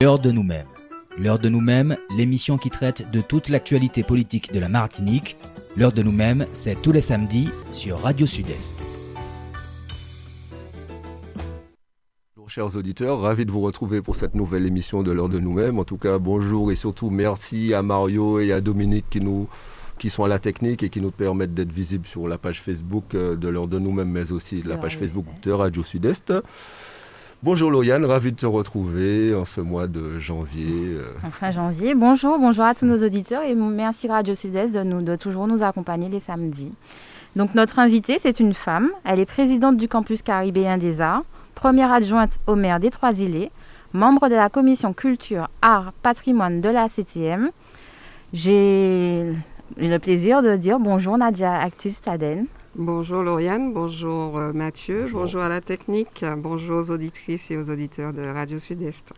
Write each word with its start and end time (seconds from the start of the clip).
L'heure 0.00 0.20
de 0.20 0.30
nous-mêmes. 0.30 0.68
L'heure 1.18 1.40
de 1.40 1.48
nous-mêmes, 1.48 1.96
l'émission 2.16 2.56
qui 2.56 2.70
traite 2.70 3.10
de 3.10 3.20
toute 3.20 3.48
l'actualité 3.48 4.04
politique 4.04 4.52
de 4.52 4.60
la 4.60 4.68
Martinique. 4.68 5.36
L'heure 5.76 5.90
de 5.90 6.04
nous-mêmes, 6.04 6.46
c'est 6.52 6.80
tous 6.80 6.92
les 6.92 7.00
samedis 7.00 7.48
sur 7.72 7.98
Radio 7.98 8.24
Sud-Est. 8.24 8.76
Bonjour 12.36 12.48
chers 12.48 12.76
auditeurs, 12.76 13.22
ravi 13.22 13.44
de 13.44 13.50
vous 13.50 13.60
retrouver 13.60 14.00
pour 14.00 14.14
cette 14.14 14.36
nouvelle 14.36 14.66
émission 14.66 15.02
de 15.02 15.10
l'heure 15.10 15.28
de 15.28 15.40
nous-mêmes. 15.40 15.80
En 15.80 15.84
tout 15.84 15.98
cas, 15.98 16.20
bonjour 16.20 16.70
et 16.70 16.76
surtout 16.76 17.10
merci 17.10 17.74
à 17.74 17.82
Mario 17.82 18.38
et 18.38 18.52
à 18.52 18.60
Dominique 18.60 19.06
qui 19.10 19.20
nous 19.20 19.48
qui 19.98 20.10
sont 20.10 20.22
à 20.22 20.28
la 20.28 20.38
technique 20.38 20.84
et 20.84 20.90
qui 20.90 21.00
nous 21.00 21.10
permettent 21.10 21.54
d'être 21.54 21.72
visibles 21.72 22.06
sur 22.06 22.28
la 22.28 22.38
page 22.38 22.62
Facebook 22.62 23.16
euh, 23.16 23.34
de 23.34 23.48
l'heure 23.48 23.66
de 23.66 23.80
nous-mêmes, 23.80 24.10
mais 24.12 24.30
aussi 24.30 24.62
de 24.62 24.68
la 24.68 24.76
page 24.76 24.96
Facebook 24.96 25.26
de 25.42 25.50
Radio 25.50 25.82
Sud-Est. 25.82 26.32
Bonjour 27.44 27.70
Lauriane, 27.70 28.04
ravi 28.04 28.32
de 28.32 28.36
te 28.36 28.46
retrouver 28.46 29.32
en 29.32 29.44
ce 29.44 29.60
mois 29.60 29.86
de 29.86 30.18
janvier. 30.18 30.72
euh. 30.72 31.12
Enfin 31.24 31.52
janvier. 31.52 31.94
Bonjour, 31.94 32.36
bonjour 32.36 32.64
à 32.64 32.74
tous 32.74 32.84
nos 32.84 32.98
auditeurs 33.04 33.42
et 33.42 33.54
merci 33.54 34.08
Radio 34.08 34.34
Sud-Est 34.34 34.72
de, 34.72 35.16
toujours 35.16 35.46
nous 35.46 35.62
accompagner 35.62 36.08
les 36.08 36.18
samedis. 36.18 36.72
Donc 37.36 37.54
notre 37.54 37.78
invitée, 37.78 38.18
c'est 38.20 38.40
une 38.40 38.54
femme. 38.54 38.90
Elle 39.04 39.20
est 39.20 39.26
présidente 39.26 39.76
du 39.76 39.86
campus 39.86 40.20
caribéen 40.22 40.78
des 40.78 41.00
arts, 41.00 41.22
première 41.54 41.92
adjointe 41.92 42.40
au 42.48 42.56
maire 42.56 42.80
des 42.80 42.90
Trois-Îlets, 42.90 43.52
membre 43.92 44.28
de 44.28 44.34
la 44.34 44.48
commission 44.48 44.92
culture, 44.92 45.48
art, 45.62 45.92
patrimoine 46.02 46.60
de 46.60 46.70
la 46.70 46.88
CTM. 46.88 47.50
J'ai 48.32 49.32
le 49.76 49.98
plaisir 49.98 50.42
de 50.42 50.56
dire 50.56 50.80
bonjour 50.80 51.16
Nadia 51.16 51.56
Actus 51.60 51.94
Staden. 51.94 52.46
Bonjour 52.80 53.24
Lauriane, 53.24 53.72
bonjour 53.72 54.38
euh, 54.38 54.52
Mathieu, 54.52 55.00
Bonjour. 55.02 55.22
bonjour. 55.22 55.40
à 55.40 55.48
la 55.48 55.60
technique, 55.60 56.24
bonjour 56.36 56.78
aux 56.78 56.90
auditrices 56.92 57.50
et 57.50 57.56
aux 57.56 57.70
auditeurs 57.70 58.12
de 58.12 58.22
Radio 58.22 58.60
Sud-Est. 58.60 59.12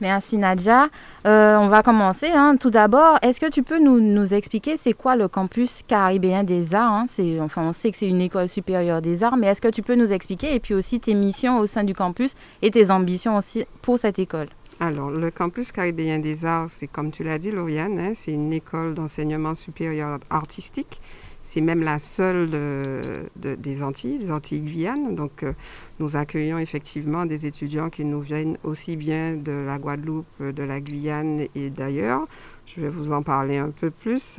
Merci 0.00 0.36
Nadia. 0.36 0.88
Euh, 1.24 1.56
on 1.56 1.68
va 1.68 1.84
commencer. 1.84 2.26
hein. 2.34 2.56
Tout 2.58 2.70
d'abord, 2.70 3.18
est-ce 3.22 3.38
que 3.38 3.48
tu 3.48 3.62
peux 3.62 3.78
nous, 3.78 4.00
nous 4.00 4.34
expliquer 4.34 4.76
c'est 4.76 4.92
quoi 4.92 5.14
le 5.14 5.28
campus 5.28 5.82
caribéen 5.86 6.42
des 6.42 6.74
arts 6.74 6.92
hein? 6.92 7.06
Enfin, 7.40 7.62
on 7.68 7.72
sait 7.72 7.92
que 7.92 7.96
c'est 7.96 8.08
une 8.08 8.20
école 8.20 8.48
supérieure 8.48 9.00
des 9.00 9.22
arts, 9.22 9.36
mais 9.36 9.46
est-ce 9.46 9.60
que 9.60 9.68
tu 9.70 9.82
peux 9.82 9.94
nous 9.94 10.12
expliquer 10.12 10.56
et 10.56 10.58
puis 10.58 10.74
aussi 10.74 10.98
tes 10.98 11.14
missions 11.14 11.60
au 11.60 11.66
sein 11.66 11.84
du 11.84 11.94
campus 11.94 12.34
et 12.60 12.72
tes 12.72 12.90
ambitions 12.90 13.36
aussi 13.36 13.66
pour 13.82 13.98
cette 14.00 14.18
école? 14.18 14.48
Alors, 14.80 15.10
le 15.12 15.30
campus 15.30 15.70
caribéen 15.70 16.18
des 16.18 16.44
arts, 16.44 16.66
c'est 16.70 16.88
comme 16.88 17.12
tu 17.12 17.22
l'as 17.22 17.38
dit 17.38 17.52
Lauriane, 17.52 18.00
hein, 18.00 18.12
c'est 18.16 18.32
une 18.32 18.52
école 18.52 18.94
d'enseignement 18.94 19.54
supérieur 19.54 20.18
artistique. 20.28 21.00
C'est 21.48 21.60
même 21.60 21.80
la 21.82 22.00
seule 22.00 22.50
de- 22.50 23.22
de- 23.36 23.54
des 23.54 23.82
Antilles, 23.84 24.18
des 24.18 24.32
Antilles 24.32 24.62
Guyane. 24.62 25.14
Donc, 25.14 25.44
euh, 25.44 25.52
nous 26.00 26.16
accueillons 26.16 26.58
effectivement 26.58 27.24
des 27.24 27.46
étudiants 27.46 27.88
qui 27.88 28.04
nous 28.04 28.20
viennent 28.20 28.58
aussi 28.64 28.96
bien 28.96 29.36
de 29.36 29.52
la 29.52 29.78
Guadeloupe, 29.78 30.26
de 30.42 30.62
la 30.64 30.80
Guyane 30.80 31.46
et 31.54 31.70
d'ailleurs. 31.70 32.26
Je 32.66 32.80
vais 32.80 32.88
vous 32.88 33.12
en 33.12 33.22
parler 33.22 33.58
un 33.58 33.70
peu 33.70 33.90
plus. 33.90 34.38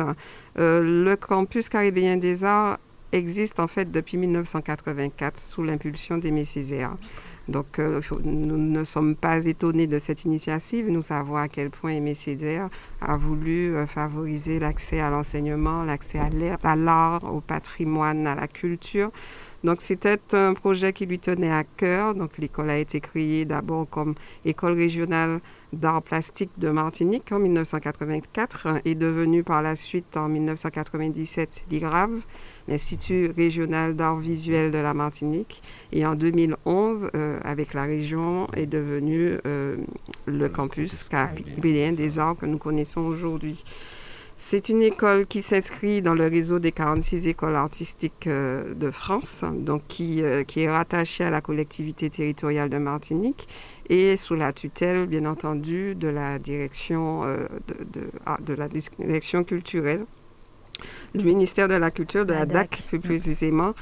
Euh, 0.59 0.81
le 1.05 1.15
campus 1.15 1.69
caribéen 1.69 2.17
des 2.17 2.43
arts 2.43 2.77
existe 3.13 3.61
en 3.61 3.67
fait 3.67 3.89
depuis 3.89 4.17
1984 4.17 5.39
sous 5.39 5.63
l'impulsion 5.63 6.17
d'Aimé 6.17 6.43
Césaire. 6.43 6.95
Donc, 7.47 7.79
euh, 7.79 8.01
nous 8.23 8.57
ne 8.57 8.83
sommes 8.83 9.15
pas 9.15 9.45
étonnés 9.45 9.87
de 9.87 9.99
cette 9.99 10.25
initiative. 10.25 10.89
Nous 10.89 11.01
savons 11.01 11.37
à 11.37 11.47
quel 11.47 11.69
point 11.69 11.91
Aimé 11.91 12.13
Césaire 12.13 12.69
a 13.01 13.15
voulu 13.15 13.75
euh, 13.75 13.85
favoriser 13.85 14.59
l'accès 14.59 14.99
à 14.99 15.09
l'enseignement, 15.09 15.83
l'accès 15.83 16.19
à 16.19 16.27
à 16.63 16.75
l'art, 16.75 17.23
au 17.23 17.39
patrimoine, 17.39 18.27
à 18.27 18.35
la 18.35 18.47
culture. 18.47 19.11
Donc, 19.63 19.81
c'était 19.81 20.19
un 20.33 20.53
projet 20.53 20.93
qui 20.93 21.05
lui 21.05 21.19
tenait 21.19 21.51
à 21.51 21.63
cœur. 21.63 22.13
Donc, 22.13 22.37
l'école 22.37 22.69
a 22.69 22.77
été 22.77 22.99
créée 22.99 23.45
d'abord 23.45 23.89
comme 23.89 24.13
école 24.45 24.73
régionale 24.73 25.39
d'art 25.73 26.01
plastique 26.01 26.51
de 26.57 26.69
Martinique 26.69 27.31
en 27.31 27.39
1984 27.39 28.81
et 28.85 28.95
devenue 28.95 29.43
par 29.43 29.61
la 29.61 29.75
suite 29.75 30.15
en 30.15 30.29
1997 30.29 31.65
l'IRAV, 31.71 32.21
l'Institut 32.67 33.31
régional 33.35 33.95
d'art 33.95 34.17
visuel 34.17 34.71
de 34.71 34.77
la 34.77 34.93
Martinique. 34.93 35.61
Et 35.91 36.05
en 36.05 36.15
2011, 36.15 37.09
euh, 37.15 37.39
avec 37.43 37.73
la 37.73 37.83
région, 37.83 38.47
est 38.55 38.65
devenu 38.65 39.37
euh, 39.45 39.77
le 40.25 40.49
campus 40.49 41.03
caribéen 41.03 41.93
des 41.93 42.19
arts 42.19 42.35
que 42.37 42.45
nous 42.45 42.57
connaissons 42.57 43.01
aujourd'hui. 43.01 43.63
C'est 44.39 44.69
une 44.69 44.83
école 44.83 45.25
qui 45.25 45.41
s'inscrit 45.41 46.03
dans 46.03 46.13
le 46.13 46.25
réseau 46.27 46.59
des 46.59 46.71
46 46.71 47.27
écoles 47.27 47.55
artistiques 47.55 48.27
euh, 48.27 48.75
de 48.75 48.91
France, 48.91 49.43
donc 49.51 49.81
qui, 49.87 50.21
euh, 50.21 50.43
qui 50.43 50.61
est 50.61 50.69
rattachée 50.69 51.23
à 51.23 51.31
la 51.31 51.41
collectivité 51.41 52.07
territoriale 52.11 52.69
de 52.69 52.77
Martinique 52.77 53.47
et 53.89 54.15
sous 54.15 54.35
la 54.35 54.53
tutelle, 54.53 55.07
bien 55.07 55.25
entendu, 55.25 55.95
de 55.95 56.07
la 56.07 56.37
direction, 56.37 57.23
euh, 57.23 57.47
de, 57.67 57.99
de- 57.99 58.11
ah, 58.27 58.37
de 58.45 58.53
la 58.53 58.67
direction 58.67 59.43
culturelle, 59.43 60.05
du 61.15 61.25
ministère 61.25 61.67
de 61.67 61.75
la 61.75 61.91
Culture, 61.91 62.25
de 62.25 62.33
La 62.33 62.39
la, 62.39 62.45
DAC. 62.45 62.69
DAC 62.69 62.83
plus 62.87 62.99
précisément. 62.99 63.73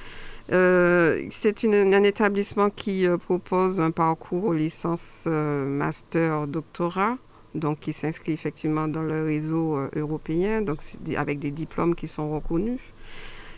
Euh, 0.52 1.26
c'est 1.32 1.64
un 1.66 2.04
établissement 2.04 2.70
qui 2.70 3.08
euh, 3.08 3.18
propose 3.18 3.80
un 3.80 3.92
parcours 3.92 4.46
aux 4.46 4.54
licences 4.54 5.24
euh, 5.26 5.66
master 5.66 6.46
doctorat, 6.46 7.18
donc 7.56 7.80
qui 7.80 7.94
s'inscrit 7.94 8.34
effectivement 8.34 8.88
dans 8.88 9.02
le 9.02 9.26
réseau 9.26 9.80
européen, 9.96 10.62
donc 10.62 10.80
avec 11.16 11.40
des 11.40 11.52
diplômes 11.52 11.96
qui 11.96 12.08
sont 12.08 12.32
reconnus, 12.32 12.80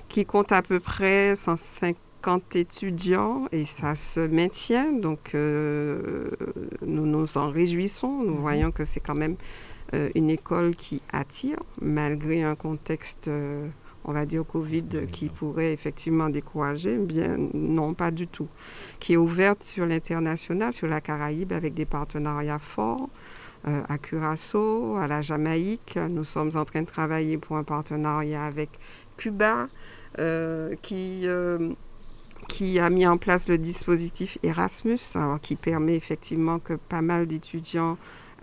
qui 0.08 0.26
compte 0.26 0.54
à 0.54 0.62
peu 0.62 0.80
près 0.80 1.36
150 1.36 2.56
étudiants 2.56 3.48
et 3.52 3.66
ça 3.66 3.96
se 3.96 4.22
maintient, 4.22 4.94
donc 4.94 5.34
nous 5.34 7.06
nous 7.06 7.38
en 7.38 7.50
réjouissons, 7.50 8.24
nous 8.24 8.38
voyons 8.38 8.72
que 8.72 8.86
c'est 8.86 9.00
quand 9.00 9.16
même 9.16 9.36
euh, 9.94 10.10
une 10.16 10.30
école 10.30 10.76
qui 10.76 11.02
attire, 11.14 11.58
malgré 11.82 12.44
un 12.44 12.56
contexte, 12.56 13.30
euh, 13.30 13.68
on 14.04 14.12
va 14.12 14.26
dire, 14.26 14.44
Covid 14.46 15.08
qui 15.12 15.30
pourrait 15.30 15.72
effectivement 15.72 16.30
décourager, 16.30 16.98
bien 16.98 17.38
non, 17.54 17.94
pas 17.94 18.12
du 18.12 18.28
tout. 18.28 18.48
Qui 19.00 19.14
est 19.14 19.18
ouverte 19.18 19.64
sur 19.64 19.86
l'international, 19.86 20.74
sur 20.74 20.88
la 20.88 21.00
Caraïbe, 21.00 21.54
avec 21.54 21.74
des 21.74 21.86
partenariats 21.86 22.60
forts. 22.60 23.10
euh, 23.68 23.82
à 23.90 23.98
Curaçao, 23.98 24.98
à 24.98 25.08
la 25.08 25.22
Jamaïque. 25.22 25.98
Nous 26.10 26.24
sommes 26.24 26.52
en 26.56 26.64
train 26.64 26.82
de 26.82 26.88
travailler 26.88 27.38
pour 27.38 27.58
un 27.58 27.64
partenariat 27.64 28.46
avec 28.46 28.70
Cuba, 29.18 29.68
qui, 30.82 31.28
qui 32.48 32.80
a 32.80 32.90
mis 32.90 33.06
en 33.08 33.18
place 33.18 33.50
le 33.50 33.58
dispositif 33.58 34.38
Erasmus, 34.44 35.00
alors, 35.16 35.42
qui 35.42 35.56
permet 35.56 35.96
effectivement 35.96 36.60
que 36.60 36.74
pas 36.74 37.02
mal 37.02 37.28
d'étudiants 37.28 37.98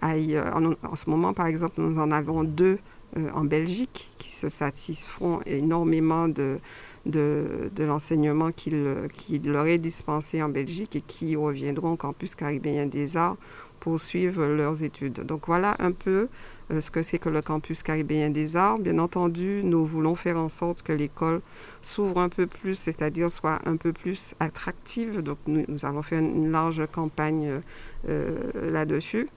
euh, 0.05 0.75
En, 0.83 0.97
ce 0.97 1.09
moment, 1.09 1.33
par 1.33 1.47
exemple, 1.47 1.81
nous 1.81 1.99
en 1.99 2.11
avons 2.11 2.45
deux 2.45 2.79
euh, 3.17 3.31
en 3.35 3.45
Belgique 3.45 4.11
qui 4.19 4.33
se 4.33 4.49
satisferont 4.49 5.41
énormément 5.47 6.29
de, 6.29 6.59
de, 7.07 7.71
l'enseignement 7.79 8.51
qu'il 8.53 9.09
qui 9.13 9.39
leur 9.39 9.67
est 9.67 9.79
dispensé 9.79 10.43
en 10.43 10.49
Belgique 10.49 10.97
et 10.97 11.01
qui 11.01 11.37
reviendront 11.37 11.93
au 11.93 11.97
campus 11.97 12.35
caribéen 12.35 12.87
des 12.87 13.17
arts 13.17 13.37
pour 13.81 14.01
suivre 14.01 14.47
leurs 14.47 14.83
études. 14.83 15.21
Donc 15.27 15.43
voilà 15.47 15.77
un 15.79 15.93
peu 15.93 16.29
euh, 16.71 16.81
ce 16.81 16.91
que 16.91 17.03
c'est 17.03 17.19
que 17.19 17.29
le 17.29 17.43
campus 17.43 17.83
caribéen 17.83 18.31
des 18.31 18.57
arts. 18.57 18.79
Bien 18.79 18.99
entendu, 18.99 19.61
nous 19.63 19.85
voulons 19.85 20.15
faire 20.15 20.39
en 20.39 20.49
sorte 20.49 20.83
que 20.83 20.93
l'école 20.93 21.43
s'ouvre 21.83 22.19
un 22.19 22.31
peu 22.31 22.47
plus, 22.47 22.77
c'est-à-dire 22.77 23.31
soit 23.31 23.61
un 23.67 23.77
peu 23.77 23.93
plus 23.93 24.35
attractive. 24.41 25.21
Donc 25.21 25.39
nous, 25.47 25.85
avons 25.85 26.03
fait 26.03 26.19
une, 26.19 26.51
large 26.51 26.83
campagne 26.91 27.59
là-dessus. 28.07 29.29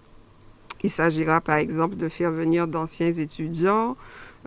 Il 0.83 0.89
s'agira 0.89 1.41
par 1.41 1.57
exemple 1.57 1.95
de 1.95 2.07
faire 2.07 2.31
venir 2.31 2.67
d'anciens 2.67 3.11
étudiants 3.11 3.95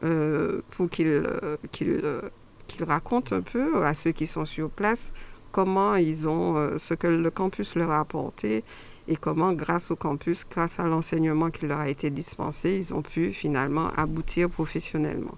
euh, 0.04 0.60
pour 0.70 0.88
qu'ils 0.88 1.08
euh, 1.08 1.56
euh, 1.82 2.20
qu'ils 2.66 2.84
racontent 2.84 3.34
un 3.34 3.40
peu 3.40 3.84
à 3.84 3.94
ceux 3.94 4.12
qui 4.12 4.26
sont 4.26 4.44
sur 4.44 4.70
place 4.70 5.10
comment 5.52 5.96
ils 5.96 6.28
ont, 6.28 6.78
ce 6.78 6.94
que 6.94 7.08
le 7.08 7.30
campus 7.30 7.74
leur 7.74 7.90
a 7.90 7.98
apporté 7.98 8.62
et 9.08 9.16
comment, 9.16 9.52
grâce 9.52 9.90
au 9.90 9.96
campus, 9.96 10.46
grâce 10.48 10.78
à 10.78 10.84
l'enseignement 10.84 11.50
qui 11.50 11.66
leur 11.66 11.80
a 11.80 11.88
été 11.88 12.10
dispensé, 12.10 12.76
ils 12.76 12.94
ont 12.94 13.02
pu 13.02 13.32
finalement 13.32 13.88
aboutir 13.96 14.48
professionnellement. 14.48 15.34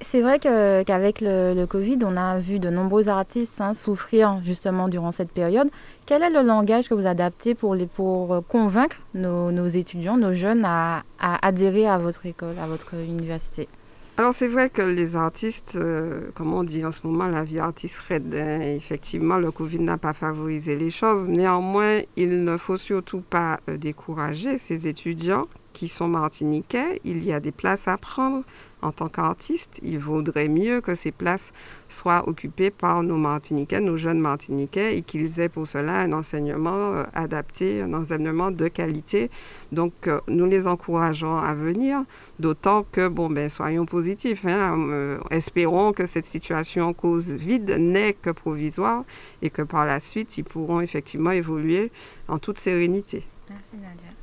C'est 0.00 0.22
vrai 0.22 0.38
qu'avec 0.38 1.20
le, 1.20 1.52
le 1.52 1.66
Covid, 1.66 1.98
on 2.04 2.16
a 2.16 2.38
vu 2.38 2.58
de 2.58 2.70
nombreux 2.70 3.08
artistes 3.10 3.60
hein, 3.60 3.74
souffrir 3.74 4.40
justement 4.42 4.88
durant 4.88 5.12
cette 5.12 5.30
période. 5.30 5.68
Quel 6.06 6.22
est 6.22 6.30
le 6.30 6.42
langage 6.42 6.88
que 6.88 6.94
vous 6.94 7.06
adaptez 7.06 7.54
pour, 7.54 7.74
les, 7.74 7.86
pour 7.86 8.34
euh, 8.34 8.40
convaincre 8.46 8.96
nos, 9.14 9.50
nos 9.50 9.66
étudiants, 9.66 10.18
nos 10.18 10.34
jeunes 10.34 10.64
à, 10.66 11.02
à 11.18 11.46
adhérer 11.46 11.86
à 11.86 11.96
votre 11.96 12.26
école, 12.26 12.58
à 12.62 12.66
votre 12.66 12.94
université? 12.94 13.68
Alors 14.16 14.32
c'est 14.32 14.46
vrai 14.46 14.70
que 14.70 14.82
les 14.82 15.16
artistes, 15.16 15.72
euh, 15.74 16.30
comme 16.34 16.52
on 16.52 16.62
dit 16.62 16.84
en 16.84 16.92
ce 16.92 17.00
moment, 17.04 17.26
la 17.26 17.42
vie 17.42 17.58
artiste 17.58 17.98
raide. 18.06 18.32
hein. 18.34 18.60
Effectivement, 18.60 19.38
le 19.38 19.50
Covid 19.50 19.80
n'a 19.80 19.96
pas 19.96 20.12
favorisé 20.12 20.76
les 20.76 20.90
choses. 20.90 21.26
Néanmoins, 21.26 22.00
il 22.16 22.44
ne 22.44 22.56
faut 22.58 22.76
surtout 22.76 23.22
pas 23.22 23.58
euh, 23.68 23.76
décourager 23.76 24.58
ces 24.58 24.86
étudiants 24.86 25.46
qui 25.72 25.88
sont 25.88 26.06
martiniquais, 26.06 27.00
il 27.04 27.24
y 27.24 27.32
a 27.32 27.40
des 27.40 27.50
places 27.50 27.88
à 27.88 27.96
prendre 27.96 28.44
en 28.84 28.92
tant 28.92 29.08
qu'artiste, 29.08 29.80
il 29.82 29.98
vaudrait 29.98 30.48
mieux 30.48 30.80
que 30.82 30.94
ces 30.94 31.10
places 31.10 31.52
soient 31.88 32.28
occupées 32.28 32.70
par 32.70 33.02
nos 33.02 33.16
Martiniquais, 33.16 33.80
nos 33.80 33.96
jeunes 33.96 34.20
Martiniquais, 34.20 34.96
et 34.98 35.02
qu'ils 35.02 35.40
aient 35.40 35.48
pour 35.48 35.66
cela 35.66 36.00
un 36.00 36.12
enseignement 36.12 36.94
euh, 36.94 37.04
adapté, 37.14 37.80
un 37.80 37.94
enseignement 37.94 38.50
de 38.50 38.68
qualité. 38.68 39.30
Donc, 39.72 40.06
euh, 40.06 40.20
nous 40.28 40.44
les 40.44 40.66
encourageons 40.66 41.38
à 41.38 41.54
venir, 41.54 42.04
d'autant 42.38 42.84
que, 42.92 43.08
bon, 43.08 43.30
ben, 43.30 43.48
soyons 43.48 43.86
positifs, 43.86 44.44
hein, 44.44 44.76
euh, 44.90 45.18
espérons 45.30 45.92
que 45.92 46.06
cette 46.06 46.26
situation 46.26 46.92
cause 46.92 47.30
vide 47.30 47.76
n'est 47.78 48.12
que 48.12 48.30
provisoire 48.30 49.04
et 49.40 49.48
que 49.48 49.62
par 49.62 49.86
la 49.86 49.98
suite, 49.98 50.36
ils 50.36 50.44
pourront 50.44 50.80
effectivement 50.80 51.30
évoluer 51.30 51.90
en 52.28 52.38
toute 52.38 52.58
sérénité. 52.58 53.24
Merci 53.48 53.76
Nadia. 53.76 54.13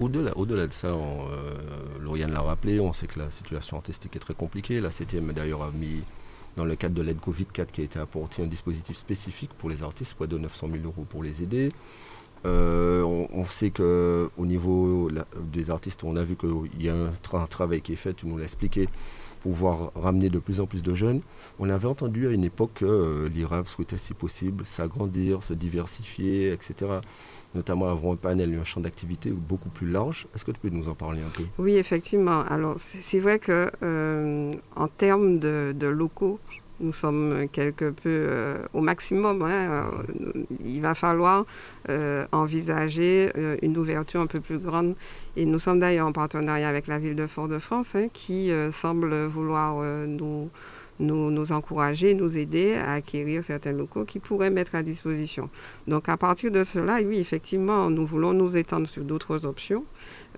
Au-delà, 0.00 0.66
de 0.66 0.72
ça, 0.72 0.88
euh, 0.88 1.54
Lauriane 2.00 2.32
l'a 2.32 2.40
rappelé, 2.40 2.80
on 2.80 2.92
sait 2.92 3.06
que 3.06 3.18
la 3.18 3.30
situation 3.30 3.76
artistique 3.76 4.16
est 4.16 4.20
très 4.20 4.34
compliquée. 4.34 4.80
La 4.80 4.90
CTM 4.90 5.32
d'ailleurs 5.32 5.62
a 5.62 5.70
mis, 5.70 6.02
dans 6.56 6.64
le 6.64 6.74
cadre 6.74 6.94
de 6.94 7.02
l'aide 7.02 7.18
Covid-4 7.18 7.66
qui 7.66 7.80
a 7.80 7.84
été 7.84 7.98
apporté, 7.98 8.42
un 8.42 8.46
dispositif 8.46 8.96
spécifique 8.96 9.50
pour 9.58 9.70
les 9.70 9.82
artistes, 9.82 10.14
quoi, 10.14 10.26
de 10.26 10.38
900 10.38 10.68
000 10.72 10.84
euros 10.84 11.06
pour 11.08 11.22
les 11.22 11.42
aider. 11.42 11.70
Euh, 12.44 13.02
on, 13.02 13.46
sait 13.46 13.70
qu'au 13.70 14.30
niveau 14.38 15.08
des 15.52 15.70
artistes, 15.70 16.02
on 16.02 16.16
a 16.16 16.22
vu 16.22 16.34
qu'il 16.34 16.82
y 16.82 16.88
a 16.88 16.94
un, 16.94 17.46
travail 17.46 17.80
qui 17.80 17.92
est 17.92 17.96
fait, 17.96 18.14
tu 18.14 18.26
nous 18.26 18.36
l'as 18.36 18.44
expliqué, 18.44 18.88
pour 19.42 19.52
pouvoir 19.52 19.92
ramener 19.94 20.28
de 20.28 20.40
plus 20.40 20.58
en 20.58 20.66
plus 20.66 20.82
de 20.82 20.94
jeunes. 20.94 21.20
On 21.60 21.70
avait 21.70 21.86
entendu 21.86 22.26
à 22.26 22.30
une 22.30 22.44
époque 22.44 22.72
que 22.74 22.84
euh, 22.84 23.64
souhaitait, 23.66 23.98
si 23.98 24.14
possible, 24.14 24.66
s'agrandir, 24.66 25.44
se 25.44 25.54
diversifier, 25.54 26.52
etc 26.52 27.00
notamment 27.54 27.88
avoir 27.88 28.12
un 28.12 28.16
panel 28.16 28.54
et 28.54 28.56
un 28.56 28.64
champ 28.64 28.80
d'activité 28.80 29.30
beaucoup 29.30 29.68
plus 29.68 29.88
large. 29.88 30.26
Est-ce 30.34 30.44
que 30.44 30.50
tu 30.50 30.60
peux 30.60 30.68
nous 30.68 30.88
en 30.88 30.94
parler 30.94 31.20
un 31.20 31.30
peu? 31.30 31.44
Oui, 31.58 31.76
effectivement. 31.76 32.42
Alors, 32.42 32.76
c'est 32.78 33.18
vrai 33.18 33.38
que 33.38 33.70
euh, 33.82 34.54
en 34.76 34.88
termes 34.88 35.38
de, 35.38 35.86
locaux, 35.86 36.38
nous 36.80 36.92
sommes 36.92 37.46
quelque 37.52 37.90
peu 37.90 38.08
euh, 38.08 38.58
au 38.72 38.80
maximum. 38.80 39.42
Hein. 39.42 39.50
Euh, 39.50 39.84
il 40.64 40.80
va 40.80 40.94
falloir 40.94 41.44
envisager 42.32 43.30
une 43.62 43.76
ouverture 43.76 44.20
un 44.20 44.26
peu 44.26 44.40
plus 44.40 44.58
grande. 44.58 44.94
Et 45.36 45.44
nous 45.44 45.58
sommes 45.58 45.80
d'ailleurs 45.80 46.06
en 46.06 46.12
partenariat 46.12 46.68
avec 46.68 46.86
la 46.86 46.98
ville 46.98 47.16
de 47.16 47.26
Fort-de-France 47.26 47.94
hein, 47.94 48.06
qui 48.12 48.50
semble 48.72 49.26
vouloir 49.26 49.82
nous 50.06 50.48
nous, 51.02 51.52
encourager, 51.52 52.14
nous 52.14 52.38
aider 52.38 52.74
à 52.74 52.94
acquérir 52.94 53.44
certains 53.44 53.72
locaux 53.72 54.04
qui 54.04 54.18
pourraient 54.18 54.50
mettre 54.50 54.74
à 54.74 54.82
disposition. 54.82 55.50
Donc 55.86 56.08
à 56.08 56.16
partir 56.16 56.50
de 56.50 56.64
cela, 56.64 56.98
oui, 57.04 57.18
effectivement, 57.18 57.90
nous 57.90 58.06
voulons 58.06 58.32
nous 58.32 58.56
étendre 58.56 58.88
sur 58.88 59.04
d'autres 59.04 59.44
options. 59.44 59.84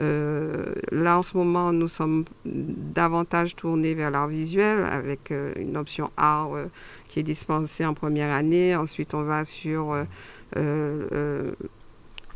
Euh, 0.01 0.75
là, 0.91 1.19
en 1.19 1.23
ce 1.23 1.37
moment, 1.37 1.73
nous 1.73 1.89
sommes 1.89 2.25
davantage 2.45 3.55
tournés 3.55 3.95
vers 3.95 4.11
l'art 4.11 4.27
visuel 4.27 4.85
avec 4.85 5.31
euh, 5.31 5.53
une 5.57 5.77
option 5.77 6.11
art 6.17 6.55
euh, 6.55 6.67
qui 7.09 7.21
est 7.21 7.25
dispensée 7.25 7.85
en 7.87 7.95
première 7.95 8.35
année. 8.35 8.75
Ensuite, 8.75 9.15
on 9.15 9.23
va 9.23 9.45
sur 9.45 9.95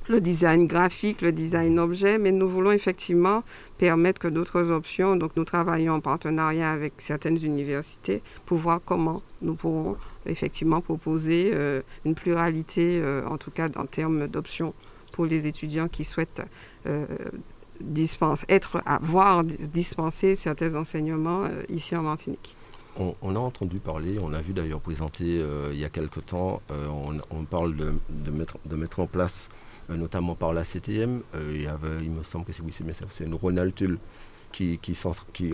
le 0.08 0.20
design 0.20 0.66
graphique, 0.66 1.20
le 1.20 1.32
design 1.32 1.78
objet, 1.78 2.18
mais 2.18 2.32
nous 2.32 2.48
voulons 2.48 2.72
effectivement 2.72 3.42
permettre 3.76 4.18
que 4.18 4.28
d'autres 4.28 4.70
options, 4.70 5.16
donc 5.16 5.32
nous 5.36 5.44
travaillons 5.44 5.94
en 5.94 6.00
partenariat 6.00 6.70
avec 6.70 6.94
certaines 6.98 7.42
universités 7.44 8.22
pour 8.46 8.58
voir 8.58 8.80
comment 8.84 9.22
nous 9.42 9.54
pourrons 9.54 9.96
effectivement 10.26 10.80
proposer 10.80 11.50
euh, 11.54 11.82
une 12.04 12.14
pluralité, 12.14 13.00
euh, 13.00 13.26
en 13.26 13.38
tout 13.38 13.50
cas 13.50 13.68
en 13.76 13.86
termes 13.86 14.26
d'options 14.28 14.74
pour 15.12 15.26
les 15.26 15.46
étudiants 15.46 15.88
qui 15.88 16.04
souhaitent 16.04 16.42
euh, 16.86 17.06
être, 18.48 18.82
voir 19.02 19.44
dispenser 19.44 20.34
certains 20.34 20.74
enseignements 20.74 21.44
ici 21.68 21.94
en 21.94 22.02
Martinique. 22.02 22.56
On, 23.22 23.36
a 23.36 23.38
entendu 23.38 23.78
parler, 23.78 24.18
on 24.20 24.32
a 24.32 24.40
vu 24.40 24.52
d'ailleurs 24.52 24.80
présenter 24.80 25.40
il 25.70 25.78
y 25.78 25.84
a 25.84 25.88
quelque 25.88 26.18
temps, 26.18 26.60
on, 27.30 27.44
parle 27.44 27.76
de, 27.76 28.30
mettre, 28.32 28.98
en 28.98 29.06
place 29.06 29.50
notamment 29.96 30.34
par 30.34 30.52
la 30.52 30.64
CTM. 30.64 31.22
Euh, 31.34 31.52
il, 31.54 31.62
y 31.62 31.66
avait, 31.66 32.02
il 32.02 32.10
me 32.10 32.22
semble 32.22 32.44
que 32.44 32.52
c'est 32.52 32.62
oui, 32.62 32.72
c'est 32.72 33.24
une 33.24 33.34
Ronald 33.34 33.74
Tull 33.74 33.98
qui, 34.52 34.78
qui, 34.78 34.96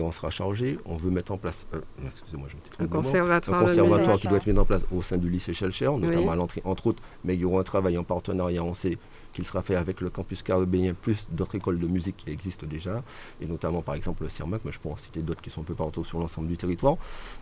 en, 0.01 0.11
sera 0.11 0.29
chargé. 0.29 0.79
On 0.85 0.97
veut 0.97 1.11
mettre 1.11 1.31
en 1.31 1.37
place, 1.37 1.67
euh, 1.73 1.81
excusez-moi, 2.05 2.47
je 2.49 2.83
un 2.83 2.87
conservatoire, 2.87 3.61
un 3.61 3.65
conservatoire 3.65 4.19
qui 4.19 4.27
doit 4.27 4.37
être 4.37 4.47
mis 4.47 4.57
en 4.57 4.65
place 4.65 4.85
au 4.91 5.01
sein 5.01 5.17
du 5.17 5.29
lycée 5.29 5.53
Shelcher, 5.53 5.91
notamment 5.97 6.31
à 6.31 6.35
l'entrée, 6.35 6.61
entre 6.65 6.87
autres, 6.87 7.03
mais 7.23 7.35
il 7.35 7.41
y 7.41 7.45
aura 7.45 7.61
un 7.61 7.63
travail 7.63 7.97
en 7.97 8.03
partenariat, 8.03 8.63
on 8.63 8.73
sait 8.73 8.97
qu'il 9.33 9.45
sera 9.45 9.61
fait 9.61 9.75
avec 9.75 9.99
le 9.99 10.09
campus 10.09 10.41
caribéen, 10.41 10.93
plus 10.93 11.27
d'autres 11.29 11.55
écoles 11.55 11.79
de 11.79 11.87
musique 11.87 12.17
qui 12.17 12.29
existent 12.29 12.65
déjà, 12.65 13.03
et 13.41 13.45
notamment 13.45 13.81
par 13.81 13.95
exemple 13.95 14.23
le 14.23 14.29
CIRMAC, 14.29 14.61
mais 14.63 14.71
je 14.71 14.79
pourrais 14.79 14.93
en 14.93 14.97
citer 14.97 15.21
d'autres 15.21 15.41
qui 15.41 15.49
sont 15.49 15.61
un 15.61 15.65
peu 15.65 15.75
partout 15.75 16.05
sur 16.05 16.19
l'ensemble 16.19 16.47
du 16.47 16.57
territoire. 16.57 16.95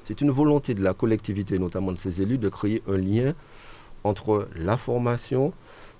C'est 0.03 0.21
une 0.21 0.31
volonté 0.31 0.73
de 0.73 0.83
la 0.83 0.95
collectivité, 0.95 1.59
notamment 1.59 1.91
de 1.91 1.97
ses 1.97 2.21
élus, 2.21 2.39
de 2.39 2.49
créer 2.49 2.81
un 2.87 2.97
lien 2.97 3.33
entre 4.03 4.47
la 4.55 4.75
formation, 4.75 5.53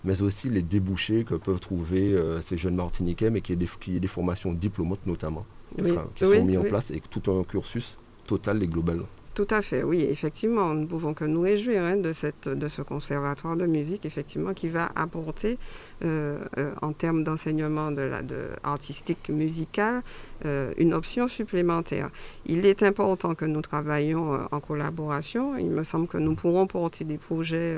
mais 0.04 0.22
aussi 0.22 0.50
les 0.50 0.62
débouchés 0.62 1.24
que 1.24 1.36
peuvent 1.36 1.60
trouver 1.60 2.14
euh, 2.14 2.42
ces 2.42 2.58
jeunes 2.58 2.76
Martiniquais, 2.76 3.30
mais 3.30 3.42
qui 3.42 3.54
y 3.54 3.96
ait 3.96 4.00
des, 4.00 4.08
formations 4.08 4.54
diplômantes 4.54 5.06
notamment, 5.06 5.46
qui, 6.16 6.24
sont 6.24 6.46
mis 6.46 6.58
en 6.58 6.64
place 6.64 6.92
et 6.92 7.02
tout 7.10 7.32
un 7.32 7.44
cursus 7.44 8.00
total 8.26 8.62
et 8.64 8.68
global. 8.68 9.02
Tout 9.34 9.48
à 9.50 9.64
fait, 9.64 9.82
oui, 9.82 10.02
effectivement, 10.02 10.76
nous 10.76 10.82
ne 10.82 10.86
pouvons 10.86 11.16
que 11.16 11.26
nous 11.26 11.42
réjouir 11.42 11.82
hein, 11.82 11.96
de, 11.96 12.14
cette, 12.14 12.48
de 12.48 12.68
ce 12.68 12.84
conservatoire 12.84 13.58
de 13.58 13.66
musique, 13.66 14.06
effectivement, 14.06 14.54
qui 14.54 14.70
va 14.70 14.92
apporter, 14.96 15.58
en 16.04 16.94
termes 16.94 17.24
d'enseignement 17.24 17.92
de 17.92 18.12
artistique 18.64 19.30
musical, 19.30 20.02
euh, 20.46 20.74
une 20.78 20.94
option 20.94 21.30
supplémentaire. 21.30 22.10
Il 22.46 22.66
est 22.66 22.84
important 22.84 23.34
que 23.34 23.46
nous 23.46 23.62
travaillions 23.62 24.34
euh, 24.34 24.38
en 24.52 24.60
collaboration. 24.60 25.56
Il 25.58 25.70
me 25.70 25.86
semble 25.86 26.08
que 26.08 26.18
nous 26.18 26.36
pourrons 26.36 26.68
porter 26.68 27.06
des 27.06 27.18
projets 27.18 27.78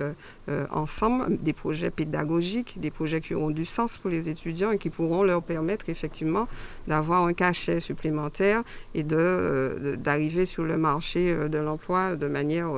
euh, 0.49 0.65
ensemble, 0.71 1.37
des 1.37 1.53
projets 1.53 1.91
pédagogiques, 1.91 2.79
des 2.79 2.89
projets 2.89 3.21
qui 3.21 3.35
auront 3.35 3.51
du 3.51 3.65
sens 3.65 3.99
pour 3.99 4.09
les 4.09 4.29
étudiants 4.29 4.71
et 4.71 4.79
qui 4.79 4.89
pourront 4.89 5.21
leur 5.21 5.43
permettre 5.43 5.89
effectivement 5.89 6.47
d'avoir 6.87 7.25
un 7.25 7.33
cachet 7.33 7.79
supplémentaire 7.79 8.63
et 8.95 9.03
d'arriver 9.03 10.45
sur 10.45 10.63
le 10.63 10.77
marché 10.77 11.35
de 11.35 11.57
l'emploi 11.57 12.15
de 12.15 12.27
manière 12.27 12.71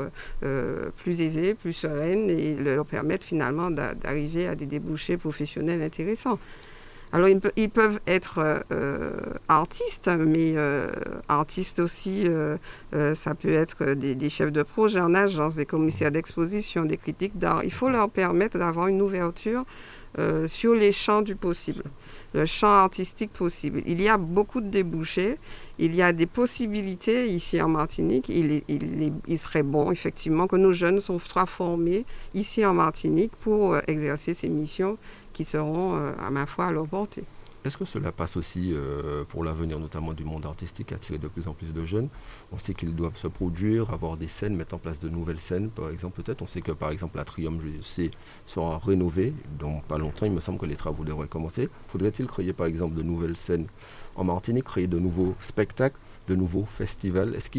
plus 0.97 1.21
aisée, 1.21 1.53
plus 1.53 1.73
sereine 1.73 2.29
et 2.29 2.55
leur 2.55 2.85
permettre 2.85 3.25
finalement 3.25 3.71
d'arriver 3.71 4.47
à 4.47 4.55
des 4.55 4.65
débouchés 4.65 5.17
professionnels 5.37 5.83
intéressants. 5.83 6.39
Alors, 7.13 7.29
ils, 7.29 7.69
peuvent 7.69 8.01
être 8.05 8.39
euh, 8.39 8.59
euh, 8.73 9.11
artistes, 9.47 10.09
mais 10.09 10.53
euh, 10.57 10.89
artistes 11.29 11.79
aussi, 11.79 12.27
ça 12.91 13.33
peut 13.33 13.53
être 13.53 13.93
des, 13.93 14.29
chefs 14.29 14.51
de 14.51 14.63
projet 14.63 14.99
en 14.99 15.13
agence, 15.13 15.55
des 15.55 15.65
commissaires 15.65 16.11
d'exposition, 16.11 16.83
des 16.83 16.97
critiques 16.97 17.37
d'art. 17.37 17.63
Il 17.63 17.71
faut 17.71 17.89
leur 17.89 18.09
permettre 18.09 18.57
d'avoir 18.57 18.87
une 18.87 19.01
ouverture 19.01 19.63
sur 20.47 20.73
les 20.73 20.91
champs 20.91 21.21
du 21.21 21.35
possible, 21.35 21.83
le 22.33 22.45
champ 22.47 22.71
artistique 22.71 23.31
possible. 23.31 23.83
Il 23.85 24.01
y 24.01 24.09
a 24.09 24.17
beaucoup 24.17 24.61
de 24.61 24.67
débouchés, 24.67 25.37
il 25.77 25.93
y 25.93 26.01
a 26.01 26.11
des 26.11 26.25
possibilités 26.25 27.27
ici 27.27 27.61
en 27.61 27.69
Martinique. 27.69 28.27
Il 28.27 29.37
serait 29.37 29.63
bon, 29.63 29.91
effectivement, 29.91 30.47
que 30.47 30.55
nos 30.55 30.73
jeunes 30.73 30.99
soient 30.99 31.45
formés 31.45 32.03
ici 32.33 32.65
en 32.65 32.73
Martinique 32.73 33.31
pour 33.39 33.77
exercer 33.87 34.33
ces 34.33 34.49
missions 34.49 34.97
qui 35.37 35.45
seront, 35.45 35.95
euh, 35.95 36.13
à 36.19 36.31
ma 36.31 36.47
foi, 36.47 36.65
à 36.65 36.71
leur 36.71 36.87
portée. 36.87 37.23
Est-ce 37.63 37.77
que 37.77 37.85
cela 37.85 38.11
passe 38.11 38.37
aussi 38.37 38.71
euh, 38.73 39.23
pour 39.25 39.43
l'avenir, 39.43 39.77
notamment 39.77 40.13
du 40.13 40.23
monde 40.23 40.47
artistique, 40.47 40.91
attirer 40.93 41.19
de 41.19 41.27
plus 41.27 41.47
en 41.47 41.53
plus 41.53 41.73
de 41.73 41.85
jeunes? 41.85 42.07
On 42.51 42.57
sait 42.57 42.73
qu'ils 42.73 42.95
doivent 42.95 43.17
se 43.17 43.27
produire, 43.27 43.91
avoir 43.93 44.17
des 44.17 44.27
scènes, 44.27 44.55
mettre 44.55 44.73
en 44.73 44.79
place 44.79 44.99
de 44.99 45.09
nouvelles 45.09 45.39
scènes, 45.39 45.69
par 45.69 45.89
exemple, 45.89 46.21
peut-être. 46.21 46.41
On 46.41 46.47
sait 46.47 46.61
que, 46.61 46.71
par 46.71 46.89
exemple, 46.89 47.17
la 47.17 47.23
Triumph, 47.23 47.61
je 47.63 48.09
sera 48.47 48.79
rénovée 48.79 49.33
dans 49.59 49.79
pas 49.81 49.99
longtemps. 49.99 50.25
Il 50.25 50.31
me 50.31 50.39
semble 50.39 50.57
que 50.57 50.65
les 50.65 50.75
travaux 50.75 51.03
devraient 51.03 51.27
commencer. 51.27 51.69
Faudrait-il 51.87 52.25
créer, 52.25 52.51
par 52.51 52.65
exemple, 52.65 52.95
de 52.95 53.03
nouvelles 53.03 53.37
scènes 53.37 53.67
en 54.15 54.23
Martinique, 54.23 54.65
créer 54.65 54.87
de 54.87 54.97
nouveaux 54.97 55.35
spectacles, 55.39 55.97
de 56.27 56.33
nouveaux 56.33 56.65
festivals? 56.65 57.35
Est-ce 57.35 57.51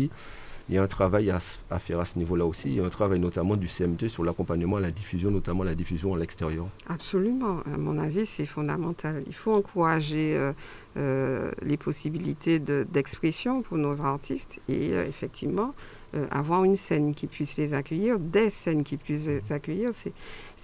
il 0.69 0.75
y 0.75 0.79
a 0.79 0.83
un 0.83 0.87
travail 0.87 1.31
à, 1.31 1.41
faire 1.79 2.01
à 2.01 2.05
ce 2.05 2.19
niveau-là 2.19 2.45
aussi. 2.45 2.69
Il 2.69 2.75
y 2.75 2.81
a 2.81 2.85
un 2.85 2.91
travail 2.91 3.19
notamment 3.19 3.57
du 3.57 3.69
CMT 3.69 4.09
sur 4.09 4.25
l'accompagnement 4.25 4.77
à 4.77 4.81
la 4.81 4.91
diffusion, 4.91 5.31
notamment 5.31 5.65
la 5.65 5.75
diffusion 5.75 6.15
à 6.15 6.19
l'extérieur. 6.19 6.67
Absolument. 6.89 7.61
À 7.73 7.79
mon 7.79 7.99
avis, 7.99 8.27
c'est 8.27 8.47
fondamental. 8.47 9.23
Il 9.27 9.35
faut 9.35 9.55
encourager 9.55 10.37
euh, 10.37 10.53
euh, 10.97 11.51
les 11.63 11.77
possibilités 11.77 12.59
d'expression 12.59 13.63
pour 13.63 13.79
nos 13.79 14.03
artistes 14.03 14.61
et 14.69 14.91
euh, 14.91 15.05
effectivement 15.07 15.75
avoir 16.31 16.65
une 16.65 16.79
scène 16.79 17.15
qui 17.15 17.27
puisse 17.27 17.59
les 17.59 17.75
accueillir, 17.75 18.19
des 18.19 18.49
scènes 18.49 18.83
qui 18.83 18.97
puissent 18.97 19.27
les 19.27 19.53
accueillir. 19.53 19.91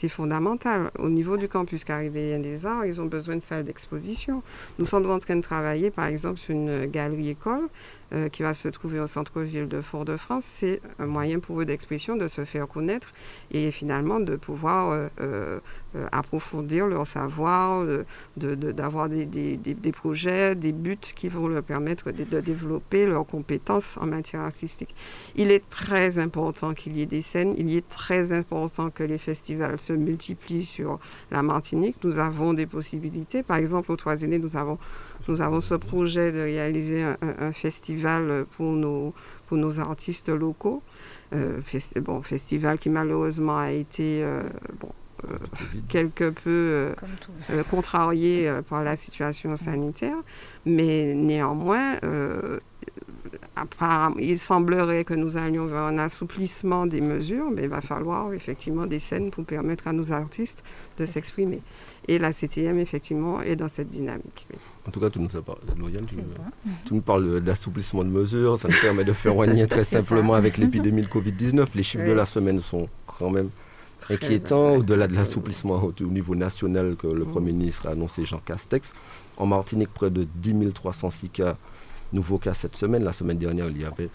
Fondamental. 0.09 0.91
Au 0.99 1.09
niveau 1.09 1.37
du 1.37 1.49
campus 1.49 1.85
caribéen 1.85 2.39
des 2.39 2.67
arts, 2.67 2.85
ils 2.85 3.01
ont 3.01 3.07
besoin 3.07 3.37
de 3.37 3.41
salles 3.41 3.65
d'exposition. 3.65 4.43
Nous 4.79 4.85
sommes 4.85 5.11
en 5.11 5.19
train 5.19 5.37
de 5.37 5.43
travailler, 5.43 5.91
par 5.91 6.07
exemple, 6.07 6.39
sur 6.39 6.55
une 6.55 6.87
galerie 6.87 7.31
école 7.31 7.69
euh, 8.15 8.29
qui 8.29 8.43
va 8.43 8.55
se 8.55 8.69
trouver 8.69 9.01
au 9.01 9.07
centre-ville 9.07 9.67
de 9.67 9.81
Fort-de-France, 9.81 10.45
c'est 10.47 10.81
un 10.99 11.07
moyen 11.07 11.41
pour 11.41 11.61
eux 11.61 11.65
d'expression, 11.65 12.17
de 12.17 12.29
se 12.29 12.45
faire 12.45 12.69
connaître 12.69 13.09
et 13.51 13.71
finalement 13.71 14.21
de 14.21 14.37
pouvoir 14.37 14.91
euh, 14.91 15.09
euh, 15.21 15.59
approfondir 16.13 16.87
leur 16.87 17.07
savoir, 17.07 17.85
d'avoir 18.37 19.09
de, 19.09 19.25
des, 19.25 19.57
des, 19.57 19.75
des, 19.75 19.93
projets, 19.93 20.55
des 20.55 20.73
buts 20.73 20.99
qui 20.99 21.29
vont 21.29 21.49
leur 21.49 21.63
permettre 21.63 22.13
de, 22.13 22.25
de, 22.25 22.41
développer 22.41 23.07
leurs 23.07 23.27
compétences 23.27 23.97
en 23.97 24.07
matière 24.07 24.43
artistique. 24.43 24.95
Il 25.35 25.51
est 25.51 25.69
très 25.69 26.19
important 26.19 26.75
qu'il 26.75 26.97
y 26.97 27.03
ait 27.03 27.07
des 27.07 27.23
scènes, 27.23 27.55
il 27.57 27.75
est 27.75 27.89
très 27.89 28.33
important 28.33 28.91
que 28.91 29.03
les 29.03 29.19
festivals 29.19 29.81
se 29.85 29.93
multiplient 29.93 30.65
sur 30.65 30.99
la 31.31 31.43
Martinique. 31.43 31.97
Nous 32.03 32.19
avons 32.19 32.55
des 32.55 32.67
possibilités. 32.67 33.43
Par 33.43 33.59
exemple, 33.59 33.93
au 33.93 33.97
Troisième, 33.97 34.37
nous 34.37 34.57
avons 34.57 34.79
nous 35.29 35.41
avons 35.41 35.61
ce 35.61 35.75
projet 35.75 36.33
de 36.33 36.41
réaliser 36.41 37.03
un, 37.03 37.53
festival 37.53 38.47
pour 38.57 38.73
nos, 38.73 39.15
pour 39.47 39.57
nos 39.57 39.81
artistes 39.81 40.29
locaux. 40.29 40.83
Euh, 41.33 41.61
bon, 42.01 42.23
festival 42.23 42.79
qui 42.79 42.91
malheureusement 42.91 43.59
a 43.59 43.73
été 43.73 44.23
euh, 44.23 44.43
bon, 44.79 44.91
euh, 45.25 45.37
quelque 45.89 46.31
peu 46.31 46.95
contrarié 47.71 48.53
par 48.69 48.85
la 48.85 48.97
situation 48.97 49.57
sanitaire, 49.57 50.17
mais 50.67 51.15
néanmoins, 51.15 51.97
il 54.19 54.39
semblerait 54.39 55.05
que 55.05 55.15
nous 55.15 55.37
allions 55.37 55.67
vers 55.67 55.83
un 55.83 55.99
assouplissement 55.99 56.87
des 56.87 57.01
mesures, 57.01 57.51
mais 57.51 57.65
il 57.65 57.69
va 57.69 57.81
falloir 57.81 58.33
effectivement 58.33 58.87
des 58.87 59.01
scènes 59.01 59.31
pour 59.31 59.45
permettre 59.45 59.89
à 59.89 59.93
nos 59.93 60.13
artistes 60.13 60.63
de 60.99 61.07
s'exprimer. 61.07 61.61
Et 62.07 62.19
la 62.19 62.33
CTM, 62.33 62.79
effectivement, 62.79 63.41
est 63.41 63.57
dans 63.57 63.69
cette 63.69 63.91
dynamique. 63.91 64.47
En 64.87 64.91
tout 64.91 65.01
cas, 65.01 65.09
tu 65.09 65.19
nous, 65.19 65.29
parlé, 65.29 65.61
tu, 66.85 66.95
nous 66.95 67.01
parles 67.01 67.41
d'assouplissement 67.41 68.05
de 68.05 68.11
mesures. 68.11 68.59
Ça 68.59 68.69
nous 68.69 68.81
permet 68.81 69.05
de 69.05 69.13
faire 69.13 69.41
un 69.41 69.47
lien 69.47 69.67
très 69.69 69.85
simplement 69.85 70.35
avec 70.35 70.59
l'épidémie 70.59 71.03
de 71.03 71.09
Covid-19. 71.09 71.69
Les 71.75 71.83
chiffres 71.83 72.05
de 72.05 72.13
la 72.13 72.27
semaine 72.27 72.61
sont 72.61 72.89
quand 73.07 73.31
même 73.31 73.49
inquiétants, 74.11 74.75
au-delà 74.77 75.07
de 75.09 75.15
l'assouplissement 75.15 75.83
au, 75.83 76.05
niveau 76.05 76.35
national 76.35 76.97
que 76.97 77.07
le 77.07 77.25
Premier 77.25 77.53
ministre 77.53 77.87
a 77.89 77.93
annoncé, 77.93 78.27
Jean 78.27 78.41
Castex. 78.45 78.93
En 79.39 79.47
Martinique, 79.47 79.89
près 79.93 80.11
de 80.11 80.27
10 80.37 80.73
306 80.75 81.31
cas, 81.31 81.57
nouveaux 82.13 82.39
cas 82.39 82.55
cette 82.55 82.77
semaine. 82.77 83.05
La 83.05 83.13
semaine 83.13 83.39
dernière, 83.39 83.69
il 83.69 83.81
y 83.81 83.85
avait 83.85 84.11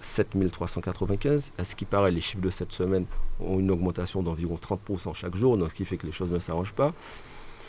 7395. 0.00 1.52
À 1.58 1.64
ce 1.64 1.74
qui 1.74 1.84
paraît, 1.84 2.10
les 2.10 2.20
chiffres 2.20 2.42
de 2.42 2.50
cette 2.50 2.72
semaine 2.72 3.06
ont 3.40 3.58
une 3.58 3.70
augmentation 3.70 4.22
d'environ 4.22 4.56
30% 4.56 5.14
chaque 5.14 5.36
jour, 5.36 5.56
donc 5.56 5.70
ce 5.70 5.74
qui 5.74 5.84
fait 5.84 5.96
que 5.96 6.06
les 6.06 6.12
choses 6.12 6.32
ne 6.32 6.38
s'arrangent 6.38 6.74
pas. 6.74 6.92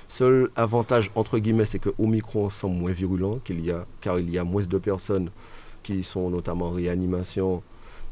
Seul 0.08 0.52
avantage, 0.56 1.10
entre 1.16 1.40
guillemets, 1.40 1.66
c'est 1.66 1.80
que 1.80 1.90
Omicron 1.98 2.50
semble 2.50 2.76
moins 2.76 2.92
virulent, 2.92 3.40
qu'il 3.44 3.66
y 3.66 3.72
a, 3.72 3.86
car 4.02 4.20
il 4.20 4.30
y 4.30 4.38
a 4.38 4.44
moins 4.44 4.64
de 4.64 4.78
personnes 4.78 5.32
qui 5.82 6.04
sont 6.04 6.30
notamment 6.30 6.68
en 6.68 6.72
réanimation 6.72 7.64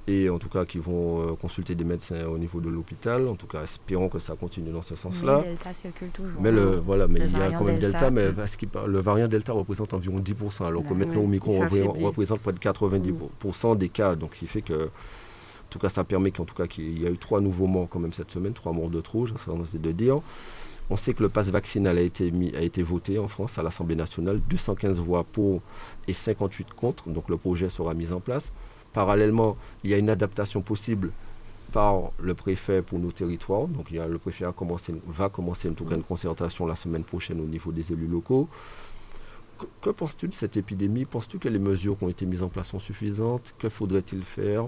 et 0.07 0.29
en 0.29 0.37
tout 0.37 0.49
cas 0.49 0.65
qui 0.65 0.79
vont 0.79 1.21
euh, 1.21 1.33
consulter 1.35 1.75
des 1.75 1.85
médecins 1.85 2.25
au 2.25 2.37
niveau 2.37 2.59
de 2.59 2.69
l'hôpital. 2.69 3.27
En 3.27 3.35
tout 3.35 3.47
cas, 3.47 3.63
espérons 3.63 4.09
que 4.09 4.19
ça 4.19 4.35
continue 4.35 4.71
dans 4.71 4.81
ce 4.81 4.95
sens-là. 4.95 5.41
Mais 5.43 5.49
Delta 5.49 5.73
circule 5.73 6.09
toujours. 6.09 6.41
Mais 6.41 6.51
le, 6.51 6.77
voilà, 6.77 7.07
mais 7.07 7.21
il 7.21 7.37
y 7.37 7.41
a 7.41 7.51
quand 7.51 7.63
même 7.63 7.79
Delta, 7.79 8.09
mais 8.09 8.29
le 8.31 8.99
variant 8.99 9.27
Delta 9.27 9.53
représente 9.53 9.93
environ 9.93 10.19
10%, 10.19 10.65
alors 10.65 10.83
que 10.83 10.89
bah 10.89 11.05
maintenant 11.05 11.21
Omicron 11.21 11.59
représente 11.59 12.41
près 12.41 12.53
de 12.53 12.59
90% 12.59 13.77
des 13.77 13.89
cas. 13.89 14.15
Donc, 14.15 14.35
ce 14.35 14.39
qui 14.39 14.47
fait 14.47 14.61
que, 14.61 14.85
en 14.85 15.69
tout 15.69 15.79
cas, 15.79 15.89
ça 15.89 16.03
permet 16.03 16.31
qu'en 16.31 16.45
tout 16.45 16.55
cas 16.55 16.67
qu'il 16.67 17.01
y 17.01 17.07
a 17.07 17.09
eu 17.09 17.17
trois 17.17 17.39
nouveaux 17.39 17.67
morts 17.67 17.87
quand 17.89 17.99
même 17.99 18.13
cette 18.13 18.31
semaine, 18.31 18.53
trois 18.53 18.73
morts 18.73 18.89
de 18.89 18.99
trop, 18.99 19.25
j'ai 19.25 19.33
tendance 19.33 19.73
de 19.73 19.91
dire. 19.91 20.19
On 20.89 20.97
sait 20.97 21.13
que 21.13 21.23
le 21.23 21.29
pass 21.29 21.47
vaccinal 21.47 21.97
a 21.97 22.01
été, 22.01 22.29
mis, 22.29 22.53
a 22.53 22.61
été 22.61 22.83
voté 22.83 23.17
en 23.17 23.29
France 23.29 23.57
à 23.57 23.63
l'Assemblée 23.63 23.95
nationale, 23.95 24.41
215 24.49 24.99
voix 24.99 25.23
pour 25.23 25.61
et 26.09 26.13
58 26.13 26.73
contre, 26.73 27.09
donc 27.09 27.29
le 27.29 27.37
projet 27.37 27.69
sera 27.69 27.93
mis 27.93 28.11
en 28.11 28.19
place. 28.19 28.51
Parallèlement, 28.93 29.57
il 29.83 29.89
y 29.89 29.93
a 29.93 29.97
une 29.97 30.09
adaptation 30.09 30.61
possible 30.61 31.11
par 31.71 32.11
le 32.21 32.35
préfet 32.35 32.81
pour 32.83 32.99
nos 32.99 33.11
territoires. 33.11 33.67
Donc 33.67 33.89
le 33.89 34.17
préfet 34.17 34.45
va 34.45 35.29
commencer 35.29 35.69
en 35.69 35.73
tout 35.73 35.85
cas 35.85 35.95
une 35.95 36.03
concertation 36.03 36.67
la 36.67 36.75
semaine 36.75 37.03
prochaine 37.03 37.41
au 37.41 37.45
niveau 37.45 37.71
des 37.71 37.91
élus 37.91 38.07
locaux. 38.07 38.47
Que 39.81 39.89
penses-tu 39.89 40.27
de 40.27 40.33
cette 40.33 40.57
épidémie? 40.57 41.05
Penses-tu 41.05 41.39
que 41.39 41.47
les 41.49 41.59
mesures 41.59 41.97
qui 41.97 42.03
ont 42.03 42.09
été 42.09 42.25
mises 42.25 42.43
en 42.43 42.49
place 42.49 42.67
sont 42.67 42.79
suffisantes? 42.79 43.55
Que 43.57 43.69
faudrait-il 43.69 44.23
faire? 44.23 44.67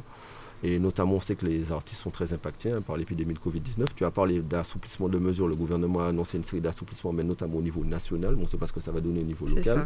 Et 0.67 0.79
notamment, 0.79 1.13
on 1.13 1.19
sait 1.19 1.35
que 1.35 1.45
les 1.45 1.71
artistes 1.71 2.01
sont 2.01 2.09
très 2.09 2.33
impactés 2.33 2.71
hein, 2.71 2.81
par 2.81 2.97
l'épidémie 2.97 3.35
de 3.35 3.39
Covid-19. 3.39 3.85
Tu 3.95 4.03
as 4.03 4.09
parlé 4.09 4.41
d'assouplissement 4.41 5.07
de 5.07 5.19
mesures. 5.19 5.47
Le 5.47 5.55
gouvernement 5.55 5.99
a 5.99 6.07
annoncé 6.07 6.37
une 6.37 6.43
série 6.43 6.59
d'assouplissements, 6.59 7.13
mais 7.13 7.23
notamment 7.23 7.57
au 7.57 7.61
niveau 7.61 7.85
national. 7.85 8.33
on 8.35 8.41
ne 8.41 8.47
sait 8.47 8.57
pas 8.57 8.65
ce 8.65 8.73
que 8.73 8.79
ça 8.79 8.91
va 8.91 8.99
donner 8.99 9.19
au 9.19 9.25
niveau 9.25 9.45
local. 9.45 9.85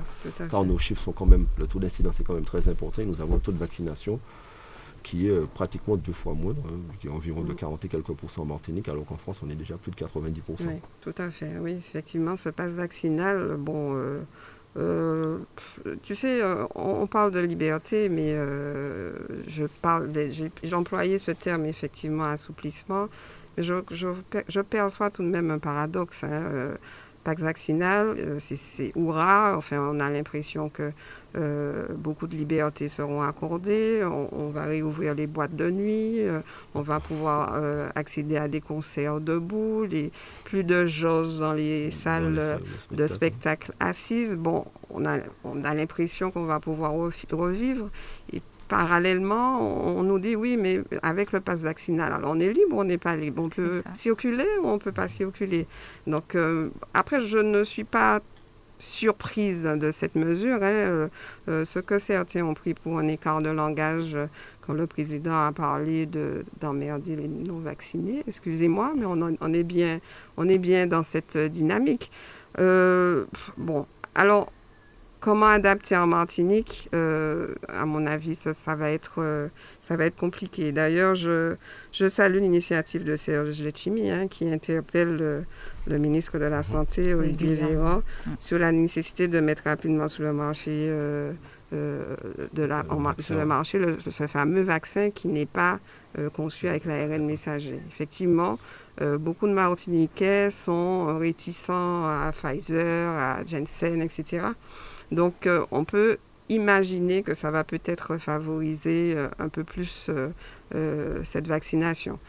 car 0.49 0.63
nos 0.63 0.77
chiffres 0.77 1.01
sont 1.01 1.11
quand 1.11 1.25
même, 1.25 1.47
le 1.57 1.67
taux 1.67 1.79
d'incidence 1.79 2.21
est 2.21 2.23
quand 2.23 2.33
même 2.33 2.45
très 2.45 2.69
important. 2.69 3.01
Et 3.01 3.05
nous 3.05 3.19
avons 3.19 3.35
un 3.35 3.39
taux 3.39 3.51
de 3.51 3.57
vaccination 3.57 4.21
qui 5.03 5.27
est 5.27 5.31
euh, 5.31 5.47
pratiquement 5.53 5.97
deux 5.97 6.13
fois 6.13 6.33
moindre, 6.33 6.61
hein, 6.67 6.77
qui 7.01 7.07
est 7.07 7.11
environ 7.11 7.43
de 7.43 7.53
40 7.53 7.83
mm. 7.83 7.85
et 7.85 7.89
quelques 7.89 8.13
pourcents 8.13 8.43
en 8.43 8.45
Martinique, 8.45 8.87
alors 8.87 9.05
qu'en 9.05 9.17
France, 9.17 9.41
on 9.45 9.49
est 9.49 9.55
déjà 9.55 9.75
plus 9.75 9.91
de 9.91 9.97
90%. 9.97 10.41
Oui, 10.61 10.73
tout 11.01 11.15
à 11.17 11.29
fait. 11.29 11.57
Oui, 11.59 11.71
effectivement, 11.71 12.37
ce 12.37 12.49
passe 12.49 12.71
vaccinal, 12.71 13.57
bon. 13.57 13.95
Euh, 13.95 14.21
euh, 14.79 15.39
tu 16.03 16.15
sais, 16.15 16.41
euh, 16.41 16.65
on, 16.75 17.07
parle 17.07 17.31
de 17.31 17.39
liberté, 17.39 18.07
mais 18.07 18.31
euh, 18.33 19.13
je 19.47 19.65
parle, 19.81 20.09
j'ai 20.63 20.75
employé 20.75 21.17
ce 21.17 21.31
terme 21.31 21.65
effectivement 21.65 22.25
assouplissement. 22.25 23.07
Je, 23.57 23.75
je, 23.91 24.61
perçois 24.61 25.09
tout 25.09 25.23
de 25.23 25.27
même 25.27 25.51
un 25.51 25.59
paradoxe. 25.59 26.23
Hein, 26.23 26.75
Pax 27.25 27.41
vaccinal, 27.41 28.37
c'est 28.39 28.93
hurrah. 28.95 29.55
Enfin, 29.57 29.79
on 29.81 29.99
a 29.99 30.09
l'impression 30.09 30.69
que 30.69 30.93
euh, 31.35 31.85
beaucoup 31.91 32.25
de 32.27 32.35
libertés 32.35 32.89
seront 32.89 33.21
accordées. 33.21 34.03
On, 34.03 34.49
va 34.49 34.63
réouvrir 34.63 35.13
les 35.13 35.27
boîtes 35.27 35.55
de 35.55 35.69
nuit. 35.69 36.21
Euh, 36.21 36.41
on 36.73 36.81
va 36.81 36.99
pouvoir 36.99 37.53
euh, 37.53 37.89
accéder 37.93 38.37
à 38.37 38.47
des 38.47 38.61
concerts 38.61 39.19
debout. 39.19 39.85
Les, 39.89 40.11
plus 40.43 40.63
de 40.63 40.87
choses 40.87 41.39
dans 41.39 41.53
les 41.53 41.91
salles, 41.91 42.59
de 42.91 43.07
spectacle 43.07 43.73
assises. 43.79 44.35
Bon, 44.35 44.65
on 44.89 45.05
a, 45.05 45.19
on 45.43 45.63
a 45.63 45.75
l'impression 45.75 46.31
qu'on 46.31 46.45
va 46.45 46.59
pouvoir 46.59 46.93
revivre. 46.93 47.89
Et 48.33 48.41
parallèlement, 48.67 49.61
on, 49.61 50.01
nous 50.01 50.19
dit 50.19 50.35
oui, 50.35 50.57
mais 50.57 50.81
avec 51.03 51.31
le 51.31 51.41
pass 51.41 51.61
vaccinal, 51.61 52.11
alors 52.11 52.31
on 52.33 52.39
est 52.39 52.51
libre, 52.51 52.75
on 52.75 52.83
n'est 52.83 52.97
pas 52.97 53.15
libre. 53.15 53.43
On 53.43 53.49
peut 53.49 53.83
circuler 53.93 54.47
ou 54.63 54.67
on 54.67 54.73
ne 54.73 54.79
peut 54.79 54.91
pas 54.91 55.07
circuler. 55.07 55.67
Donc, 56.07 56.35
après, 56.95 57.21
je 57.21 57.37
ne 57.37 57.63
suis 57.63 57.83
pas 57.83 58.21
surprise 58.79 59.63
de 59.63 59.91
cette 59.91 60.15
mesure. 60.15 60.63
Hein, 60.63 60.63
euh, 60.63 61.07
euh, 61.49 61.65
ce 61.65 61.79
que 61.79 61.97
certains 61.97 62.43
ont 62.43 62.53
pris 62.53 62.73
pour 62.73 62.97
un 62.97 63.07
écart 63.07 63.41
de 63.41 63.49
langage 63.49 64.15
euh, 64.15 64.27
quand 64.61 64.73
le 64.73 64.87
président 64.87 65.33
a 65.33 65.51
parlé 65.51 66.07
d'emmerder 66.59 67.15
les 67.15 67.27
non-vaccinés, 67.27 68.23
excusez-moi, 68.27 68.93
mais 68.95 69.05
on, 69.05 69.53
est 69.53 69.63
bien, 69.63 69.99
on 70.37 70.47
est 70.47 70.57
bien 70.59 70.87
dans 70.87 71.03
cette 71.03 71.37
dynamique. 71.37 72.11
bon, 72.55 73.85
alors, 74.13 74.51
comment 75.19 75.47
adapter 75.47 75.97
en 75.97 76.05
Martinique 76.05 76.87
À 76.93 77.85
mon 77.87 78.05
avis, 78.05 78.35
ça, 78.35 78.75
va 78.75 78.91
être, 78.91 79.49
ça 79.81 79.95
va 79.95 80.05
être 80.05 80.15
compliqué. 80.15 80.71
D'ailleurs, 80.71 81.15
je, 81.15 81.55
je 81.91 82.07
salue 82.07 82.37
l'initiative 82.37 83.03
de 83.03 83.15
Serge 83.15 83.59
Letchimi 83.63 84.11
hein, 84.11 84.27
qui 84.27 84.47
interpelle 84.47 85.47
le 85.89 85.97
ministre 85.97 86.37
de 86.37 86.45
la 86.45 86.63
Santé, 86.63 87.13
Olivier 87.13 87.55
Véran, 87.55 88.01
sur 88.39 88.59
la 88.59 88.71
nécessité 88.71 89.27
de 89.27 89.39
mettre 89.39 89.63
rapidement 89.65 90.07
sur 90.07 90.23
le 90.23 90.33
marché, 90.33 90.69
euh, 90.71 91.33
euh, 91.73 92.15
de 92.53 92.63
la, 92.63 92.83
sur 93.17 93.35
le 93.35 93.45
marché 93.45 93.79
ce 94.07 94.27
fameux 94.27 94.61
vaccin 94.61 95.09
qui 95.09 95.27
n'est 95.27 95.45
pas 95.45 95.79
euh, 96.17 96.29
conçu 96.29 96.67
avec 96.67 96.85
l'ARN 96.85 97.25
messager. 97.25 97.79
Effectivement, 97.89 98.59
beaucoup 99.19 99.47
de 99.47 99.53
Martiniquais 99.53 100.51
sont 100.51 101.17
réticents 101.17 102.05
à 102.05 102.33
Pfizer, 102.33 103.09
à 103.09 103.45
Janssen, 103.45 104.01
etc. 104.01 104.47
Donc, 105.09 105.47
on 105.71 105.85
peut 105.85 106.17
imaginer 106.49 107.23
que 107.23 107.33
ça 107.33 107.49
va 107.49 107.63
peut-être 107.63 108.17
favoriser 108.17 109.15
un 109.39 109.47
peu 109.47 109.63
plus 109.63 110.09
cette 111.23 111.47
vaccination. 111.47 112.19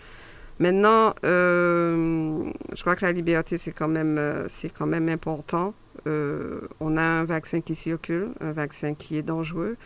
Maintenant, 0.60 1.14
euh, 1.24 2.52
je 2.74 2.80
crois 2.82 2.94
que 2.94 3.06
la 3.06 3.12
liberté, 3.12 3.56
c'est 3.56 3.72
quand 3.72 3.88
même, 3.88 4.18
euh, 4.18 4.46
c'est 4.50 4.68
quand 4.68 4.86
même 4.86 5.08
important. 5.08 5.72
Euh, 6.06 6.60
on 6.80 6.98
a 6.98 7.02
un 7.02 7.24
vaccin 7.24 7.62
qui 7.62 7.74
circule, 7.74 8.28
un 8.40 8.52
vaccin 8.52 8.92
qui 8.92 9.16
est 9.16 9.22
dangereux, 9.22 9.78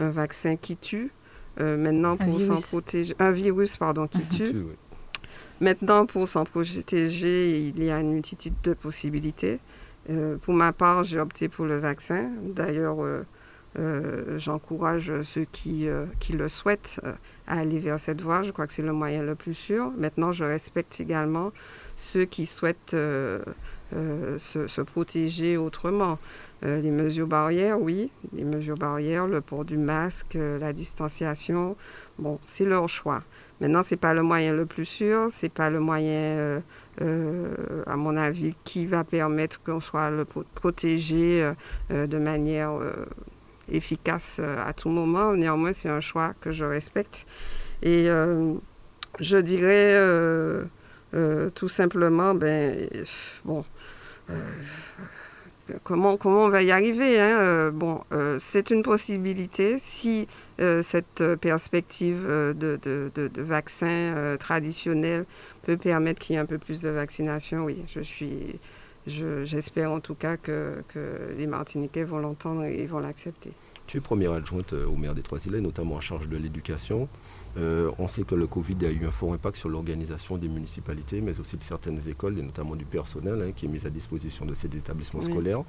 un 0.00 0.10
vaccin 0.10 0.56
qui 0.56 0.76
tue. 0.76 1.12
maintenant, 1.58 2.16
pour 2.16 2.40
s'en 2.40 2.60
protéger, 2.60 3.14
un 3.20 3.30
virus, 3.30 3.76
pardon, 3.76 4.08
qui 4.08 4.22
tue. 4.36 4.66
Maintenant, 5.60 6.06
pour 6.06 6.28
s'en 6.28 6.44
protéger, 6.44 7.60
il 7.60 7.82
y 7.82 7.90
a 7.90 8.00
une 8.00 8.12
multitude 8.12 8.54
de 8.64 8.74
possibilités. 8.74 9.60
pour 10.42 10.54
ma 10.54 10.72
part, 10.72 11.04
j'ai 11.04 11.20
opté 11.20 11.48
pour 11.48 11.66
le 11.66 11.78
vaccin. 11.78 12.30
D'ailleurs, 12.42 12.98
j'encourage 14.36 15.22
ceux 15.22 15.46
qui, 15.50 15.88
qui 16.18 16.32
le 16.32 16.48
souhaitent 16.48 17.00
à 17.46 17.60
aller 17.60 17.78
vers 17.78 17.98
cette 17.98 18.20
voie. 18.20 18.42
Je 18.42 18.50
crois 18.50 18.66
que 18.66 18.72
c'est 18.72 18.82
le 18.82 18.92
moyen 18.92 19.22
le 19.22 19.34
plus 19.34 19.54
sûr. 19.54 19.92
Maintenant, 19.96 20.32
je 20.32 20.44
respecte 20.44 21.00
également 21.00 21.52
ceux 21.96 22.24
qui 22.24 22.46
souhaitent 22.46 22.90
se, 22.90 23.46
se, 24.38 24.80
protéger 24.82 25.56
autrement. 25.56 26.18
les 26.62 26.90
mesures 26.90 27.26
barrières, 27.26 27.80
oui, 27.80 28.10
les 28.34 28.44
mesures 28.44 28.76
barrières, 28.76 29.26
le 29.26 29.40
port 29.40 29.64
du 29.64 29.78
masque, 29.78 30.36
la 30.36 30.72
distanciation, 30.72 31.76
bon, 32.18 32.38
c'est 32.46 32.66
leur 32.66 32.88
choix. 32.88 33.20
Maintenant, 33.60 33.82
ce 33.82 33.94
n'est 33.94 33.98
pas 33.98 34.12
le 34.12 34.22
moyen 34.22 34.52
le 34.52 34.66
plus 34.66 34.84
sûr, 34.84 35.32
ce 35.32 35.46
n'est 35.46 35.50
pas 35.50 35.70
le 35.70 35.80
moyen 35.80 36.62
euh, 37.02 37.82
à 37.86 37.96
mon 37.96 38.16
avis, 38.16 38.54
qui 38.64 38.86
va 38.86 39.04
permettre 39.04 39.62
qu'on 39.62 39.80
soit 39.80 40.10
protégé 40.54 41.42
euh, 41.42 41.52
euh, 41.90 42.06
de 42.06 42.18
manière 42.18 42.72
efficace 43.70 44.38
à 44.38 44.72
tout 44.72 44.88
moment. 44.88 45.32
Néanmoins, 45.32 45.72
c'est 45.72 45.88
un 45.88 46.00
choix 46.00 46.34
que 46.40 46.52
je 46.52 46.64
respecte. 46.64 47.26
Et 47.82 48.08
je 49.20 49.36
dirais 49.38 49.98
tout 51.54 51.68
simplement, 51.68 52.34
ben, 52.34 52.88
bon, 53.44 53.64
comment, 55.84 56.16
comment 56.16 56.44
on 56.44 56.48
va 56.48 56.62
y 56.62 56.70
arriver 56.70 57.20
hein? 57.20 57.70
Bon, 57.70 58.00
c'est 58.40 58.70
une 58.70 58.82
possibilité 58.82 59.78
si 59.78 60.28
cette 60.82 61.22
perspective 61.36 62.26
de, 62.26 62.78
de, 62.82 63.10
de 63.14 63.42
vaccin 63.42 64.36
traditionnel 64.38 65.26
peut 65.64 65.76
permettre 65.76 66.20
qu'il 66.20 66.34
y 66.34 66.36
ait 66.38 66.42
un 66.42 66.46
peu 66.46 66.58
plus 66.58 66.80
de 66.80 66.88
vaccination, 66.88 67.64
oui. 67.64 67.84
Je 67.88 68.00
suis, 68.00 68.58
j'espère 69.06 69.92
en 69.92 70.00
tout 70.00 70.14
cas 70.14 70.36
que, 70.36 70.82
les 71.36 71.46
Martiniquais 71.46 72.04
vont 72.04 72.18
l'entendre 72.18 72.64
et 72.64 72.86
vont 72.86 72.98
l'accepter. 72.98 73.52
Tu 73.86 73.98
es 73.98 74.00
première 74.00 74.32
adjointe 74.32 74.72
euh, 74.72 74.86
au 74.86 74.96
maire 74.96 75.14
des 75.14 75.22
Trois-Îlets, 75.22 75.60
notamment 75.60 75.94
en 75.94 76.00
charge 76.00 76.28
de 76.28 76.36
l'éducation. 76.36 77.08
Euh, 77.56 77.92
on 77.98 78.08
sait 78.08 78.24
que 78.24 78.34
le 78.34 78.48
Covid 78.48 78.76
a 78.84 78.90
eu 78.90 79.06
un 79.06 79.12
fort 79.12 79.32
impact 79.32 79.56
sur 79.56 79.68
l'organisation 79.68 80.38
des 80.38 80.48
municipalités, 80.48 81.20
mais 81.20 81.38
aussi 81.38 81.56
de 81.56 81.62
certaines 81.62 82.00
écoles, 82.08 82.36
et 82.36 82.42
notamment 82.42 82.74
du 82.74 82.84
personnel 82.84 83.40
hein, 83.40 83.52
qui 83.54 83.66
est 83.66 83.68
mis 83.68 83.86
à 83.86 83.90
disposition 83.90 84.44
de 84.44 84.54
ces 84.54 84.66
établissements 84.66 85.22
scolaires. 85.22 85.62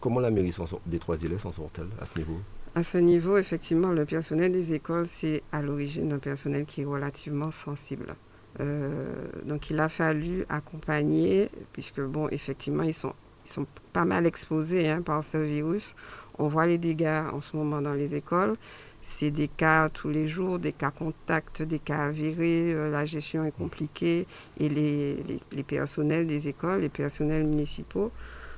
Comment 0.00 0.20
la 0.20 0.30
mairie 0.30 0.54
des 0.86 0.98
Trois-Îlets 0.98 1.38
s'en 1.38 1.52
sort-elle 1.52 1.88
à 2.00 2.06
ce 2.06 2.18
niveau? 2.18 2.38
À 2.74 2.82
ce 2.82 2.98
niveau, 2.98 3.36
effectivement, 3.36 3.92
le 3.92 4.04
personnel 4.04 4.52
des 4.52 4.72
écoles, 4.72 5.06
c'est 5.06 5.42
à 5.52 5.60
l'origine 5.60 6.12
un 6.12 6.18
personnel 6.18 6.64
qui 6.64 6.82
est 6.82 6.84
relativement 6.84 7.50
sensible. 7.50 8.14
Euh, 8.60 9.12
donc 9.44 9.70
il 9.70 9.78
a 9.80 9.88
fallu 9.88 10.44
accompagner, 10.48 11.50
puisque 11.72 12.00
bon, 12.00 12.28
effectivement, 12.30 12.82
ils 12.82 12.94
sont, 12.94 13.12
ils 13.46 13.50
sont 13.50 13.66
pas 13.92 14.04
mal 14.04 14.26
exposés 14.26 14.88
hein, 14.88 15.02
par 15.02 15.24
ce 15.24 15.38
virus. 15.38 15.94
On 16.38 16.48
voit 16.48 16.66
les 16.66 16.78
dégâts 16.78 17.24
en 17.32 17.40
ce 17.40 17.56
moment 17.56 17.80
dans 17.80 17.94
les 17.94 18.14
écoles. 18.14 18.56
C'est 19.00 19.30
des 19.30 19.48
cas 19.48 19.88
tous 19.88 20.08
les 20.08 20.28
jours, 20.28 20.58
des 20.58 20.72
cas 20.72 20.90
contacts, 20.90 21.62
des 21.62 21.78
cas 21.78 22.06
avérés. 22.06 22.72
Euh, 22.74 22.90
la 22.90 23.04
gestion 23.04 23.44
est 23.44 23.56
compliquée 23.56 24.26
et 24.58 24.68
les, 24.68 25.22
les, 25.52 25.62
personnels 25.62 26.26
des 26.26 26.48
écoles, 26.48 26.80
les 26.80 26.88
personnels 26.88 27.44
municipaux 27.44 28.10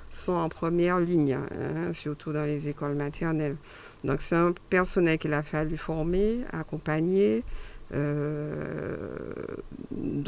sont 0.09 0.33
en 0.33 0.49
première 0.49 0.99
ligne, 0.99 1.35
hein, 1.35 1.93
surtout 1.93 2.33
dans 2.33 2.45
les 2.45 2.69
écoles 2.69 2.95
maternelles. 2.95 3.57
Donc 4.03 4.23
c'est 4.23 4.35
un 4.35 4.53
personnel 4.71 5.19
qu'il 5.19 5.33
a 5.35 5.43
fallu 5.43 5.77
former, 5.77 6.41
accompagner, 6.53 7.45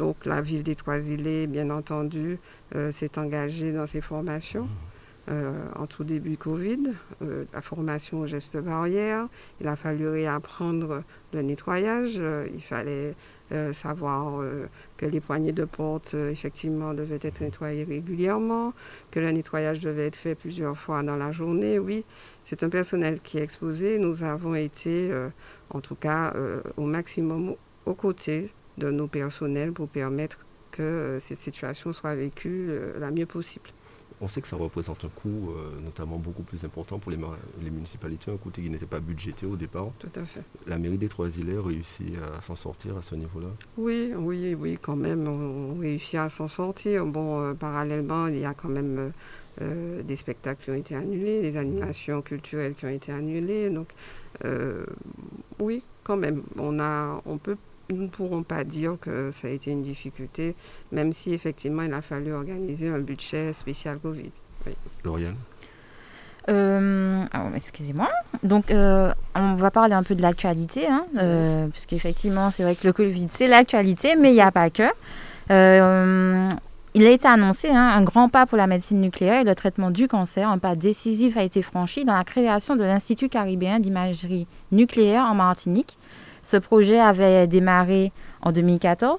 donc 0.03 0.25
la 0.25 0.41
ville 0.41 0.63
des 0.63 0.75
Trois-Îlets, 0.75 1.47
bien 1.47 1.69
entendu, 1.69 2.39
euh, 2.75 2.91
s'est 2.91 3.17
engagée 3.17 3.71
dans 3.71 3.87
ces 3.87 4.01
formations. 4.01 4.67
Euh, 5.29 5.53
en 5.79 5.87
tout 5.87 6.03
début 6.03 6.35
Covid, 6.35 6.91
la 7.21 7.61
formation 7.61 8.19
aux 8.19 8.27
gestes 8.27 8.57
barrières. 8.57 9.29
Il 9.61 9.69
a 9.69 9.77
fallu 9.77 10.09
réapprendre 10.09 11.03
le 11.31 11.41
nettoyage. 11.41 12.21
il 12.53 12.61
fallait 12.61 13.15
savoir 13.71 14.43
que 14.97 15.05
les 15.05 15.21
poignées 15.21 15.53
de 15.53 15.63
porte, 15.63 16.13
effectivement, 16.13 16.93
devaient 16.93 17.19
être 17.21 17.39
nettoyées 17.39 17.85
régulièrement, 17.85 18.73
que 19.11 19.21
le 19.21 19.31
nettoyage 19.31 19.79
devait 19.79 20.07
être 20.07 20.17
fait 20.17 20.35
plusieurs 20.35 20.77
fois 20.77 21.03
dans 21.03 21.15
la 21.15 21.31
journée. 21.31 21.79
Oui, 21.79 22.03
c'est 22.43 22.63
un 22.63 22.69
personnel 22.69 23.21
qui 23.23 23.37
est 23.37 23.43
exposé. 23.43 23.99
Nous 23.99 24.23
avons 24.23 24.55
été 24.55 25.09
en 25.69 25.81
tout 25.81 25.95
cas 25.95 26.33
euh, 26.35 26.61
au 26.77 26.85
maximum 26.85 27.55
aux 27.85 27.93
côtés 27.93 28.51
de 28.77 28.89
nos 28.89 29.07
personnels 29.07 29.73
pour 29.73 29.87
permettre 29.87 30.37
que 30.71 30.81
euh, 30.81 31.19
cette 31.19 31.39
situation 31.39 31.93
soit 31.93 32.15
vécue 32.15 32.67
euh, 32.69 32.99
la 32.99 33.11
mieux 33.11 33.25
possible. 33.25 33.69
On 34.21 34.27
sait 34.27 34.41
que 34.41 34.47
ça 34.47 34.55
représente 34.55 35.03
un 35.03 35.09
coût 35.09 35.53
notamment 35.83 36.17
beaucoup 36.17 36.43
plus 36.43 36.63
important 36.63 36.97
pour 36.97 37.11
les, 37.11 37.17
municipalités, 37.69 38.31
un 38.31 38.37
coût 38.37 38.51
qui 38.51 38.69
n'était 38.69 38.85
pas 38.85 39.01
budgété 39.01 39.45
au 39.45 39.57
départ. 39.57 39.89
Tout 39.99 40.11
à 40.15 40.23
fait. 40.23 40.43
La 40.65 40.77
mairie 40.77 40.99
des 40.99 41.09
Trois-Îlets 41.09 41.57
réussit 41.57 42.15
à 42.37 42.41
s'en 42.41 42.55
sortir 42.55 42.95
à 42.95 43.01
ce 43.01 43.15
niveau-là 43.15 43.49
Oui, 43.75 44.13
oui, 44.15 44.55
oui, 44.55 44.77
quand 44.81 44.95
même, 44.95 45.27
on 45.27 45.77
réussit 45.77 46.15
à 46.15 46.29
s'en 46.29 46.47
sortir. 46.47 47.05
Bon, 47.05 47.53
parallèlement, 47.55 48.27
il 48.27 48.39
y 48.39 48.45
a 48.45 48.53
quand 48.53 48.69
même 48.69 49.11
des 49.59 50.15
spectacles 50.15 50.63
qui 50.63 50.71
ont 50.71 50.75
été 50.75 50.95
annulés, 50.95 51.41
des 51.41 51.57
animations 51.57 52.21
culturelles 52.21 52.75
qui 52.75 52.85
ont 52.85 52.89
été 52.89 53.11
annulées. 53.11 53.69
Donc, 53.71 53.89
oui, 55.63 55.83
quand 56.03 56.17
même. 56.17 56.43
On 56.57 56.79
a, 56.79 57.21
on 57.25 57.37
peut, 57.37 57.57
nous 57.89 58.03
ne 58.03 58.07
pourrons 58.07 58.43
pas 58.43 58.63
dire 58.63 58.97
que 59.01 59.31
ça 59.31 59.47
a 59.47 59.51
été 59.51 59.71
une 59.71 59.83
difficulté, 59.83 60.55
même 60.91 61.13
si 61.13 61.33
effectivement 61.33 61.83
il 61.83 61.93
a 61.93 62.01
fallu 62.01 62.33
organiser 62.33 62.87
un 62.89 62.99
budget 62.99 63.53
spécial 63.53 63.99
Covid. 63.99 64.31
Lauriane 65.03 65.35
euh, 66.49 67.23
excusez-moi. 67.55 68.09
Donc, 68.43 68.69
euh, 68.69 69.13
on 69.33 69.55
va 69.55 69.71
parler 69.71 69.93
un 69.93 70.03
peu 70.03 70.13
de 70.13 70.21
l'actualité, 70.21 70.87
hein, 70.87 71.69
puisqu'effectivement, 71.71 72.49
c'est 72.51 72.63
vrai 72.63 72.75
que 72.75 72.85
le 72.85 72.91
Covid, 72.91 73.29
c'est 73.31 73.47
l'actualité, 73.47 74.17
mais 74.17 74.31
il 74.31 74.33
n'y 74.33 74.41
a 74.41 74.51
pas 74.51 74.69
que. 74.69 74.89
Il 76.95 77.07
a 77.07 77.09
été 77.09 77.27
annoncé 77.27 77.69
hein, 77.69 77.87
un 77.95 78.03
grand 78.03 78.29
pas 78.29 78.45
pour 78.45 78.55
la 78.55 78.67
médecine 78.67 79.01
nucléaire 79.01 79.41
et 79.41 79.43
le 79.43 79.55
traitement 79.55 79.89
du 79.89 80.07
cancer. 80.07 80.47
Un 80.47 80.59
pas 80.59 80.75
décisif 80.75 81.37
a 81.37 81.43
été 81.43 81.63
franchi 81.63 82.05
dans 82.05 82.13
la 82.13 82.23
création 82.23 82.75
de 82.75 82.83
l'Institut 82.83 83.29
caribéen 83.29 83.79
d'imagerie 83.79 84.45
nucléaire 84.71 85.25
en 85.25 85.33
Martinique. 85.33 85.97
Ce 86.43 86.55
projet 86.57 86.99
avait 86.99 87.47
démarré 87.47 88.11
en 88.43 88.51
2014. 88.51 89.17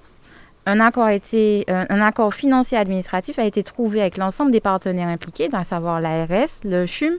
Un 0.66 0.78
accord, 0.78 1.08
euh, 1.08 1.62
un 1.66 2.00
accord 2.00 2.32
financier 2.32 2.78
administratif 2.78 3.40
a 3.40 3.44
été 3.44 3.64
trouvé 3.64 4.00
avec 4.00 4.18
l'ensemble 4.18 4.52
des 4.52 4.60
partenaires 4.60 5.08
impliqués, 5.08 5.48
à 5.52 5.64
savoir 5.64 6.00
l'ARS, 6.00 6.60
le 6.62 6.86
CHUM 6.86 7.14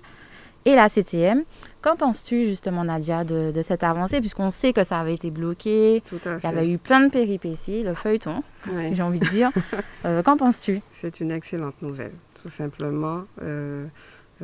et 0.65 0.75
la 0.75 0.89
CTM. 0.89 1.43
Qu'en 1.82 1.95
penses-tu 1.95 2.45
justement, 2.45 2.84
Nadia, 2.84 3.23
de, 3.23 3.62
cette 3.62 3.84
avancée, 3.84 4.19
puisqu'on 4.19 4.51
sait 4.51 4.73
que 4.73 4.84
ça 4.84 4.99
avait 4.99 5.13
été 5.13 5.30
bloqué, 5.30 6.01
Tout 6.10 6.19
à 6.25 6.38
il 6.38 6.43
y 6.43 6.47
avait 6.47 6.69
eu 6.69 6.78
plein 6.78 7.01
de 7.01 7.10
péripéties, 7.10 7.84
le 7.84 7.93
feuilleton, 7.93 8.43
si 8.67 8.95
j'ai 8.95 9.04
envie 9.04 9.19
de 9.19 9.30
dire. 9.30 9.51
Euh, 10.06 10.21
qu'en 10.21 10.38
penses-tu? 10.38 10.82
C'est 10.91 11.19
une 11.19 11.32
excellente 11.32 11.82
nouvelle, 11.82 12.13
tout 12.43 12.49
simplement. 12.49 13.23
Euh, 13.41 13.88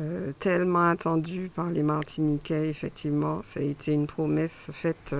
euh, 0.00 0.32
tellement 0.40 0.88
attendue 0.88 1.52
par 1.54 1.70
les 1.70 1.84
Martiniquais, 1.84 2.68
effectivement. 2.68 3.42
Ça 3.44 3.60
a 3.60 3.62
été 3.62 3.92
une 3.92 4.08
promesse 4.08 4.70
faite 4.72 5.14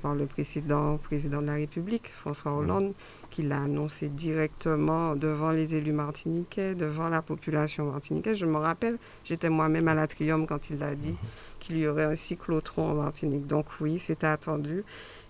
par 0.00 0.14
le 0.14 0.24
précédent 0.24 0.96
président 0.96 1.42
de 1.42 1.46
la 1.48 1.54
République, 1.54 2.10
François 2.14 2.52
Hollande, 2.52 2.94
qui 3.32 3.42
l'a 3.42 3.62
annoncé 3.62 4.08
directement 4.08 5.16
devant 5.16 5.50
les 5.50 5.74
élus 5.74 5.92
martiniquais, 5.92 6.74
devant 6.74 7.08
la 7.08 7.22
population 7.22 7.90
martiniquaise. 7.90 8.36
Je 8.36 8.46
me 8.46 8.58
rappelle, 8.58 8.98
j'étais 9.24 9.48
moi-même 9.48 9.88
à 9.88 9.94
l'Atrium 9.94 10.46
quand 10.46 10.68
il 10.68 10.78
l'a 10.78 10.94
dit 10.94 11.16
qu'il 11.58 11.78
y 11.78 11.86
aurait 11.88 12.04
un 12.04 12.14
cyclotron 12.14 12.90
en 12.90 12.94
Martinique. 12.94 13.46
Donc 13.46 13.66
oui, 13.80 13.98
c'était 13.98 14.26
attendu. 14.26 14.84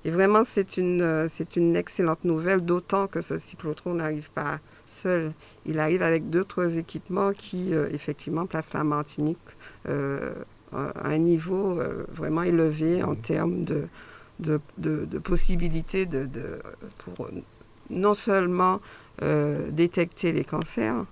Et 0.05 0.11
vraiment, 0.11 0.43
c'est 0.45 0.77
une, 0.77 1.01
euh, 1.01 1.29
c'est 1.29 1.55
une 1.55 1.77
excellente 1.77 2.25
nouvelle, 2.25 2.62
d'autant 2.62 3.07
que 3.07 3.21
ce 3.21 3.38
cyclotron 3.38 3.95
n'arrive 3.95 4.31
pas 4.31 4.59
seul. 4.85 5.33
Il 5.65 5.79
arrive 5.79 6.03
avec 6.03 6.29
d'autres 6.29 6.77
équipements 6.77 7.33
qui, 7.33 7.73
euh, 7.73 7.88
effectivement, 7.93 8.47
placent 8.47 8.75
la 8.75 8.83
Martinique 8.83 9.38
euh, 9.88 10.33
à 10.73 11.09
un 11.09 11.19
niveau 11.19 11.79
vraiment 12.15 12.43
élevé 12.43 13.03
en 13.03 13.15
termes 13.15 13.62
de, 13.65 13.88
de, 14.41 14.59
de, 14.79 15.19
possibilités 15.19 16.07
de, 16.07 16.27
pour 17.15 17.29
non 17.92 18.14
seulement 18.14 18.81
euh, 19.22 19.70
détecter 19.70 20.33
les 20.33 20.42
cancers, 20.42 21.05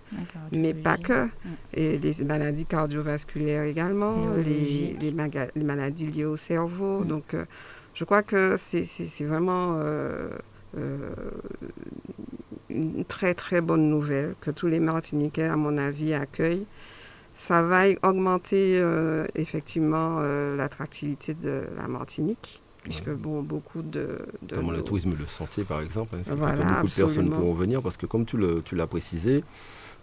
mais 0.52 0.72
pas 0.74 0.96
que, 0.96 1.28
et 1.74 1.98
les 1.98 2.24
maladies 2.24 2.64
cardiovasculaires 2.64 3.64
également, 3.64 4.26
les, 4.44 4.96
les, 5.00 5.62
maladies 5.62 6.06
liées 6.06 6.24
au 6.24 6.38
cerveau. 6.38 7.04
Donc, 7.04 7.34
euh, 7.34 7.44
je 7.94 8.04
crois 8.04 8.22
que 8.22 8.56
c'est 8.56 9.24
vraiment 9.24 9.74
euh, 9.76 10.30
une 12.70 13.04
très 13.04 13.34
très 13.34 13.60
bonne 13.60 13.88
nouvelle 13.88 14.34
que 14.40 14.50
tous 14.50 14.66
les 14.66 14.80
Martiniquais, 14.80 15.44
à 15.44 15.56
mon 15.56 15.76
avis, 15.76 16.14
accueillent. 16.14 16.66
Ça 17.34 17.62
va 17.62 17.82
augmenter 18.02 18.82
effectivement 19.36 20.20
l'attractivité 20.56 21.34
de 21.34 21.62
la 21.76 21.86
Martinique 21.86 22.60
puisque 22.82 23.10
bon, 23.10 23.42
beaucoup 23.42 23.82
de... 23.82 24.18
de 24.42 24.56
le 24.56 24.82
tourisme 24.82 25.14
le 25.18 25.26
sentier, 25.26 25.64
par 25.64 25.80
exemple, 25.80 26.16
hein, 26.16 26.34
beaucoup 26.34 26.86
de 26.86 26.92
personnes 26.94 27.30
pourront 27.30 27.54
venir, 27.54 27.82
parce 27.82 27.96
que 27.96 28.06
comme 28.06 28.24
tu 28.24 28.36
l'as 28.74 28.86
précisé, 28.86 29.44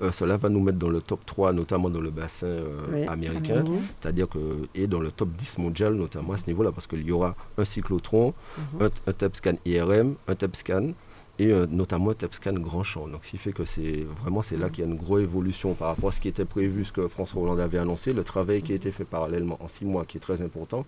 euh, 0.02 0.12
cela 0.12 0.38
va 0.38 0.50
nous 0.50 0.60
mettre 0.60 0.78
dans 0.78 0.90
le 0.90 1.02
top 1.02 1.26
3, 1.26 1.54
notamment 1.54 1.90
dans 1.90 2.02
le 2.02 2.12
bassin 2.12 2.46
euh, 2.48 3.08
américain, 3.08 3.64
c'est-à-dire 4.00 4.30
que, 4.30 4.68
et 4.76 4.86
dans 4.88 5.00
le 5.00 5.12
top 5.12 5.30
10 5.30 5.58
mondial, 5.58 5.94
notamment 5.96 6.34
à 6.34 6.38
ce 6.38 6.48
niveau-là, 6.48 6.72
parce 6.72 6.86
qu'il 6.88 7.02
y 7.02 7.12
aura 7.12 7.36
un 7.58 7.66
cyclotron, 7.66 8.34
mhm. 8.58 8.82
un, 8.84 8.90
un 9.08 9.14
TEP 9.14 9.36
scan 9.36 9.56
IRM, 9.66 10.16
un 10.28 10.36
TEP 10.36 10.56
scan, 10.56 10.94
et 11.40 11.54
notamment 11.70 12.14
TEPSCAN 12.14 12.54
Grand 12.54 12.84
Champ. 12.84 13.08
Donc, 13.08 13.24
ce 13.24 13.32
qui 13.32 13.38
fait 13.38 13.52
que 13.52 13.64
c'est 13.64 14.06
vraiment 14.22 14.42
c'est 14.42 14.58
là 14.58 14.70
qu'il 14.70 14.84
y 14.84 14.88
a 14.88 14.90
une 14.90 14.98
grosse 14.98 15.22
évolution 15.22 15.74
par 15.76 15.90
rapport 15.90 16.10
à 16.10 16.12
ce 16.12 16.20
qui 16.20 16.28
était 16.28 16.46
prévu, 16.46 16.86
ce 16.86 16.92
que 16.92 17.08
François 17.08 17.42
Hollande 17.42 17.60
avait 17.60 17.78
annoncé, 17.78 18.14
le 18.14 18.24
travail 18.24 18.64
qui 18.64 18.72
a 18.72 18.76
été 18.76 18.92
fait 18.92 19.06
parallèlement 19.06 19.58
en 19.62 19.68
six 19.68 19.86
mois, 19.86 20.06
qui 20.06 20.18
est 20.18 20.22
très 20.22 20.42
important 20.42 20.86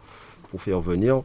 pour 0.49 0.61
faire 0.61 0.81
venir 0.81 1.17
euh, 1.17 1.21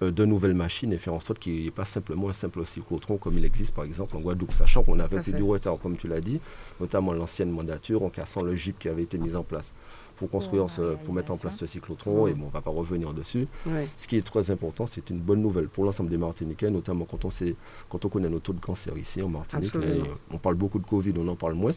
de 0.00 0.24
nouvelles 0.24 0.54
machines 0.54 0.92
et 0.92 0.98
faire 0.98 1.14
en 1.14 1.20
sorte 1.20 1.38
qu'il 1.38 1.54
n'y 1.54 1.66
ait 1.66 1.70
pas 1.70 1.84
simplement 1.84 2.28
un 2.28 2.32
simple 2.32 2.64
cyclotron 2.64 3.16
comme 3.16 3.36
il 3.38 3.44
existe 3.44 3.74
par 3.74 3.84
exemple 3.84 4.16
en 4.16 4.20
Guadeloupe, 4.20 4.54
sachant 4.54 4.82
qu'on 4.82 4.98
avait 5.00 5.20
plus 5.20 5.32
du 5.32 5.42
retard, 5.42 5.78
comme 5.78 5.96
tu 5.96 6.08
l'as 6.08 6.20
dit, 6.20 6.40
notamment 6.80 7.12
l'ancienne 7.12 7.50
mandature 7.50 8.02
en 8.02 8.10
cassant 8.10 8.42
le 8.42 8.54
GIP 8.54 8.78
qui 8.78 8.88
avait 8.88 9.02
été 9.02 9.18
mis 9.18 9.34
en 9.34 9.42
place 9.42 9.74
pour 10.18 10.30
construire, 10.30 10.66
pour 11.04 11.14
mettre 11.14 11.32
en 11.32 11.36
place 11.36 11.56
ce 11.56 11.66
cyclotron, 11.66 12.26
et 12.26 12.34
bon, 12.34 12.44
on 12.44 12.48
ne 12.48 12.52
va 12.52 12.60
pas 12.60 12.70
revenir 12.70 13.12
dessus. 13.12 13.46
Ce 13.96 14.06
qui 14.06 14.16
est 14.16 14.22
très 14.26 14.50
important, 14.50 14.86
c'est 14.86 15.10
une 15.10 15.20
bonne 15.20 15.40
nouvelle 15.40 15.68
pour 15.68 15.84
l'ensemble 15.84 16.10
des 16.10 16.18
Martiniquais, 16.18 16.70
notamment 16.70 17.04
quand 17.04 17.24
on, 17.24 17.30
sait, 17.30 17.54
quand 17.88 18.04
on 18.04 18.08
connaît 18.08 18.28
nos 18.28 18.40
taux 18.40 18.52
de 18.52 18.60
cancer 18.60 18.96
ici 18.98 19.22
en 19.22 19.28
Martinique. 19.28 19.74
on 20.30 20.38
parle 20.38 20.56
beaucoup 20.56 20.78
de 20.78 20.86
Covid, 20.86 21.14
on 21.16 21.28
en 21.28 21.36
parle 21.36 21.54
moins. 21.54 21.70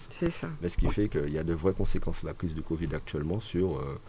Mais 0.62 0.70
ce 0.70 0.78
qui 0.78 0.88
fait 0.88 1.08
qu'il 1.08 1.30
y 1.30 1.38
a 1.38 1.44
de 1.44 1.54
vraies 1.54 1.74
conséquences 1.74 2.24
de 2.24 2.28
la 2.28 2.34
crise 2.34 2.56
du 2.56 2.62
Covid 2.62 2.90
actuellement 2.94 3.40
sur 3.40 3.78
euh, 3.78 4.00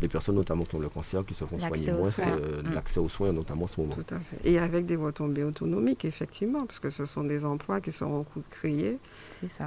les 0.00 0.08
personnes 0.08 0.36
notamment 0.36 0.64
qui 0.64 0.74
ont 0.74 0.80
le 0.80 0.88
cancer, 0.88 1.24
qui 1.24 1.34
se 1.34 1.44
font 1.44 1.58
soigner 1.58 1.92
moins, 1.92 2.10
c'est 2.10 2.26
euh, 2.26 2.62
mm. 2.62 2.74
l'accès 2.74 3.00
aux 3.00 3.08
soins 3.08 3.32
notamment 3.32 3.64
en 3.64 3.68
ce 3.68 3.80
moment. 3.80 3.94
Tout 3.94 4.14
à 4.14 4.18
fait. 4.18 4.48
Et 4.48 4.58
avec 4.58 4.86
des 4.86 4.96
retombées 4.96 5.44
autonomiques, 5.44 6.04
effectivement, 6.04 6.64
parce 6.66 6.78
que 6.78 6.90
ce 6.90 7.04
sont 7.04 7.24
des 7.24 7.44
emplois 7.44 7.80
qui 7.80 7.92
seront 7.92 8.24
créés 8.50 8.98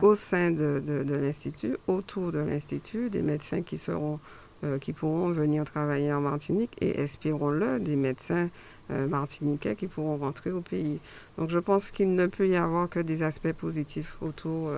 au 0.02 0.15
sein 0.15 0.52
de, 0.52 0.82
de, 0.86 1.15
l'Institut, 1.15 1.78
autour 1.88 2.32
de 2.32 2.39
l'Institut, 2.39 3.10
des 3.10 3.22
médecins 3.22 3.62
qui 3.62 3.78
seront 3.78 4.19
euh, 4.63 4.78
qui 4.78 4.93
pourront 4.93 5.30
venir 5.30 5.65
travailler 5.65 6.13
en 6.13 6.22
Martinique 6.22 6.72
et 6.80 7.02
espérons-le, 7.02 7.80
des 7.80 7.96
médecins 7.96 8.50
euh, 8.91 9.08
martiniquais 9.08 9.76
qui 9.76 9.88
pourront 9.88 10.17
rentrer 10.17 10.52
au 10.52 10.62
pays. 10.62 11.00
Donc 11.38 11.50
je 11.50 11.60
pense 11.60 11.91
qu'il 11.91 12.15
ne 12.15 12.28
peut 12.28 12.48
y 12.48 12.56
avoir 12.56 12.88
que 12.88 13.00
des 13.00 13.24
aspects 13.24 13.52
positifs 13.52 14.15
autour 14.22 14.72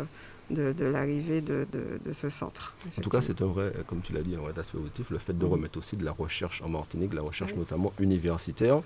de, 0.50 0.86
l'arrivée 0.86 1.42
de, 1.42 1.66
ce 2.14 2.30
centre. 2.30 2.74
En 2.98 3.02
tout 3.02 3.10
cas, 3.10 3.22
c'est 3.22 3.42
un 3.42 3.48
vrai, 3.48 3.74
comme 3.88 4.02
tu 4.02 4.14
l'as 4.14 4.22
dit, 4.22 4.36
un 4.36 4.40
vrai 4.40 4.58
aspect 4.58 4.78
positif, 4.78 5.10
le 5.10 5.18
fait 5.18 5.38
de 5.38 5.46
remettre 5.46 5.80
aussi 5.80 5.98
de 5.98 6.06
la 6.06 6.12
recherche 6.12 6.62
en 6.62 6.70
Martinique, 6.70 7.14
la 7.14 7.22
recherche 7.22 7.56
notamment 7.56 7.94
universitaire. 8.00 8.82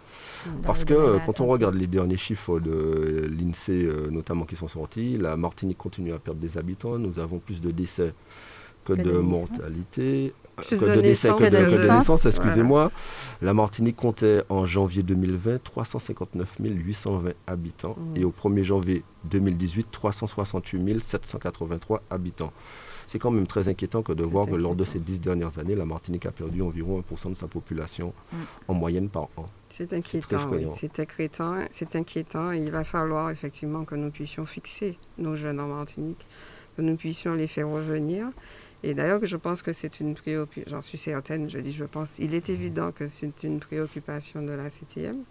parce 0.63 0.85
que 0.85 1.19
quand 1.25 1.41
on 1.41 1.47
regarde 1.47 1.75
les 1.75 1.87
derniers 1.87 2.17
chiffres 2.17 2.59
de 2.59 3.29
l'INSEE, 3.29 3.85
euh, 3.85 4.09
notamment 4.09 4.45
qui 4.45 4.55
sont 4.55 4.67
sortis, 4.67 5.17
la 5.17 5.37
Martinique 5.37 5.77
continue 5.77 6.13
à 6.13 6.19
perdre 6.19 6.39
des 6.39 6.57
habitants. 6.57 6.97
Nous 6.97 7.19
avons 7.19 7.39
plus 7.39 7.61
de 7.61 7.71
décès 7.71 8.13
que, 8.85 8.93
de, 8.93 9.11
mortalité 9.11 10.33
que 10.67 10.75
de, 10.75 11.01
naissance, 11.01 12.25
excusez-moi. 12.25 12.91
La 13.41 13.53
Martinique 13.53 13.95
comptait 13.95 14.43
en 14.49 14.65
janvier 14.65 15.03
2020 15.03 15.63
359 15.63 16.55
820 16.59 17.31
habitants 17.47 17.95
mmh. 17.97 18.17
et 18.17 18.23
au 18.25 18.31
1er 18.31 18.63
janvier 18.63 19.03
2018 19.25 19.87
368 19.91 21.01
783 21.01 22.03
habitants. 22.09 22.51
C'est 23.07 23.17
quand 23.17 23.31
même 23.31 23.47
très 23.47 23.67
inquiétant 23.69 24.03
que 24.03 24.13
de 24.13 24.23
voir 24.23 24.45
que 24.45 24.55
lors 24.55 24.75
de 24.75 24.83
ces 24.83 24.99
dix 24.99 25.19
dernières 25.19 25.57
années, 25.57 25.75
la 25.75 25.85
Martinique 25.85 26.25
a 26.27 26.31
perdu 26.31 26.61
environ 26.61 27.03
1% 27.11 27.29
de 27.29 27.35
sa 27.35 27.47
population 27.47 28.13
mmh. 28.31 28.37
en 28.67 28.73
moyenne 28.73 29.09
par 29.09 29.23
an. 29.37 29.45
C'est 29.69 29.93
inquiétant, 29.93 30.37
c'est 30.75 30.99
inquiétant, 30.99 31.55
c'est 31.71 31.95
inquiétant 31.95 32.51
et 32.51 32.57
il 32.57 32.71
va 32.71 32.83
falloir 32.83 33.29
effectivement 33.29 33.85
que 33.85 33.95
nous 33.95 34.09
puissions 34.09 34.45
fixer 34.45 34.97
nos 35.17 35.35
jeunes 35.35 35.59
en 35.59 35.67
Martinique, 35.67 36.25
que 36.75 36.81
nous 36.81 36.95
puissions 36.95 37.33
les 37.33 37.47
faire 37.47 37.69
revenir 37.69 38.27
et 38.83 38.93
d'ailleurs, 38.93 39.25
je 39.25 39.35
pense 39.35 39.61
que 39.61 39.73
c'est 39.73 39.99
une 39.99 40.15
préoccupation, 40.15 40.77
j'en 40.77 40.81
suis 40.81 40.97
certaine, 40.97 41.49
je 41.49 41.59
dis 41.59 41.73
je 41.73 41.83
pense, 41.83 42.17
il 42.19 42.33
est 42.33 42.49
évident 42.49 42.91
que 42.91 43.07
c'est 43.07 43.43
une 43.43 43.59
préoccupation 43.59 44.41
de 44.41 44.51
la 44.51 44.69
CTM. 44.69 45.23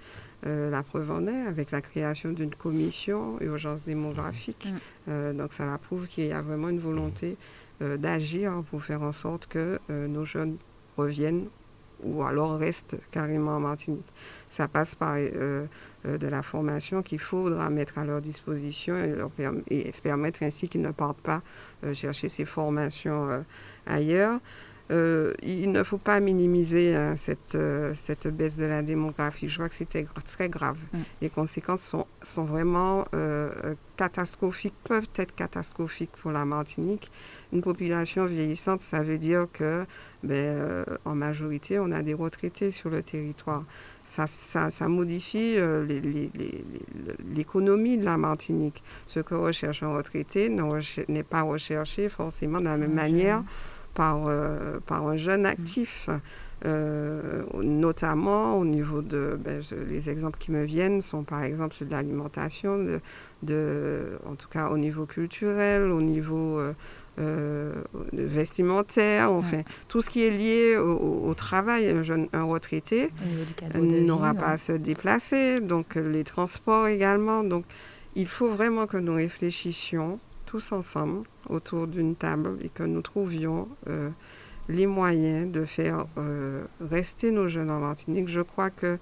Euh, 0.46 0.70
la 0.70 0.82
preuve 0.82 1.10
en 1.10 1.26
est 1.26 1.46
avec 1.46 1.70
la 1.70 1.80
création 1.80 2.30
d'une 2.30 2.54
commission 2.54 3.40
urgence 3.40 3.82
démographique. 3.82 4.66
Mm. 4.66 4.76
Euh, 5.08 5.32
donc 5.32 5.52
ça 5.52 5.78
prouve 5.78 6.06
qu'il 6.06 6.26
y 6.26 6.32
a 6.32 6.42
vraiment 6.42 6.68
une 6.68 6.78
volonté 6.78 7.36
euh, 7.82 7.96
d'agir 7.96 8.62
pour 8.70 8.84
faire 8.84 9.02
en 9.02 9.12
sorte 9.12 9.46
que 9.46 9.78
nos 9.88 10.24
jeunes 10.24 10.56
reviennent 10.96 11.46
ou 12.04 12.22
alors 12.22 12.56
restent 12.58 12.96
carrément 13.10 13.56
en 13.56 13.60
Martinique. 13.60 14.06
Ça 14.50 14.68
passe 14.68 14.94
par 14.94 15.16
de 15.16 16.26
la 16.26 16.42
formation 16.42 17.02
qu'il 17.02 17.18
faudra 17.18 17.70
mettre 17.70 17.98
à 17.98 18.04
leur 18.04 18.20
disposition 18.20 18.96
et, 18.96 19.14
leur 19.14 19.30
et 19.68 19.92
permettre 20.02 20.42
ainsi 20.42 20.68
qu'ils 20.68 20.82
ne 20.82 20.90
partent 20.90 21.20
pas 21.20 21.42
euh, 21.84 21.94
chercher 21.94 22.28
ces 22.28 22.44
formations 22.44 23.30
euh, 23.30 23.38
ailleurs. 23.86 24.40
Euh, 24.90 25.34
il 25.42 25.70
ne 25.70 25.82
faut 25.82 25.98
pas 25.98 26.18
minimiser 26.18 26.96
hein, 26.96 27.14
cette, 27.16 27.58
cette 27.94 28.26
baisse 28.26 28.56
de 28.56 28.64
la 28.64 28.82
démographie. 28.82 29.48
Je 29.48 29.54
crois 29.54 29.68
que 29.68 29.74
c'était 29.74 30.06
très 30.26 30.48
grave. 30.48 30.78
Mm. 30.92 30.98
Les 31.20 31.28
conséquences 31.28 31.82
sont, 31.82 32.06
sont 32.22 32.44
vraiment 32.44 33.04
catastrophiques, 33.96 34.74
peuvent 34.84 35.10
être 35.16 35.34
catastrophiques 35.34 36.12
pour 36.22 36.32
la 36.32 36.46
Martinique. 36.46 37.12
Une 37.52 37.60
population 37.60 38.24
vieillissante, 38.24 38.80
ça 38.80 39.02
veut 39.02 39.18
dire 39.18 39.46
que, 39.52 39.84
ben, 40.22 40.86
en 41.04 41.14
majorité, 41.14 41.78
on 41.78 41.92
a 41.92 42.02
des 42.02 42.14
retraités 42.14 42.70
sur 42.70 42.88
le 42.88 43.02
territoire 43.02 43.64
ça, 44.08 44.26
ça, 44.70 44.88
modifie 44.88 45.54
euh, 45.56 45.86
l'économie 47.34 47.98
de 47.98 48.04
la 48.04 48.16
Martinique. 48.16 48.82
Ce 49.06 49.20
que 49.20 49.34
recherche 49.34 49.82
un 49.82 49.94
retraité 49.94 50.50
n'est 51.08 51.22
pas 51.22 51.42
recherché 51.42 52.08
forcément 52.08 52.60
de 52.60 52.64
la 52.64 52.76
même 52.76 52.94
manière 52.94 53.42
par, 53.94 54.26
euh, 54.26 54.78
par 54.86 55.06
un 55.06 55.16
jeune 55.16 55.42
mm. 55.42 55.46
actif. 55.46 56.08
Euh, 56.64 57.44
notamment 57.62 58.58
au 58.58 58.64
niveau 58.64 59.00
de 59.00 59.38
ben, 59.38 59.62
les 59.88 60.10
exemples 60.10 60.38
qui 60.40 60.50
me 60.50 60.64
viennent 60.64 61.02
sont 61.02 61.22
par 61.22 61.44
exemple 61.44 61.76
de 61.80 61.88
l'alimentation 61.88 62.82
de, 62.82 63.00
de, 63.44 64.18
en 64.26 64.34
tout 64.34 64.48
cas 64.48 64.68
au 64.68 64.76
niveau 64.76 65.06
culturel 65.06 65.92
au 65.92 66.02
niveau 66.02 66.58
euh, 66.58 66.72
vestimentaire, 68.12 69.32
enfin, 69.32 69.62
tout 69.88 70.00
ce 70.00 70.10
qui 70.10 70.22
est 70.22 70.30
lié 70.30 70.76
au, 70.76 71.34
travail. 71.34 71.88
Un, 71.88 72.02
jeune, 72.02 72.28
un 72.32 72.44
retraité 72.44 73.10
n'aura 73.74 74.34
pas 74.34 74.50
à 74.50 74.58
se 74.58 74.72
déplacer, 74.72 75.60
donc 75.60 75.94
les 75.96 76.24
transports 76.24 76.86
également. 76.86 77.44
Donc, 77.44 77.64
il 78.14 78.26
faut 78.26 78.48
vraiment 78.48 78.86
que 78.86 78.96
nous 78.96 79.14
réfléchissions 79.14 80.18
tous 80.46 80.72
ensemble 80.72 81.26
autour 81.48 81.86
d'une 81.86 82.14
table 82.14 82.56
et 82.62 82.68
que 82.68 82.82
nous 82.82 83.02
trouvions 83.02 83.68
euh, 83.88 84.08
les 84.68 84.86
moyens 84.86 85.50
de 85.52 85.64
faire 85.64 86.06
euh, 86.16 86.64
rester 86.80 87.30
nos 87.30 87.48
jeunes 87.48 87.70
en 87.70 87.80
Martinique. 87.80 88.28
Je 88.28 88.40
crois 88.40 88.70
que 88.70 88.98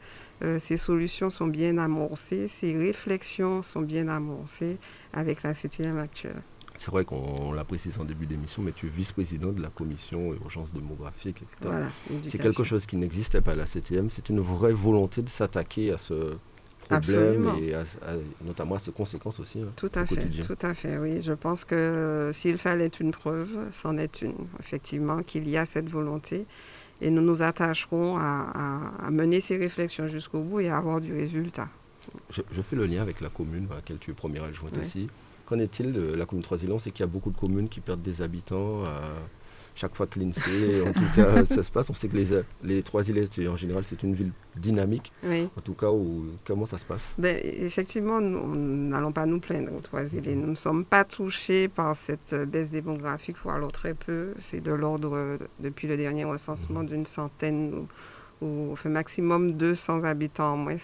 ces 0.59 0.76
solutions 0.76 1.31
sont 1.31 1.46
bien 1.46 1.79
amorcées, 1.79 2.46
ces 2.46 2.76
réflexions 2.76 3.62
sont 3.62 3.81
bien 3.81 4.07
amorcées 4.09 4.76
avec 5.14 5.42
la 5.42 5.55
CTM 5.55 5.96
actuelle. 5.96 6.42
C'est 6.78 6.90
vrai 6.90 7.04
qu'on 7.04 7.52
l'a 7.52 7.64
précisé 7.64 8.00
en 8.00 8.04
début 8.04 8.26
d'émission, 8.26 8.62
mais 8.62 8.72
tu 8.72 8.86
es 8.86 8.88
vice-président 8.88 9.52
de 9.52 9.62
la 9.62 9.68
commission 9.68 10.32
urgence 10.34 10.72
démographique, 10.72 11.42
etc. 11.42 11.74
c'est 12.26 12.38
quelque 12.38 12.64
chose 12.64 12.86
qui 12.86 12.96
n'existait 12.96 13.40
pas 13.40 13.52
à 13.52 13.56
la 13.56 13.66
CTM. 13.66 14.10
C'est 14.10 14.28
une 14.28 14.40
vraie 14.40 14.72
volonté 14.72 15.22
de 15.22 15.28
s'attaquer 15.28 15.92
à 15.92 15.98
ce 15.98 16.36
problème 16.88 17.52
et 17.60 17.74
notamment 18.44 18.76
à 18.76 18.78
ses 18.78 18.92
conséquences 18.92 19.40
aussi 19.40 19.60
hein, 19.60 19.72
tout 19.76 19.90
à 19.94 20.06
fait, 20.06 20.16
Tout 20.16 20.58
à 20.62 20.74
fait, 20.74 20.98
oui. 20.98 21.20
Je 21.20 21.32
pense 21.32 21.64
que 21.64 22.30
s'il 22.32 22.58
fallait 22.58 22.90
une 23.00 23.10
preuve, 23.10 23.50
c'en 23.72 23.96
est 23.98 24.22
une, 24.22 24.34
effectivement, 24.60 25.22
qu'il 25.22 25.48
y 25.48 25.56
a 25.56 25.66
cette 25.66 25.88
volonté. 25.88 26.46
Et 27.02 27.10
nous 27.10 27.20
nous 27.20 27.42
attacherons 27.42 28.16
à, 28.18 29.10
mener 29.10 29.40
ces 29.40 29.56
réflexions 29.56 30.08
jusqu'au 30.08 30.40
bout 30.40 30.60
et 30.60 30.68
à 30.68 30.78
avoir 30.78 31.00
du 31.00 31.12
résultat. 31.12 31.68
Je, 32.30 32.62
fais 32.62 32.76
le 32.76 32.86
lien 32.86 33.02
avec 33.02 33.20
la 33.20 33.28
commune 33.28 33.66
à 33.70 33.76
laquelle 33.76 33.98
tu 33.98 34.12
es 34.12 34.14
première 34.14 34.44
adjointe 34.44 34.78
aussi. 34.78 35.08
Qu'en 35.46 35.59
est-il 35.59 35.92
de 35.92 36.12
la 36.14 36.26
commune 36.26 36.42
Trois-Îlons 36.42 36.78
C'est 36.78 36.90
qu'il 36.90 37.00
y 37.00 37.04
a 37.04 37.11
beaucoup 37.11 37.30
de 37.30 37.37
communes 37.37 37.68
qui 37.68 37.80
perdent 37.80 38.02
des 38.02 38.20
habitants. 38.20 38.85
Euh, 38.85 39.20
chaque 39.76 39.94
fois 39.94 40.06
que 40.06 40.18
l'INSEE, 40.18 40.82
en 40.88 40.92
tout 40.92 41.04
cas, 41.14 41.44
ça 41.44 41.62
se 41.62 41.70
passe. 41.70 41.88
On 41.90 41.94
sait 41.94 42.09
que 42.09 42.16
les, 42.16 42.42
les 42.64 42.82
Trois-Îlets, 42.82 43.46
en 43.46 43.56
général, 43.56 43.85
c'est 43.85 44.02
une 44.02 44.14
ville 44.14 44.32
dynamique. 44.56 45.12
En 45.24 45.61
tout 45.61 45.74
cas, 45.74 45.90
où, 45.90 46.24
comment 46.44 46.66
ça 46.66 46.78
se 46.78 46.85
passe? 46.85 47.14
Ben, 47.18 47.38
Effectivement, 47.44 48.20
nous 48.20 48.56
n'allons 48.88 49.12
pas 49.12 49.26
nous 49.26 49.38
plaindre 49.38 49.72
aux 49.74 49.80
Trois-Îlets. 49.80 50.35
Nous 50.35 50.48
ne 50.48 50.54
sommes 50.54 50.85
pas 50.85 51.04
touchés 51.04 51.68
par 51.68 51.94
cette 51.94 52.35
baisse 52.35 52.70
démographique, 52.70 53.37
voire 53.42 53.56
alors 53.56 53.72
très 53.72 53.94
peu. 53.94 54.32
C'est 54.40 54.61
de 54.61 54.72
l'ordre, 54.72 55.38
depuis 55.61 55.87
le 55.87 55.96
dernier 55.96 56.24
recensement, 56.24 56.82
d'une 56.82 57.06
centaine 57.06 57.87
ou, 58.40 58.74
au 58.85 58.88
maximum 58.88 59.52
200 59.52 60.04
habitants 60.04 60.54
en 60.54 60.56
moins. 60.56 60.76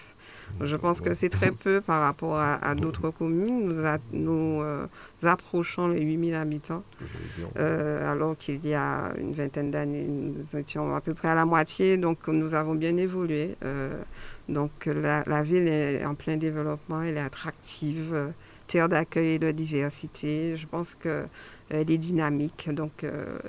Je 0.61 0.75
pense 0.75 1.01
que 1.01 1.13
c'est 1.13 1.29
très 1.29 1.51
peu 1.51 1.81
par 1.81 2.01
rapport 2.01 2.37
à, 2.37 2.75
d'autres 2.75 3.09
communes. 3.09 3.67
Nous, 3.67 3.83
nous 4.13 4.61
euh, 4.61 4.87
approchons 5.23 5.87
les 5.87 6.01
8000 6.01 6.35
habitants, 6.35 6.83
euh, 7.57 8.11
alors 8.11 8.37
qu'il 8.37 8.65
y 8.65 8.73
a 8.73 9.13
une 9.17 9.33
vingtaine 9.33 9.71
d'années, 9.71 10.05
nous 10.07 10.57
étions 10.57 10.95
à 10.95 11.01
peu 11.01 11.13
près 11.13 11.29
à 11.29 11.35
la 11.35 11.45
moitié, 11.45 11.97
donc 11.97 12.27
nous 12.27 12.53
avons 12.53 12.75
bien 12.75 12.95
évolué. 12.97 13.55
Euh, 13.63 14.01
donc 14.49 14.85
la, 14.85 15.23
la, 15.25 15.43
ville 15.43 15.67
est 15.67 16.05
en 16.05 16.15
plein 16.15 16.37
développement, 16.37 17.01
elle 17.01 17.17
est 17.17 17.21
attractive, 17.21 18.31
terre 18.67 18.89
d'accueil 18.89 19.35
et 19.35 19.39
de 19.39 19.51
diversité. 19.51 20.57
Je 20.57 20.67
pense 20.67 20.95
que 20.99 21.25
elle 21.69 21.89
est 21.89 21.97
dynamique, 21.97 22.69
donc 22.71 23.05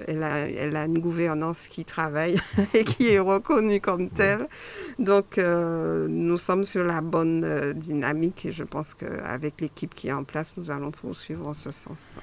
elle, 0.06 0.22
a, 0.22 0.48
elle, 0.48 0.76
a, 0.76 0.84
une 0.84 0.98
gouvernance 0.98 1.66
qui 1.68 1.84
travaille 1.84 2.40
et 2.74 2.84
qui 2.84 3.08
est 3.08 3.18
reconnue 3.18 3.80
comme 3.80 4.08
telle. 4.08 4.46
Donc, 4.98 5.38
nous 5.38 6.38
sommes 6.38 6.64
sur 6.64 6.84
la 6.84 7.00
bonne 7.00 7.72
dynamique 7.74 8.46
et 8.46 8.52
je 8.52 8.64
pense 8.64 8.94
qu'avec 8.94 9.60
l'équipe 9.60 9.94
qui 9.94 10.08
est 10.08 10.12
en 10.12 10.24
place, 10.24 10.54
nous 10.56 10.70
allons 10.70 10.90
poursuivre 10.90 11.46
en 11.46 11.54
ce 11.54 11.70
sens. 11.70 12.16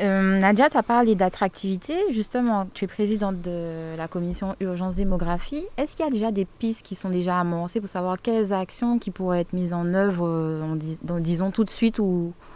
Euh, 0.00 0.38
Nadia, 0.38 0.70
tu 0.70 0.76
as 0.76 0.82
parlé 0.82 1.14
d'attractivité. 1.14 1.94
Justement, 2.10 2.66
tu 2.72 2.86
es 2.86 2.88
présidente 2.88 3.42
de 3.42 3.94
la 3.96 4.08
commission 4.08 4.56
urgence 4.60 4.94
démographie. 4.94 5.64
Est-ce 5.76 5.96
qu'il 5.96 6.04
y 6.04 6.08
a 6.08 6.10
déjà 6.10 6.32
des 6.32 6.46
pistes 6.46 6.82
qui 6.82 6.94
sont 6.94 7.10
déjà 7.10 7.38
amorcées 7.38 7.80
pour 7.80 7.90
savoir 7.90 8.20
quelles 8.20 8.52
actions 8.52 8.98
qui 8.98 9.10
pourraient 9.10 9.42
être 9.42 9.52
mises 9.52 9.74
en 9.74 9.92
œuvre, 9.92 10.26
euh, 10.26 10.76
disons 11.20 11.50
tout 11.50 11.64
de 11.64 11.70
suite, 11.70 11.98
ou 11.98 12.32
euh, 12.32 12.51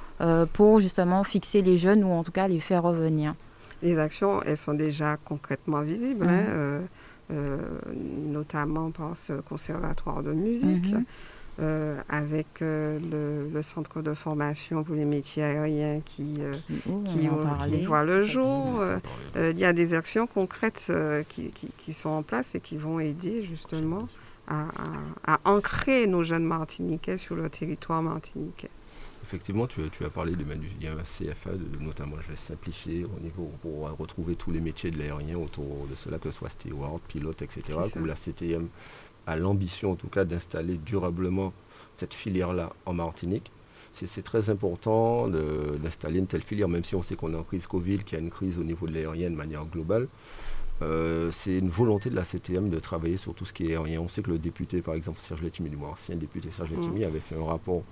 pour 0.52 0.81
justement 0.81 1.24
fixer 1.24 1.62
les 1.62 1.79
jeunes 1.79 2.05
ou 2.05 2.11
en 2.11 2.24
tout 2.24 2.33
cas 2.33 2.48
les 2.48 2.61
faire 2.61 2.83
revenir 2.83 3.35
Les 3.83 3.98
actions, 3.98 4.42
elles 4.42 4.57
sont 4.57 4.74
déjà 4.74 5.16
concrètement 5.16 5.83
visibles, 5.83 6.26
hein, 6.29 6.81
mhm. 7.31 8.33
notamment 8.33 8.90
par 8.90 9.16
ce 9.16 9.35
conservatoire 9.35 10.22
de 10.22 10.33
musique. 10.33 10.92
Mhm. 10.92 11.05
Euh, 11.59 11.98
avec 12.11 12.61
euh, 12.61 13.48
le, 13.50 13.62
centre 13.62 14.02
de 14.02 14.12
formation 14.12 14.85
pour 14.85 14.94
les 14.94 15.07
métiers 15.07 15.42
aériens 15.42 16.02
qui, 16.05 16.35
euh, 16.40 16.52
qui, 17.07 17.29
voit 17.87 18.05
le 18.05 18.26
jour. 18.26 18.85
il 19.35 19.59
y 19.59 19.64
a 19.64 19.72
des 19.72 19.94
actions 19.94 20.26
concrètes 20.26 20.92
qui, 21.31 21.50
qui, 21.79 21.92
sont 21.94 22.11
en 22.11 22.22
place 22.22 22.55
et 22.55 22.61
qui 22.61 22.76
vont 22.76 23.00
aider 23.00 23.42
justement 23.42 24.07
à, 24.46 24.66
à, 25.26 25.40
ancrer 25.46 26.07
nos 26.07 26.22
jeunes 26.24 26.44
Martiniquais 26.44 27.16
sur 27.16 27.37
le 27.37 27.48
territoire 27.48 28.02
martiniquais. 28.02 28.68
Effectivement, 29.27 29.67
tu, 29.67 29.81
tu, 29.91 30.05
as 30.05 30.11
parlé 30.11 30.35
a 30.35 30.93
un 30.93 31.03
CFA, 31.03 31.51
notamment, 31.81 32.15
je 32.21 32.29
vais 32.29 32.37
simplifier 32.37 33.05
au 33.05 33.19
niveau 33.19 33.51
pour 33.61 33.91
retrouver 33.99 34.37
tous 34.37 34.53
les 34.53 34.61
métiers 34.61 34.93
de 34.93 34.99
l'aérien 34.99 35.37
autour 35.37 35.89
de 35.91 35.97
cela, 35.97 36.19
que 36.19 36.31
ce 36.31 36.39
soit 36.39 36.49
steward, 36.49 37.01
pilote, 37.09 37.43
etc. 37.43 37.77
Où 37.97 38.05
la 38.05 38.15
CTM 38.15 38.69
a 39.27 39.37
l'ambition 39.37 39.91
en 39.91 39.97
tout 39.97 40.07
cas 40.07 40.25
d'installer 40.25 40.77
durablement 40.77 41.53
cette 41.97 42.15
filière-là 42.15 42.73
en 42.85 42.95
Martinique. 42.95 43.51
C'est 43.93 44.23
très 44.23 44.49
important 44.49 45.27
d'installer 45.27 46.21
une 46.21 46.29
telle 46.29 46.43
filière, 46.43 46.69
même 46.69 46.85
si 46.85 46.95
on 46.95 47.03
sait 47.03 47.17
qu'on 47.17 47.33
est 47.33 47.37
en 47.37 47.43
crise 47.43 47.67
Covid, 47.67 47.99
qu'il 47.99 48.19
y 48.19 48.21
a 48.21 48.23
une 48.23 48.31
crise 48.31 48.59
au 48.59 48.65
niveau 48.65 48.87
de 48.87 48.93
l'aérien 48.93 49.29
de 49.29 49.35
manière 49.35 49.65
globale. 49.65 50.07
Euh, 50.83 51.33
c'est 51.33 51.59
une 51.59 51.71
volonté 51.71 52.11
de 52.11 52.15
la 52.15 52.25
CTM 52.25 52.69
de 52.69 52.79
travailler 52.79 53.17
sur 53.17 53.35
tout 53.35 53.45
ce 53.45 53.53
qui 53.53 53.65
est 53.65 53.71
aérien. 53.71 54.01
On 54.03 54.09
sait 54.09 54.23
que 54.23 54.31
le 54.31 54.39
député, 54.39 54.83
par 54.83 54.95
exemple, 54.95 55.19
Serge 55.19 55.43
Letimi, 55.43 55.71
du 55.71 55.79
ancien 55.79 56.15
député 56.15 56.51
Serge 56.53 56.71
Letimi, 56.71 57.01
mm. 57.01 57.05
avait 57.05 57.21
fait 57.21 57.35
un 57.35 57.45
rapport 57.45 57.83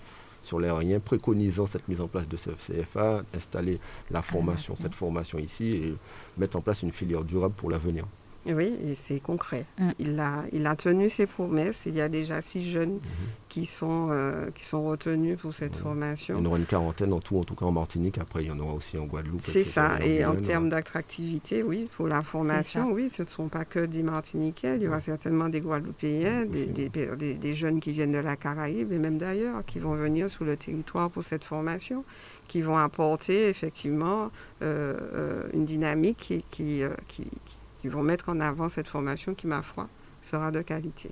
sur 0.44 0.60
l'aérien 0.60 1.00
préconisant 1.00 1.66
cette 1.66 1.88
mise 1.88 2.00
en 2.00 2.08
place 2.08 2.28
de 2.28 2.36
ce 2.36 2.50
CFA, 2.50 3.22
installer 3.34 3.80
la 4.10 4.22
formation, 4.22 4.76
cette 4.76 4.94
formation 4.94 5.38
ici 5.38 5.72
et 5.72 5.94
mettre 6.38 6.56
en 6.56 6.60
place 6.60 6.82
une 6.82 6.92
filière 6.92 7.24
durable 7.24 7.54
pour 7.54 7.70
l'avenir. 7.70 8.06
Oui, 8.46 8.76
et 8.86 8.94
c'est 8.94 9.20
concret. 9.20 9.64
Mm. 9.78 9.90
Il, 9.98 10.20
a, 10.20 10.44
il 10.52 10.66
a 10.66 10.76
tenu 10.76 11.08
ses 11.08 11.26
promesses. 11.26 11.82
Il 11.86 11.94
y 11.94 12.00
a 12.00 12.08
déjà 12.08 12.42
six 12.42 12.70
jeunes 12.70 12.94
mhm. 12.94 13.00
qui, 13.48 13.64
sont, 13.64 14.08
euh, 14.10 14.50
qui 14.54 14.64
sont 14.64 14.84
retenus 14.84 15.38
pour 15.38 15.54
cette 15.54 15.76
formation. 15.76 16.36
Il 16.36 16.40
y 16.40 16.42
en 16.42 16.46
aura 16.46 16.58
une 16.58 16.66
quarantaine 16.66 17.12
en 17.12 17.20
tout, 17.20 17.38
en 17.38 17.44
tout 17.44 17.54
cas 17.54 17.64
en 17.64 17.72
Martinique. 17.72 18.18
Après, 18.18 18.44
il 18.44 18.48
y 18.48 18.50
en 18.50 18.58
aura 18.58 18.74
aussi 18.74 18.98
en 18.98 19.06
Guadeloupe. 19.06 19.40
C'est 19.44 19.64
ça. 19.64 19.98
Et 20.04 20.24
en 20.24 20.36
termes 20.36 20.68
d'attractivité, 20.68 21.62
oui, 21.62 21.88
pour 21.96 22.06
la 22.06 22.22
formation, 22.22 22.92
oui, 22.92 23.08
ce 23.08 23.22
ne 23.22 23.28
sont 23.28 23.48
pas 23.48 23.64
que 23.64 23.86
des 23.86 24.02
Martiniquais. 24.02 24.76
Il 24.76 24.82
y 24.82 24.88
aura 24.88 25.00
certainement 25.00 25.48
des 25.48 25.60
Guadeloupéens, 25.60 26.44
des, 26.44 26.66
des, 26.66 27.34
des, 27.34 27.54
jeunes 27.54 27.80
qui 27.80 27.92
viennent 27.92 28.12
de 28.12 28.18
la 28.18 28.36
Caraïbe 28.36 28.92
et 28.92 28.98
même 28.98 29.18
d'ailleurs, 29.18 29.64
qui 29.64 29.78
vont 29.78 29.94
venir 29.94 30.30
sur 30.30 30.44
le 30.44 30.56
territoire 30.56 31.10
pour 31.10 31.24
cette 31.24 31.44
formation 31.44 32.04
qui 32.46 32.60
vont 32.60 32.76
apporter 32.76 33.48
effectivement 33.48 34.30
euh, 34.62 34.94
euh, 35.14 35.48
une 35.54 35.64
dynamique 35.64 36.18
qui, 36.18 36.44
qui, 36.50 36.82
qui, 37.08 37.22
qui 37.24 37.56
vont 37.90 38.02
mettre 38.02 38.28
en 38.28 38.40
avant 38.40 38.68
cette 38.68 38.88
formation 38.88 39.34
qui, 39.34 39.46
ma 39.46 39.62
foi, 39.62 39.88
sera 40.22 40.50
de 40.50 40.62
qualité. 40.62 41.10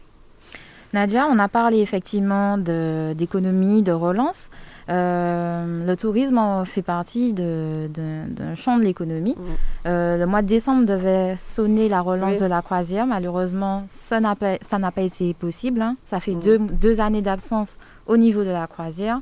Nadia, 0.93 1.27
on 1.27 1.39
a 1.39 1.49
parlé 1.49 1.79
effectivement 1.81 2.59
d'économie, 2.59 3.83
de, 3.83 3.93
relance. 3.93 4.51
Euh, 4.89 5.87
le 5.87 5.97
tourisme 5.97 6.39
en 6.39 6.65
fait 6.65 6.83
partie 6.83 7.33
d'un 7.33 8.55
champ 8.57 8.77
de 8.77 8.83
l'économie. 8.83 9.37
Euh, 9.87 10.19
le 10.19 10.27
mois 10.27 10.43
de 10.43 10.49
décembre 10.49 10.85
devait 10.85 11.37
sonner 11.39 11.89
la 11.89 12.03
relance 12.03 12.39
de 12.39 12.47
la 12.47 12.61
croisière. 12.61 13.07
Malheureusement, 13.07 13.85
ça 13.89 14.21
n'a 14.21 14.35
pas, 14.35 14.59
pas, 14.59 15.03
été 15.03 15.33
possible. 15.35 15.81
Hein. 15.81 15.97
Ça 16.05 16.21
fait 16.21 16.35
deux, 16.35 16.59
deux, 16.59 17.01
années 17.01 17.23
d'absence 17.23 17.79
au 18.07 18.19
niveau 18.19 18.45
de 18.45 18.51
la 18.51 18.67
croisière. 18.67 19.21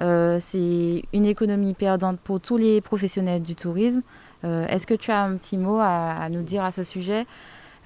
Euh, 0.00 0.38
c'est 0.40 1.04
une 1.12 1.26
économie 1.26 1.74
perdante 1.74 2.18
pour 2.18 2.40
tous 2.40 2.56
les 2.56 2.80
professionnels 2.80 3.42
du 3.42 3.54
tourisme. 3.54 4.02
Euh, 4.44 4.66
est-ce 4.66 4.86
que 4.86 4.94
tu 4.94 5.10
as 5.10 5.22
un 5.22 5.36
petit 5.36 5.56
mot 5.56 5.78
à, 5.80 6.28
nous 6.30 6.42
dire 6.42 6.64
à 6.64 6.72
ce 6.72 6.84
sujet, 6.84 7.26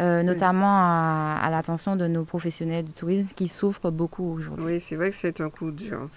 euh, 0.01 0.23
notamment 0.23 0.77
à, 0.79 1.49
l'attention 1.51 1.97
de 1.97 2.07
nos 2.07 2.25
professionnels 2.25 2.85
du 2.85 2.93
tourisme 2.93 3.29
qui 3.35 3.49
souffrent 3.49 3.91
beaucoup 3.91 4.25
aujourd'hui? 4.25 4.65
Oui, 4.65 4.81
c'est 4.81 4.97
vrai 4.97 5.11
que 5.11 5.17
c'est 5.17 5.41
un 5.41 5.51
coup 5.51 5.71
dur. 5.71 6.09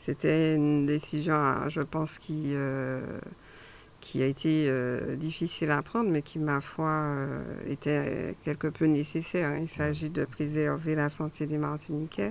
C'était 0.00 0.54
une 0.54 0.86
décision, 0.86 1.68
je 1.68 1.80
pense, 1.80 2.18
qui, 2.18 2.52
euh, 2.54 3.00
qui 4.00 4.22
a 4.22 4.26
été 4.26 4.70
difficile 5.16 5.70
à 5.70 5.82
prendre, 5.82 6.10
mais 6.10 6.22
qui, 6.22 6.38
ma 6.38 6.60
foi, 6.60 7.14
était 7.68 8.36
quelque 8.42 8.68
peu 8.68 8.86
nécessaire. 8.86 9.58
Il 9.58 9.68
s'agit 9.68 10.10
de 10.10 10.24
préserver 10.24 10.94
la 10.94 11.08
santé 11.08 11.46
des 11.46 11.58
Martiniquais 11.58 12.30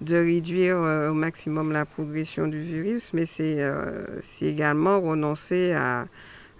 de 0.00 0.16
réduire 0.16 0.76
euh, 0.76 1.10
au 1.10 1.14
maximum 1.14 1.72
la 1.72 1.84
progression 1.84 2.46
du 2.46 2.62
virus, 2.62 3.12
mais 3.12 3.26
c'est 3.26 3.56
euh, 3.58 4.20
également 4.40 5.00
renoncer 5.00 5.72
à, 5.72 6.06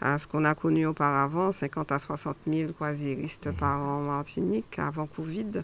à 0.01 0.18
ce 0.18 0.27
qu'on 0.27 0.44
a 0.44 0.55
connu 0.55 0.87
auparavant, 0.87 1.53
50 1.53 1.92
à 1.92 1.99
60 1.99 2.37
000 2.47 2.73
croisiéristes 2.73 3.51
par 3.53 3.81
an 3.81 3.99
en 3.99 4.03
Martinique 4.03 4.79
avant 4.79 5.07
Covid. 5.07 5.62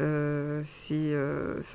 Euh, 0.00 0.62
si 0.64 1.10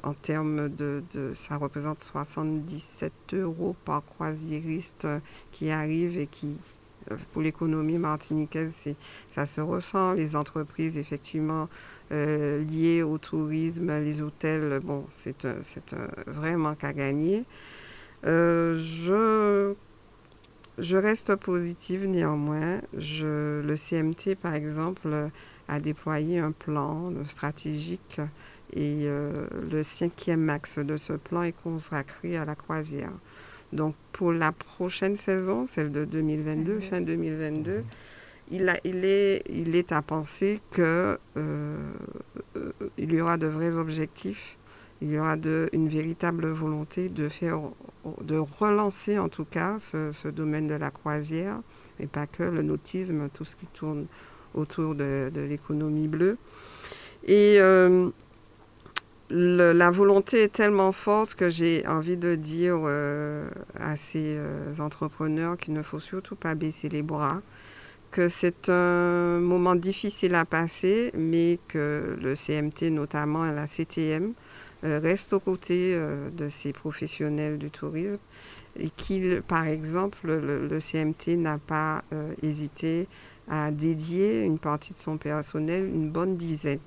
en 0.03 0.13
termes 0.13 0.69
de, 0.69 1.03
de, 1.13 1.33
ça 1.35 1.57
représente 1.57 1.99
77 1.99 3.11
euros 3.33 3.75
par 3.83 4.01
croisiériste 4.05 5.05
qui 5.51 5.71
arrive 5.71 6.17
et 6.17 6.27
qui 6.27 6.57
pour 7.31 7.41
l'économie 7.41 7.97
martiniquaise 7.97 8.95
ça 9.33 9.45
se 9.45 9.61
ressent 9.61 10.13
les 10.13 10.35
entreprises 10.35 10.97
effectivement 10.97 11.67
euh, 12.11 12.63
liés 12.63 13.01
au 13.01 13.17
tourisme, 13.17 13.97
les 13.99 14.21
hôtels, 14.21 14.79
bon, 14.83 15.05
c'est 15.15 15.45
un, 15.45 15.55
vrai 16.27 16.55
manque 16.55 16.83
à 16.83 16.93
gagner. 16.93 17.43
Euh, 18.25 18.77
je, 20.77 20.95
reste 20.95 21.35
positive 21.35 22.05
néanmoins. 22.05 22.81
Le 22.93 23.75
CMT, 23.75 24.35
par 24.35 24.53
exemple, 24.53 25.29
a 25.67 25.79
déployé 25.79 26.39
un 26.39 26.51
plan 26.51 27.11
stratégique 27.29 28.19
et 28.73 29.05
euh, 29.05 29.47
le 29.71 29.83
cinquième 29.83 30.49
axe 30.49 30.79
de 30.79 30.97
ce 30.97 31.13
plan 31.13 31.43
est 31.43 31.51
consacré 31.51 32.37
à 32.37 32.45
la 32.45 32.55
croisière. 32.55 33.11
Donc 33.73 33.95
pour 34.11 34.31
la 34.31 34.51
prochaine 34.51 35.17
saison, 35.17 35.65
celle 35.65 35.91
de 35.91 36.05
2022, 36.05 36.79
fin 36.79 37.01
2022, 37.01 37.83
il, 38.51 38.69
a, 38.69 38.77
il, 38.83 39.03
est, 39.03 39.41
il 39.49 39.75
est 39.75 39.91
à 39.91 40.03
penser 40.03 40.59
qu'il 40.71 40.83
euh, 40.83 41.17
euh, 41.35 42.71
y 42.99 43.19
aura 43.19 43.37
de 43.37 43.47
vrais 43.47 43.75
objectifs, 43.75 44.57
il 45.01 45.09
y 45.09 45.17
aura 45.17 45.35
de, 45.37 45.69
une 45.73 45.89
véritable 45.89 46.47
volonté 46.49 47.09
de, 47.09 47.29
faire, 47.29 47.59
de 48.21 48.37
relancer 48.37 49.17
en 49.17 49.27
tout 49.27 49.45
cas 49.45 49.77
ce, 49.79 50.27
domaine 50.27 50.67
de 50.67 50.75
la 50.75 50.91
croisière, 50.91 51.59
et 51.99 52.05
pas 52.05 52.27
que 52.27 52.43
le 52.43 52.61
nautisme, 52.61 53.27
tout 53.33 53.43
ce 53.43 53.55
qui 53.55 53.65
tourne 53.67 54.05
autour 54.53 54.93
de, 54.93 55.31
l'économie 55.35 56.07
bleue. 56.07 56.37
Et 57.25 57.57
euh, 57.59 58.09
la 59.29 59.89
volonté 59.89 60.43
est 60.43 60.53
tellement 60.53 60.91
forte 60.91 61.33
que 61.35 61.49
j'ai 61.49 61.87
envie 61.87 62.17
de 62.17 62.35
dire 62.35 62.85
à 63.79 63.97
ces 63.97 64.37
entrepreneurs 64.79 65.57
qu'il 65.57 65.73
ne 65.73 65.81
faut 65.81 65.99
surtout 65.99 66.35
pas 66.35 66.55
baisser 66.55 66.89
les 66.89 67.01
bras 67.01 67.41
que 68.13 68.29
c'est 68.29 68.69
un 68.69 69.39
moment 69.39 69.73
difficile 69.73 70.35
à 70.35 70.45
passer, 70.45 71.11
mais 71.17 71.57
que 71.67 72.15
le 72.21 72.35
CMT, 72.35 72.91
notamment 72.91 73.43
la 73.45 73.65
CTM, 73.65 74.33
euh, 74.83 74.99
reste 75.01 75.33
aux 75.33 75.39
côtés 75.39 75.93
euh, 75.95 76.29
de 76.29 76.47
ces 76.47 76.73
professionnels 76.73 77.57
du 77.57 77.71
tourisme 77.71 78.19
et 78.77 78.89
qu'il, 78.89 79.41
par 79.41 79.65
exemple, 79.65 80.17
le, 80.27 80.79
CMT 80.79 81.37
n'a 81.37 81.57
pas 81.57 82.03
euh, 82.13 82.33
hésité 82.43 83.07
à 83.49 83.71
dédier 83.71 84.41
une 84.41 84.59
partie 84.59 84.93
de 84.93 84.97
son 84.99 85.17
personnel, 85.17 85.85
une 85.85 86.09
bonne 86.09 86.37
dizaine, 86.37 86.79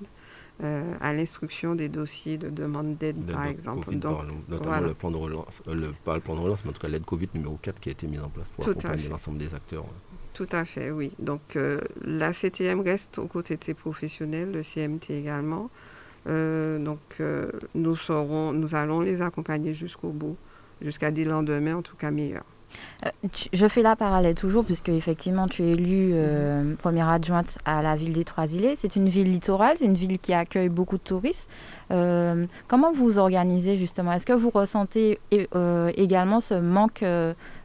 à 0.59 1.13
l'instruction 1.13 1.75
des 1.75 1.87
dossiers 1.87 2.37
de 2.37 2.49
demande 2.49 2.97
d'aide, 2.97 3.17
par 3.31 3.45
exemple. 3.45 3.95
Donc, 3.95 4.19
notamment 4.47 4.87
le 4.87 4.93
plan 4.93 5.11
de 5.11 5.17
relance, 5.17 5.61
le, 5.67 5.91
pas 6.03 6.15
le 6.15 6.21
plan 6.21 6.35
de 6.35 6.41
relance, 6.41 6.63
mais 6.63 6.71
en 6.71 6.73
tout 6.73 6.81
cas 6.81 6.87
l'aide 6.87 7.05
Covid 7.05 7.29
numéro 7.35 7.57
4 7.61 7.79
qui 7.79 7.89
a 7.89 7.91
été 7.91 8.07
mise 8.07 8.21
en 8.21 8.29
place 8.29 8.49
pour 8.49 8.67
accompagner 8.67 9.07
l'ensemble 9.07 9.37
des 9.37 9.53
acteurs. 9.53 9.85
Tout 10.37 10.47
à 10.51 10.65
fait, 10.65 10.91
oui. 10.91 11.11
Donc 11.17 11.55
euh, 11.55 11.81
la 12.03 12.31
CTM 12.31 12.81
reste 12.81 13.17
aux 13.17 13.25
côtés 13.25 13.55
de 13.55 13.63
ses 13.63 13.73
professionnels, 13.73 14.51
le 14.51 14.61
CMT 14.61 15.09
également. 15.09 15.71
Euh, 16.27 16.77
donc 16.77 16.99
euh, 17.19 17.49
nous, 17.73 17.95
serons, 17.95 18.53
nous 18.53 18.75
allons 18.75 19.01
les 19.01 19.23
accompagner 19.23 19.73
jusqu'au 19.73 20.09
bout, 20.09 20.37
jusqu'à 20.79 21.09
des 21.09 21.25
lendemains 21.25 21.77
en 21.77 21.81
tout 21.81 21.95
cas 21.95 22.11
meilleurs. 22.11 22.45
Je 23.53 23.67
fais 23.67 23.81
la 23.81 23.95
parallèle 23.95 24.35
toujours, 24.35 24.65
puisque 24.65 24.89
effectivement 24.89 25.47
tu 25.47 25.63
es 25.63 25.71
élue 25.71 26.15
première 26.77 27.09
adjointe 27.09 27.57
à 27.65 27.81
la 27.81 27.95
ville 27.95 28.13
des 28.13 28.23
Trois-Îlets. 28.23 28.75
C'est 28.75 28.95
une 28.95 29.09
ville 29.09 29.31
littorale, 29.31 29.77
c'est 29.79 29.85
une 29.85 29.95
ville 29.95 30.19
qui 30.19 30.33
accueille 30.33 30.69
beaucoup 30.69 30.97
de 30.97 31.03
touristes. 31.03 31.47
comment 31.89 32.93
vous 32.93 33.19
organisez 33.19 33.77
justement? 33.77 34.13
Est-ce 34.13 34.25
que 34.25 34.33
vous 34.33 34.49
ressentez 34.49 35.19
également 35.31 36.41
ce 36.41 36.55
manque 36.55 37.03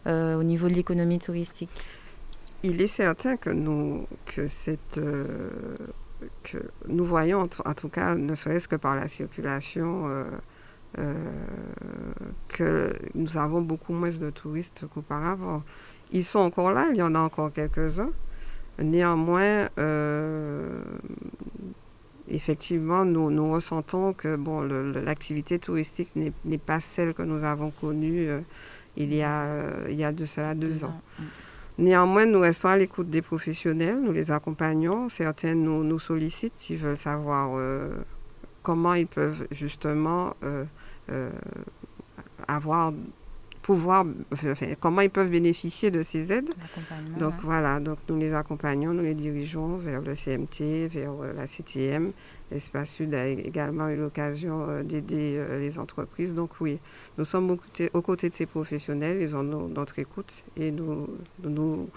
au 0.07 0.43
niveau 0.43 0.69
de 0.69 0.75
l'économie 0.75 1.19
touristique? 1.19 1.71
Il 2.65 2.81
est 2.81 2.87
certain 2.87 3.37
que 3.37 3.51
nous, 3.51 4.07
que 4.25 4.47
cette, 4.47 4.99
euh, 4.99 5.27
que 6.45 6.59
nous 6.87 7.05
voyons, 7.05 7.49
en 7.65 7.75
tout 7.75 7.89
cas, 7.89 8.15
ne 8.15 8.37
serait-ce 8.37 8.69
que 8.69 8.77
par 8.77 8.95
la 8.95 9.09
circulation, 9.09 10.07
euh, 10.07 10.11
euh, 10.11 10.25
que 12.49 12.93
nous 13.15 13.37
avons 13.37 13.63
beaucoup 13.63 13.93
moins 13.93 14.11
de 14.11 14.31
touristes 14.31 14.85
qu'auparavant. 14.93 15.63
Ils 16.13 16.25
sont 16.25 16.41
encore 16.41 16.73
là, 16.73 16.89
il 16.91 16.97
y 16.97 17.03
en 17.03 17.15
a 17.15 17.19
encore 17.19 17.53
quelques-uns. 17.53 18.11
Néanmoins, 18.79 19.69
effectivement, 22.29 23.05
nous, 23.05 23.31
nous, 23.31 23.51
ressentons 23.51 24.13
que 24.13 24.37
bon, 24.37 24.61
l'activité 24.61 25.59
touristique 25.59 26.11
n'est 26.17 26.59
pas 26.59 26.81
celle 26.81 27.15
que 27.15 27.23
nous 27.23 27.43
avons 27.45 27.71
connue 27.71 28.29
il, 28.97 29.15
y 29.15 29.23
a, 29.23 29.89
il 29.89 29.97
y 29.97 30.05
a 30.05 30.13
de 30.13 30.27
cela 30.27 30.55
deux 30.55 30.85
ans. 30.85 31.01
Néanmoins, 31.79 32.27
nous 32.27 32.41
restons 32.41 32.69
à 32.69 32.77
l'écoute 32.77 33.09
des 33.09 33.23
professionnels, 33.23 33.99
nous 34.01 34.13
les 34.13 34.31
accompagnons. 34.31 35.09
Certains 35.09 35.55
nous, 35.55 35.83
nous 35.85 35.99
sollicitent 35.99 36.59
s'ils 36.59 36.77
veulent 36.77 36.99
savoir 36.99 37.53
euh, 37.57 37.91
comment 38.63 38.93
ils 38.93 39.07
peuvent 39.07 39.47
justement 39.51 40.37
euh, 40.45 40.65
euh, 40.65 40.65
avoir 42.49 42.93
pouvoir, 43.63 44.05
comment 44.81 45.01
ils 45.01 45.11
peuvent 45.11 45.31
bénéficier 45.31 45.91
de 45.91 46.03
ces 46.03 46.33
aides. 46.33 46.51
Donc 47.19 47.35
voilà, 47.43 47.81
donc 47.81 47.99
nous 48.09 48.19
les 48.19 48.35
accompagnons, 48.35 48.93
nous 48.93 49.05
les 49.05 49.15
dirigeons 49.15 49.77
vers 49.77 50.03
le 50.03 50.15
CMT, 50.15 50.89
vers 50.89 51.13
la 51.35 51.47
CTM. 51.47 52.13
L'espace 52.51 52.91
Sud 52.91 53.15
a 53.15 53.27
également 53.29 53.89
eu 53.89 53.97
l'occasion 53.97 54.83
d'aider 54.83 55.43
les 55.59 55.79
entreprises. 55.79 56.35
Donc 56.35 56.51
oui, 56.61 56.81
nous 57.19 57.25
sommes 57.25 57.57
aux 57.93 58.03
côtés, 58.03 58.29
de 58.29 58.35
ces 58.35 58.47
professionnels, 58.47 59.23
ils 59.23 59.37
ont 59.37 59.43
notre 59.43 59.99
écoute 59.99 60.45
et 60.57 60.71
nous, 60.71 61.09
nous, 61.43 61.89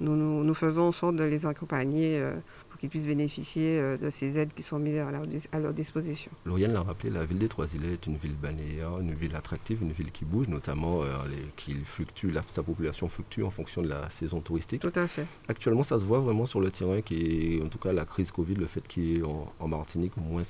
nous, 0.00 0.44
nous, 0.44 0.54
faisons 0.54 0.88
en 0.88 0.92
sorte 0.92 1.16
de 1.16 1.24
les 1.24 1.44
accompagner 1.44 2.18
euh, 2.18 2.32
qu'ils 2.80 2.88
puissent 2.88 3.06
bénéficier 3.06 3.78
euh, 3.78 3.96
de 3.98 4.10
ces 4.10 4.38
aides 4.38 4.52
qui 4.54 4.62
sont 4.62 4.78
mises 4.78 4.96
à 4.96 5.10
leur, 5.10 5.22
à 5.52 5.58
leur 5.60 5.72
disposition. 5.72 6.30
Lauriane 6.46 6.72
l'a 6.72 6.82
rappelé, 6.82 7.10
la 7.10 7.24
ville 7.24 7.38
des 7.38 7.48
Trois-Îlets 7.48 7.92
est 7.92 8.06
une 8.06 8.16
ville 8.16 8.34
balnéaire, 8.34 8.98
une 8.98 9.14
ville 9.14 9.36
attractive, 9.36 9.82
une 9.82 9.92
ville 9.92 10.10
qui 10.10 10.24
bouge, 10.24 10.48
notamment 10.48 11.02
euh, 11.02 11.18
qui 11.56 11.74
fluctue, 11.84 12.30
sa 12.46 12.62
population 12.62 13.08
fluctue 13.08 13.42
en 13.42 13.50
fonction 13.50 13.82
de 13.82 13.88
la 13.88 14.08
saison 14.10 14.40
touristique. 14.40 14.80
Tout 14.80 14.92
à 14.94 15.06
fait. 15.06 15.26
Actuellement, 15.46 15.82
ça 15.82 15.98
se 15.98 16.04
voit 16.04 16.20
vraiment 16.20 16.46
sur 16.46 16.60
le 16.60 16.70
terrain, 16.70 17.02
qui 17.02 17.58
est, 17.58 17.62
en 17.62 17.68
tout 17.68 17.78
cas 17.78 17.92
la 17.92 18.06
crise 18.06 18.30
Covid, 18.30 18.54
le 18.54 18.66
fait 18.66 18.86
qu'il 18.88 19.04
y 19.04 19.18
ait 19.18 19.22
en, 19.22 19.52
en 19.58 19.68
Martinique 19.68 20.16
moins 20.16 20.42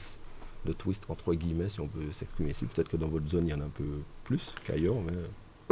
de 0.65 0.73
touristes, 0.73 1.05
entre 1.09 1.35
guillemets, 1.35 1.69
si 1.69 1.81
on 1.81 1.89
peut 1.89 2.13
s'exprimer 2.13 2.51
ici. 2.51 2.65
Peut-être 2.67 2.91
que 2.91 2.97
dans 2.97 3.09
votre 3.09 3.27
zone, 3.27 3.49
il 3.49 3.51
y 3.51 3.55
en 3.55 3.61
a 3.61 3.65
un 3.65 3.71
peu 3.71 3.85
plus 4.25 4.55
qu'ailleurs. 4.65 4.97
Mais... 5.05 5.13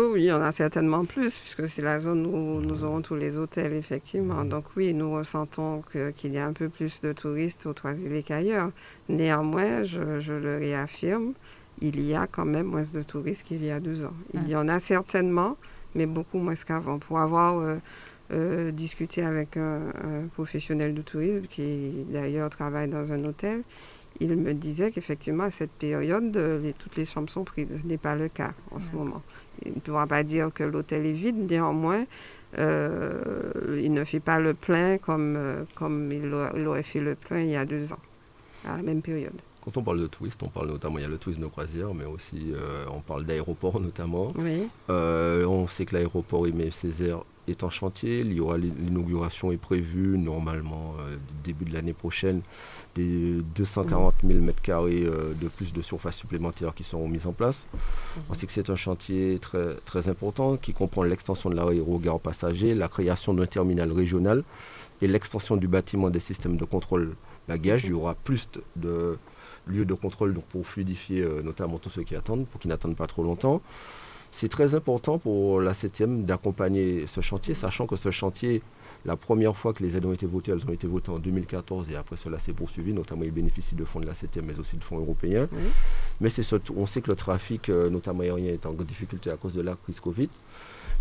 Oh 0.00 0.10
oui, 0.12 0.22
il 0.22 0.26
y 0.26 0.32
en 0.32 0.40
a 0.40 0.52
certainement 0.52 1.04
plus, 1.04 1.36
puisque 1.38 1.68
c'est 1.68 1.82
la 1.82 1.98
zone 1.98 2.24
où 2.24 2.60
nous 2.60 2.84
aurons 2.84 3.02
tous 3.02 3.16
les 3.16 3.36
hôtels, 3.36 3.72
effectivement. 3.72 4.44
Donc 4.44 4.66
oui, 4.76 4.94
nous 4.94 5.12
ressentons 5.12 5.82
qu'il 5.90 6.32
y 6.32 6.38
a 6.38 6.46
un 6.46 6.52
peu 6.52 6.68
plus 6.68 7.00
de 7.00 7.12
touristes 7.12 7.66
aux 7.66 7.72
Trois-Îlets 7.72 8.22
qu'ailleurs. 8.22 8.70
Néanmoins, 9.08 9.82
je, 9.82 10.20
je, 10.20 10.32
le 10.32 10.58
réaffirme, 10.58 11.32
il 11.80 12.00
y 12.00 12.14
a 12.14 12.28
quand 12.28 12.44
même 12.44 12.66
moins 12.66 12.84
de 12.84 13.02
touristes 13.02 13.42
qu'il 13.48 13.64
y 13.64 13.72
a 13.72 13.80
deux 13.80 14.04
ans. 14.04 14.14
Il 14.34 14.48
y 14.48 14.54
en 14.54 14.68
a 14.68 14.78
certainement, 14.78 15.56
mais 15.96 16.06
beaucoup 16.06 16.38
moins 16.38 16.54
qu'avant. 16.54 17.00
Pour 17.00 17.18
avoir 17.18 17.58
euh, 17.58 17.78
euh, 18.30 18.70
discuté 18.70 19.24
avec 19.24 19.56
un, 19.56 19.80
professionnel 20.32 20.94
du 20.94 21.02
tourisme, 21.02 21.48
qui 21.48 22.06
d'ailleurs 22.08 22.50
travaille 22.50 22.86
dans 22.86 23.10
un 23.10 23.24
hôtel, 23.24 23.64
il 24.20 24.36
me 24.36 24.54
disait 24.54 24.92
qu'effectivement, 24.92 25.44
à 25.44 25.50
cette 25.50 25.72
période, 25.72 26.36
euh, 26.36 26.70
toutes 26.78 26.94
les 26.94 27.04
chambres 27.04 27.30
sont 27.30 27.42
prises. 27.42 27.72
Ce 27.82 27.86
n'est 27.86 27.98
pas 27.98 28.14
le 28.14 28.28
cas 28.28 28.52
en 28.70 28.78
ce 28.78 28.92
moment. 28.92 29.22
Il 29.64 29.74
ne 29.74 29.80
pourra 29.80 30.06
pas 30.06 30.22
dire 30.22 30.50
que 30.54 30.64
l'hôtel 30.64 31.06
est 31.06 31.12
vide, 31.12 31.50
néanmoins, 31.50 32.04
euh, 32.58 33.78
il 33.82 33.92
ne 33.92 34.04
fait 34.04 34.20
pas 34.20 34.38
le 34.38 34.54
plein 34.54 34.98
comme, 34.98 35.34
euh, 35.36 35.64
comme 35.74 36.10
il, 36.12 36.32
aurait, 36.66 36.82
fait 36.82 37.00
le 37.00 37.14
plein 37.14 37.40
il 37.40 37.50
y 37.50 37.56
a 37.56 37.64
deux 37.64 37.92
ans, 37.92 37.98
à 38.64 38.76
la 38.76 38.82
même 38.82 39.02
période. 39.02 39.34
Quand 39.62 39.76
on 39.76 39.82
parle 39.82 40.00
de 40.00 40.06
touristes, 40.06 40.42
on 40.42 40.48
parle 40.48 40.68
notamment, 40.68 40.98
il 40.98 41.02
y 41.02 41.04
a 41.04 41.08
le 41.08 41.18
tourisme 41.18 41.42
de 41.42 41.46
croisière, 41.46 41.92
mais 41.92 42.06
aussi 42.06 42.52
on 42.90 43.00
parle 43.00 43.26
d'aéroport 43.26 43.80
notamment. 43.80 44.32
Oui. 44.38 44.66
on 44.88 45.66
sait 45.66 45.84
que 45.84 45.94
l'aéroport 45.94 46.46
Aimé 46.46 46.70
Césaire 46.70 47.22
est 47.48 47.62
en 47.62 47.68
chantier. 47.68 48.24
L'inauguration 48.24 49.52
est 49.52 49.58
prévue 49.58 50.16
normalement 50.16 50.94
début 51.44 51.66
de 51.66 51.74
l'année 51.74 51.92
prochaine 51.92 52.40
des 52.98 53.42
240 53.54 54.14
000 54.26 54.40
mètres 54.40 54.60
carrés 54.60 55.04
euh, 55.04 55.32
de 55.40 55.48
plus 55.48 55.72
de 55.72 55.82
surface 55.82 56.16
supplémentaire 56.16 56.74
qui 56.74 56.82
seront 56.82 57.08
mises 57.08 57.26
en 57.26 57.32
place. 57.32 57.66
On 58.28 58.34
sait 58.34 58.46
que 58.46 58.52
c'est 58.52 58.70
un 58.70 58.76
chantier 58.76 59.38
très, 59.40 59.74
très 59.84 60.08
important 60.08 60.56
qui 60.56 60.72
comprend 60.72 61.04
l'extension 61.04 61.48
de 61.48 61.54
l'aérogare 61.54 62.18
passager, 62.18 62.74
la 62.74 62.88
création 62.88 63.34
d'un 63.34 63.46
terminal 63.46 63.92
régional 63.92 64.42
et 65.00 65.06
l'extension 65.06 65.56
du 65.56 65.68
bâtiment 65.68 66.10
des 66.10 66.20
systèmes 66.20 66.56
de 66.56 66.64
contrôle 66.64 67.14
bagages. 67.46 67.84
Il 67.84 67.90
y 67.90 67.92
aura 67.92 68.14
plus 68.14 68.48
de, 68.76 69.16
lieux 69.68 69.84
de 69.84 69.94
contrôle 69.94 70.34
donc 70.34 70.44
pour 70.44 70.66
fluidifier 70.66 71.22
euh, 71.22 71.42
notamment 71.42 71.78
tous 71.78 71.90
ceux 71.90 72.02
qui 72.02 72.16
attendent, 72.16 72.46
pour 72.46 72.60
qu'ils 72.60 72.70
n'attendent 72.70 72.96
pas 72.96 73.06
trop 73.06 73.22
longtemps. 73.22 73.62
C'est 74.30 74.48
très 74.48 74.74
important 74.74 75.18
pour 75.18 75.60
la 75.60 75.72
7e 75.72 76.24
d'accompagner 76.24 77.06
ce 77.06 77.20
chantier, 77.20 77.54
sachant 77.54 77.86
que 77.86 77.96
ce 77.96 78.10
chantier 78.10 78.62
la 79.04 79.16
première 79.16 79.56
fois 79.56 79.72
que 79.72 79.82
les 79.82 79.96
aides 79.96 80.04
ont 80.04 80.12
été 80.12 80.26
votées, 80.26 80.52
elles 80.52 80.66
ont 80.66 80.72
été 80.72 80.86
votées 80.86 81.10
en 81.10 81.18
2014 81.18 81.90
et 81.90 81.96
après 81.96 82.16
cela 82.16 82.38
s'est 82.38 82.52
poursuivi, 82.52 82.92
notamment 82.92 83.22
ils 83.22 83.32
bénéficient 83.32 83.76
de 83.76 83.84
fonds 83.84 84.00
de 84.00 84.06
la 84.06 84.14
CTM 84.14 84.46
mais 84.46 84.58
aussi 84.58 84.76
de 84.76 84.84
fonds 84.84 84.98
européens. 84.98 85.48
Mais 86.20 86.28
c'est 86.28 86.42
on 86.76 86.86
sait 86.86 87.00
que 87.00 87.10
le 87.10 87.16
trafic, 87.16 87.68
euh, 87.68 87.90
notamment 87.90 88.20
aérien, 88.20 88.52
est 88.52 88.66
en 88.66 88.72
difficulté 88.72 89.30
à 89.30 89.36
cause 89.36 89.54
de 89.54 89.62
la 89.62 89.76
crise 89.76 90.00
Covid 90.00 90.28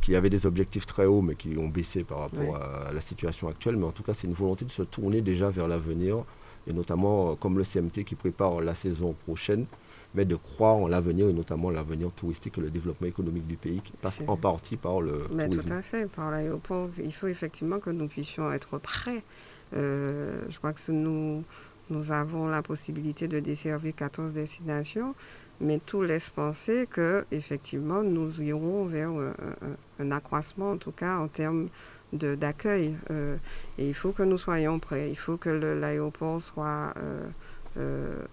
qu'il 0.02 0.14
y 0.14 0.18
avait 0.18 0.30
des 0.30 0.46
objectifs 0.46 0.86
très 0.86 1.06
hauts 1.06 1.22
mais 1.22 1.36
qui 1.36 1.58
ont 1.58 1.68
baissé 1.68 2.04
par 2.04 2.20
rapport 2.20 2.56
à, 2.56 2.94
la 2.94 3.02
situation 3.02 3.48
actuelle. 3.48 3.78
Mais 3.78 3.86
en 3.86 3.92
tout 3.92 4.04
cas, 4.04 4.14
c'est 4.14 4.28
une 4.28 4.34
volonté 4.34 4.64
de 4.64 4.72
se 4.72 4.84
tourner 4.84 5.22
déjà 5.22 5.50
vers 5.50 5.68
l'avenir 5.68 6.24
et 6.68 6.74
notamment 6.74 7.32
euh, 7.32 7.36
comme 7.36 7.58
le 7.58 7.64
CMT 7.64 8.04
qui 8.06 8.16
prépare 8.16 8.62
la 8.62 8.76
saison 8.76 9.16
prochaine 9.26 9.66
mais 10.18 10.26
de 10.26 10.36
croire 10.36 10.76
en 10.76 10.88
l'avenir 10.88 11.30
et 11.30 11.34
notamment 11.34 11.70
l'avenir 11.70 12.12
touristique 12.12 12.58
et 12.58 12.62
le 12.62 12.72
développement 12.72 13.08
économique 13.08 13.46
du 13.46 13.56
pays 13.56 13.82
qui 13.82 13.92
passe 14.02 14.20
en 14.26 14.36
partie 14.36 14.76
par 14.76 15.00
le 15.00 15.28
mais 15.32 15.48
Tout 15.48 15.72
à 15.72 15.84
fait, 15.84 16.10
par 16.10 16.32
l'aéroport. 16.32 16.90
Il 17.02 17.14
faut 17.14 17.28
effectivement 17.28 17.80
que 17.80 17.92
nous 17.92 18.08
puissions 18.08 18.52
être 18.52 18.80
prêts. 18.80 19.22
Euh, 19.76 20.42
je 20.50 20.58
crois 20.58 20.74
que 20.74 20.92
nous, 20.92 21.44
nous 21.92 22.12
avons 22.12 22.48
la 22.48 22.64
possibilité 22.64 23.28
de 23.28 23.40
desservir 23.40 23.94
14 23.96 24.34
destinations, 24.34 25.14
mais 25.62 25.80
tout 25.86 26.02
laisse 26.02 26.30
penser 26.30 26.88
que 26.90 27.24
effectivement 27.32 28.02
nous 28.02 28.42
irons 28.42 28.86
vers 28.86 29.12
euh, 29.12 29.32
un, 30.00 30.12
accroissement, 30.12 30.72
en 30.72 30.78
tout 30.78 30.92
cas 30.92 31.18
en 31.20 31.28
termes 31.28 31.68
d'accueil. 32.12 32.96
Euh, 33.12 33.36
et 33.78 33.88
il 33.88 33.94
faut 33.94 34.14
que 34.14 34.24
nous 34.24 34.40
soyons 34.40 34.80
prêts. 34.80 35.10
Il 35.12 35.18
faut 35.18 35.38
que 35.38 35.50
l'aéroport 35.50 36.42
soit 36.42 36.94
euh, 36.98 37.28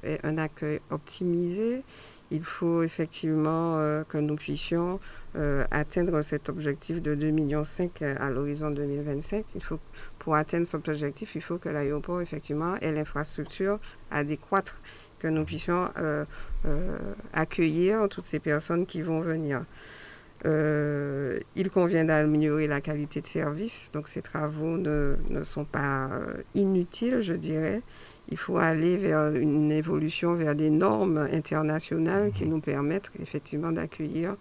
et 0.03 0.19
un 0.23 0.39
accueil 0.39 0.81
optimisé. 0.91 1.83
Il 2.31 2.43
faut 2.43 2.83
effectivement 2.83 3.77
euh, 3.79 4.03
que 4.09 4.19
nous 4.19 4.37
puissions 4.37 4.99
euh, 5.37 5.65
atteindre 5.71 6.23
cet 6.23 6.49
objectif 6.49 7.03
de 7.03 7.15
2,5 7.15 7.33
millions 7.33 7.63
à 8.19 8.31
l'horizon 8.31 8.71
2025. 8.71 9.45
Il 9.55 9.63
faut, 9.63 9.79
pour 10.19 10.35
atteindre 10.35 10.67
cet 10.67 10.89
objectif, 10.89 11.35
il 11.35 11.43
faut 11.43 11.59
que 11.59 11.69
l'aéroport 11.69 12.23
effectivement 12.23 12.77
ait 12.77 12.93
l'infrastructure 12.93 13.79
adéquate, 14.11 14.75
que 15.19 15.29
nous 15.29 15.45
puissions 15.45 15.89
accueillir 17.33 18.09
toutes 18.11 18.27
ces 18.27 18.41
personnes 18.41 18.85
qui 18.85 19.01
vont 19.01 19.21
venir. 19.21 19.65
il 20.45 21.71
convient 21.73 22.05
d'améliorer 22.05 22.67
la 22.67 22.81
qualité 22.81 23.21
de 23.21 23.27
service, 23.27 23.91
donc 23.95 24.09
ces 24.09 24.21
travaux 24.21 24.77
ne, 24.77 25.17
ne 25.31 25.45
sont 25.45 25.65
pas 25.65 26.11
inutiles, 26.55 27.23
je 27.23 27.33
dirais 27.33 27.81
il 28.31 28.39
faut 28.39 28.59
aller 28.59 28.97
vers 28.97 29.35
une 29.35 29.71
évolution 29.71 30.35
vers 30.35 30.55
des 30.55 30.71
normes 30.71 31.29
internationales 31.33 32.33
qui 32.33 32.47
nous 32.47 32.61
permettent 32.61 33.11
effectivement 33.21 33.73
d'accueillir 33.73 34.37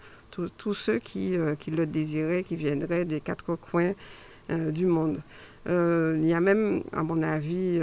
tous 0.57 0.73
ceux 0.73 0.99
qui, 0.99 1.37
euh, 1.37 1.55
qui, 1.55 1.71
le 1.71 1.85
désiraient, 1.85 2.43
qui 2.43 2.55
viendraient 2.55 3.05
des 3.05 3.21
quatre 3.21 3.55
coins 3.55 3.93
euh, 4.49 4.71
du 4.71 4.85
monde. 4.85 5.19
Euh, 5.69 6.17
il 6.19 6.27
y 6.27 6.33
a 6.33 6.41
même, 6.41 6.83
à 6.91 7.03
mon 7.03 7.23
avis, 7.23 7.79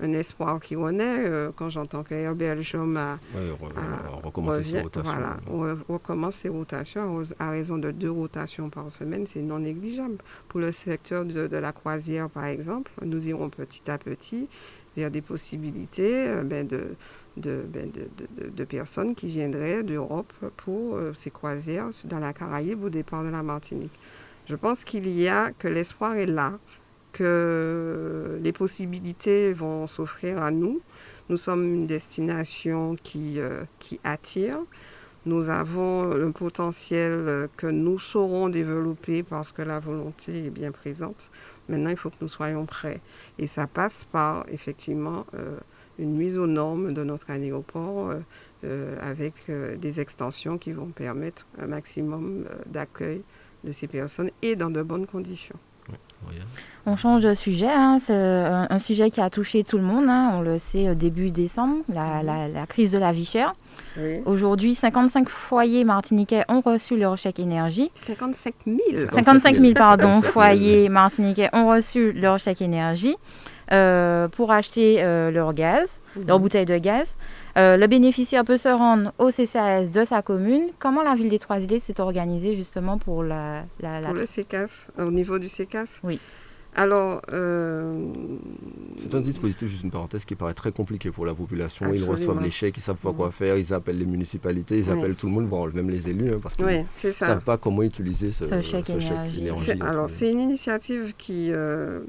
un 0.00 0.12
espoir 0.12 0.60
qui 0.60 0.76
renaît 0.76 1.50
quand 1.56 1.68
j'entends 1.68 2.04
que 2.04 2.14
Air 2.14 2.34
Belgium 2.34 2.96
a, 2.96 3.18
recommencé 4.22 4.62
ses 4.62 4.80
rotations. 4.82 5.12
Voilà, 5.12 5.36
on 5.50 5.92
recommence 5.92 6.36
ses 6.36 6.48
rotations 6.48 7.22
à 7.40 7.50
raison 7.50 7.76
de 7.78 7.90
deux 7.90 8.10
rotations 8.10 8.70
par 8.70 8.88
semaine, 8.92 9.26
c'est 9.26 9.42
non 9.42 9.58
négligeable. 9.58 10.18
Pour 10.46 10.60
le 10.60 10.70
secteur 10.70 11.24
de, 11.24 11.48
de 11.48 11.56
la 11.56 11.72
croisière, 11.72 12.30
par 12.30 12.44
exemple, 12.44 12.92
nous 13.02 13.26
irons 13.26 13.48
petit 13.48 13.90
à 13.90 13.98
petit 13.98 14.48
vers 14.96 15.10
des 15.10 15.20
possibilités 15.20 16.28
euh, 16.28 16.42
ben, 16.42 16.66
ben, 16.66 16.90
de, 17.36 18.64
personnes 18.64 19.14
qui 19.14 19.28
viendraient 19.28 19.82
d'Europe 19.82 20.32
pour 20.56 20.96
euh, 20.96 21.12
ces 21.14 21.30
croisières 21.30 21.90
dans 22.04 22.18
la 22.18 22.32
Caraïbe 22.32 22.82
ou 22.84 22.90
départ 22.90 23.24
de 23.24 23.28
la 23.28 23.42
Martinique. 23.42 23.98
Je 24.48 24.56
pense 24.56 24.84
qu'il 24.84 25.08
y 25.08 25.28
a, 25.28 25.52
que 25.52 25.68
l'espoir 25.68 26.16
est 26.16 26.26
là, 26.26 26.58
que 27.12 28.38
les 28.42 28.52
possibilités 28.52 29.52
vont 29.52 29.86
s'offrir 29.86 30.42
à 30.42 30.50
nous. 30.50 30.80
Nous 31.28 31.36
sommes 31.36 31.64
une 31.64 31.86
destination 31.86 32.96
qui, 33.02 33.40
euh, 33.40 33.64
attire. 34.02 34.58
Nous 35.26 35.48
avons 35.48 36.12
un 36.12 36.32
potentiel 36.32 37.48
que 37.56 37.66
nous 37.66 37.98
saurons 37.98 38.50
développer 38.50 39.22
parce 39.22 39.52
que 39.52 39.62
la 39.62 39.80
volonté 39.80 40.46
est 40.46 40.50
bien 40.50 40.70
présente. 40.70 41.30
Maintenant, 41.70 41.88
il 41.88 41.96
faut 41.96 42.10
que 42.10 42.16
nous 42.20 42.28
soyons 42.28 42.66
prêts. 42.66 43.00
Et 43.38 43.46
ça 43.46 43.66
passe 43.66 44.04
par, 44.04 44.44
effectivement, 44.48 45.26
euh, 45.34 45.56
une 45.98 46.14
mise 46.16 46.38
aux 46.38 46.46
normes 46.46 46.92
de 46.92 47.04
notre 47.04 47.30
aéroport 47.30 48.10
euh, 48.10 48.20
euh, 48.64 48.96
avec 49.00 49.34
des 49.78 50.00
extensions 50.00 50.58
qui 50.58 50.72
vont 50.72 50.86
permettre 50.86 51.46
un 51.58 51.66
maximum 51.66 52.44
d'accueil 52.66 53.22
de 53.64 53.72
ces 53.72 53.86
personnes 53.86 54.30
et 54.42 54.56
dans 54.56 54.70
de 54.70 54.82
bonnes 54.82 55.06
conditions. 55.06 55.56
On 56.86 56.96
change 56.96 57.22
de 57.22 57.34
sujet, 57.34 57.70
hein. 57.70 57.98
c'est 58.02 58.14
un, 58.14 58.78
sujet 58.78 59.10
qui 59.10 59.20
a 59.20 59.28
touché 59.28 59.62
tout 59.62 59.76
le 59.76 59.82
monde, 59.82 60.06
hein. 60.08 60.30
on 60.32 60.40
le 60.40 60.58
sait 60.58 60.94
début 60.94 61.30
décembre, 61.30 61.82
la, 61.88 62.22
mhm. 62.22 62.66
crise 62.66 62.90
de 62.90 62.98
la 62.98 63.12
vie 63.12 63.26
chère. 63.26 63.54
Aujourd'hui, 64.24 64.74
55 64.74 65.28
foyers 65.28 65.84
martiniquais 65.84 66.44
ont 66.48 66.60
reçu 66.60 66.96
leur 66.96 67.16
chèque 67.16 67.38
énergie. 67.38 67.90
55 67.94 68.54
000 68.66 68.78
55 69.12 69.56
000, 69.56 69.74
pardon, 69.74 70.22
foyers 70.22 70.88
martiniquais 70.88 71.50
ont 71.52 71.66
reçu 71.68 72.12
leur 72.12 72.38
chèque 72.38 72.62
énergie 72.62 73.16
euh, 73.72 74.28
pour 74.28 74.52
acheter 74.52 75.02
euh, 75.02 75.30
leur 75.30 75.54
gaz, 75.54 75.88
mhm. 76.16 76.26
leur 76.26 76.38
bouteille 76.38 76.66
de 76.66 76.78
gaz. 76.78 77.14
Euh, 77.56 77.76
le 77.76 77.86
bénéficiaire 77.86 78.44
peut 78.44 78.58
se 78.58 78.68
rendre 78.68 79.12
au 79.18 79.30
CCAS 79.30 79.86
de 79.86 80.04
sa 80.04 80.22
commune. 80.22 80.70
Comment 80.78 81.02
la 81.02 81.14
ville 81.14 81.30
des 81.30 81.38
Trois-Îlets 81.38 81.78
s'est 81.78 82.00
organisée 82.00 82.56
justement 82.56 82.98
pour 82.98 83.22
la, 83.22 83.62
la, 83.80 84.00
Pour 84.00 84.14
le 84.14 84.26
CECAS, 84.26 84.88
au 84.98 85.10
niveau 85.10 85.38
du 85.38 85.48
CECAS 85.48 85.86
Oui. 86.02 86.18
Alors. 86.74 87.22
Euh, 87.32 88.06
c'est 88.98 89.14
un 89.14 89.20
dispositif, 89.20 89.68
juste 89.68 89.84
une 89.84 89.90
parenthèse, 89.90 90.24
qui 90.24 90.34
paraît 90.34 90.54
très 90.54 90.72
compliqué 90.72 91.10
pour 91.10 91.26
la 91.26 91.34
population. 91.34 91.92
Ils 91.92 92.04
reçoivent 92.04 92.42
les 92.42 92.50
chèques, 92.50 92.76
ils 92.76 92.80
ne 92.80 92.84
savent 92.84 92.96
pas 92.96 93.12
quoi 93.12 93.30
faire, 93.30 93.56
ils 93.56 93.72
appellent 93.72 93.98
les 93.98 94.06
municipalités, 94.06 94.78
ils 94.78 94.90
appellent 94.90 95.14
tout 95.14 95.26
le 95.26 95.32
monde, 95.32 95.48
bon, 95.48 95.68
même 95.72 95.90
les 95.90 96.08
élus, 96.08 96.32
hein, 96.32 96.40
parce 96.42 96.54
qu'ils 96.54 96.66
ne 96.66 97.12
savent 97.12 97.42
pas 97.42 97.56
comment 97.56 97.82
utiliser 97.82 98.30
ce, 98.30 98.44
chèque, 98.60 98.90
énergie. 98.90 99.72
alors, 99.80 100.10
c'est 100.10 100.30
une 100.30 100.40
initiative 100.40 101.14
qui, 101.16 101.48
euh, 101.50 102.00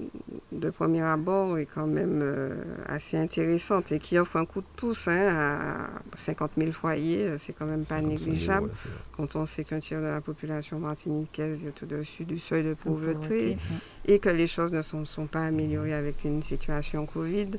de 0.51 0.69
premier 0.69 1.01
abord, 1.01 1.57
est 1.57 1.65
quand 1.65 1.87
même 1.87 2.21
euh, 2.21 2.55
assez 2.87 3.17
intéressante 3.17 3.91
et 3.91 3.99
qui 3.99 4.17
offre 4.17 4.37
un 4.37 4.45
coup 4.45 4.61
de 4.61 4.65
pouce 4.75 5.07
hein, 5.07 5.27
à 5.27 5.89
50 6.17 6.51
000 6.57 6.71
foyers. 6.71 7.35
C'est 7.39 7.53
quand 7.53 7.67
même 7.67 7.85
pas 7.85 8.01
négligeable 8.01 8.69
quand 9.15 9.35
on 9.35 9.45
sait 9.45 9.63
qu'un 9.63 9.79
tiers 9.79 10.01
de 10.01 10.07
la 10.07 10.21
population 10.21 10.79
martiniquaise 10.79 11.65
est 11.65 11.83
au-dessus 11.83 12.25
du 12.25 12.39
seuil 12.39 12.63
de 12.63 12.73
pauvreté 12.73 13.57
et 14.07 14.19
que 14.19 14.29
les 14.29 14.47
choses 14.55 14.73
ne 14.73 14.81
sont, 14.81 15.05
sont, 15.05 15.27
pas 15.27 15.45
améliorées 15.45 15.93
avec 15.93 16.23
une 16.23 16.41
situation 16.41 17.05
Covid. 17.05 17.51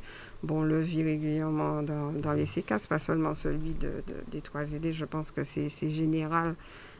Bon, 0.42 0.60
on 0.60 0.62
le 0.62 0.80
vit 0.80 1.02
régulièrement 1.02 1.82
dans, 1.82 2.12
dans 2.12 2.32
les 2.32 2.46
CECAS, 2.46 2.86
pas 2.88 2.98
seulement 2.98 3.34
celui 3.34 3.74
de, 3.74 3.90
des 4.32 4.40
trois 4.40 4.72
idées. 4.72 4.92
Je 4.92 5.04
pense 5.04 5.30
que 5.30 5.44
c'est 5.44 5.88
général. 5.88 6.54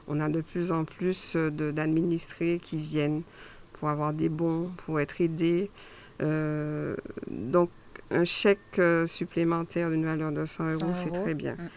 On 0.08 0.20
a 0.20 0.28
de 0.28 0.40
plus 0.40 0.70
en 0.70 0.84
plus 0.84 1.36
d'administrés 1.36 2.60
qui 2.62 2.76
viennent 2.76 3.22
pour 3.74 3.88
avoir 3.88 4.12
des 4.12 4.28
bons, 4.28 4.70
pour 4.84 5.00
être 5.00 5.20
aidés. 5.20 5.70
Euh, 6.22 6.96
donc, 7.28 7.70
un 8.10 8.24
chèque 8.24 8.78
euh, 8.78 9.06
supplémentaire 9.06 9.90
d'une 9.90 10.04
valeur 10.04 10.32
de 10.32 10.44
100 10.44 10.72
euros, 10.72 10.92
c'est 10.94 11.10
très 11.10 11.34
bien. 11.34 11.54
Mm. 11.54 11.68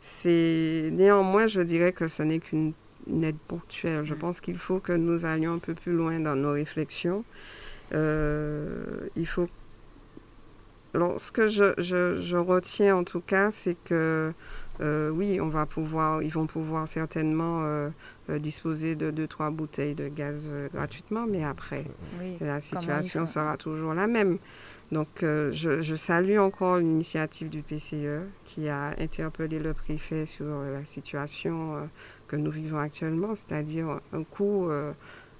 C'est 0.00 0.90
néanmoins, 0.92 1.46
je 1.46 1.60
dirais 1.60 1.92
que 1.92 2.08
ce 2.08 2.22
n'est 2.22 2.38
qu'une 2.38 2.72
aide 3.22 3.38
ponctuelle. 3.48 4.04
Je 4.04 4.14
mm. 4.14 4.18
pense 4.18 4.40
qu'il 4.40 4.58
faut 4.58 4.80
que 4.80 4.92
nous 4.92 5.24
allions 5.24 5.54
un 5.54 5.58
peu 5.58 5.74
plus 5.74 5.92
loin 5.92 6.20
dans 6.20 6.36
nos 6.36 6.52
réflexions. 6.52 7.24
Euh, 7.92 9.08
il 9.16 9.26
faut. 9.26 9.46
Alors, 10.94 11.20
ce 11.20 11.30
que 11.30 11.46
je, 11.46 11.74
je, 11.78 12.36
retiens 12.36 12.96
en 12.96 13.04
tout 13.04 13.20
cas, 13.20 13.50
c'est 13.50 13.76
que 13.84 14.32
euh, 14.80 15.10
oui, 15.10 15.40
on 15.42 15.48
va 15.48 15.66
pouvoir, 15.66 16.22
ils 16.22 16.32
vont 16.32 16.46
pouvoir 16.46 16.88
certainement 16.88 17.60
euh, 17.62 17.90
disposer 18.38 18.94
de 18.94 19.10
deux, 19.10 19.26
trois 19.26 19.50
bouteilles 19.50 19.94
de 19.94 20.08
gaz 20.08 20.48
gratuitement, 20.72 21.26
mais 21.28 21.44
après, 21.44 21.84
la 22.40 22.60
situation 22.62 23.26
sera 23.26 23.58
toujours 23.58 23.92
la 23.92 24.06
même. 24.06 24.38
Donc, 24.90 25.08
je, 25.20 25.82
je, 25.82 25.96
salue 25.96 26.38
encore 26.38 26.78
l'initiative 26.78 27.50
du 27.50 27.60
PCE 27.62 28.22
qui 28.44 28.68
a 28.68 28.94
interpellé 28.98 29.58
le 29.58 29.74
préfet 29.74 30.24
sur 30.24 30.46
la 30.46 30.84
situation 30.86 31.90
que 32.26 32.36
nous 32.36 32.50
vivons 32.50 32.78
actuellement, 32.78 33.34
c'est-à-dire 33.34 34.00
un 34.14 34.22
coût, 34.22 34.70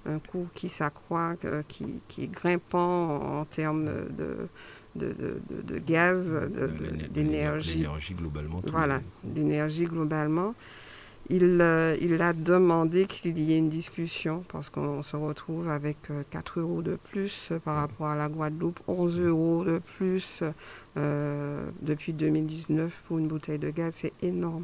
un 0.07 0.19
coût 0.19 0.47
qui 0.53 0.69
s'accroît, 0.69 1.35
euh, 1.45 1.61
qui, 1.67 2.01
qui, 2.07 2.23
est 2.23 2.31
grimpant 2.31 3.39
en, 3.39 3.45
termes 3.45 3.85
de, 3.85 4.47
de, 4.95 5.39
de, 5.49 5.77
gaz, 5.79 6.35
d'énergie. 7.11 7.77
D'énergie 7.77 8.13
globalement. 8.13 8.61
Voilà, 8.67 9.01
d'énergie 9.23 9.85
globalement. 9.85 10.55
Il, 11.29 11.59
euh, 11.59 11.97
il, 11.99 12.21
a 12.21 12.31
demandé 12.31 13.05
qu'il 13.05 13.37
y 13.37 13.53
ait 13.53 13.57
une 13.57 13.69
discussion 13.69 14.45
parce 14.47 14.69
qu'on 14.69 15.03
se 15.03 15.17
retrouve 15.17 15.69
avec 15.69 15.97
4 16.29 16.61
euros 16.61 16.81
de 16.81 16.95
plus 16.95 17.51
par 17.65 17.75
rapport 17.75 18.07
à 18.07 18.15
la 18.15 18.29
Guadeloupe, 18.29 18.79
11 18.87 19.19
euros 19.19 19.65
de 19.65 19.79
plus 19.97 20.41
depuis 20.95 22.13
2019 22.13 22.93
pour 23.07 23.19
une 23.19 23.27
bouteille 23.27 23.59
de 23.59 23.69
gaz. 23.69 23.93
C'est 23.97 24.13
énorme. 24.21 24.63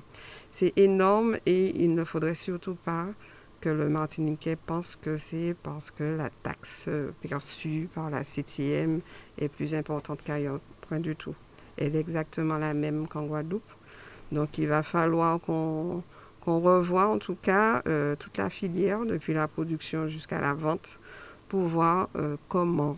C'est 0.51 0.71
énorme 0.77 1.37
et 1.45 1.83
il 1.83 1.93
ne 1.95 2.05
faudrait 2.05 2.33
surtout 2.33 2.75
pas 2.75 3.07
que 3.63 3.69
le 3.69 3.87
Martiniquais 3.87 4.57
pense 4.57 4.97
que 4.97 5.15
c'est 5.15 5.55
parce 5.63 5.89
que 5.89 6.03
la 6.03 6.29
taxe 6.29 6.89
perçue 7.21 7.87
par 7.95 8.09
la 8.09 8.25
CTM 8.25 8.99
est 9.37 9.47
plus 9.47 9.73
importante 9.73 10.19
qu'ailleurs. 10.21 10.59
Point 10.81 10.99
du 10.99 11.15
tout. 11.15 11.33
Elle 11.77 11.95
est 11.95 12.01
exactement 12.01 12.57
la 12.57 12.73
même 12.73 13.07
qu'en 13.07 13.23
Guadeloupe. 13.23 13.63
Donc 14.33 14.57
il 14.57 14.67
va 14.67 14.83
falloir 14.83 15.39
qu'on 15.39 16.03
revoie 16.45 17.07
en 17.07 17.19
tout 17.19 17.37
cas 17.41 17.81
euh, 17.87 18.17
toute 18.17 18.37
la 18.37 18.49
filière, 18.49 19.05
depuis 19.05 19.33
la 19.33 19.47
production 19.47 20.09
jusqu'à 20.09 20.41
la 20.41 20.53
vente, 20.53 20.99
pour 21.47 21.61
voir 21.61 22.09
euh, 22.17 22.35
comment, 22.49 22.97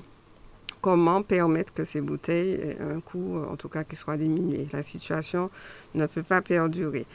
comment 0.82 1.22
permettre 1.22 1.76
que 1.76 1.84
ces 1.84 2.02
bouteilles 2.02 2.54
aient 2.54 2.82
un 2.82 3.02
coût, 3.02 3.40
en 3.48 3.56
tout 3.56 3.70
cas, 3.70 3.84
qui 3.84 3.96
soit 3.96 4.18
diminué. 4.18 4.68
La 4.74 4.82
situation 4.82 5.52
ne 5.94 6.08
peut 6.08 6.24
pas 6.24 6.42
perdurer. 6.42 7.06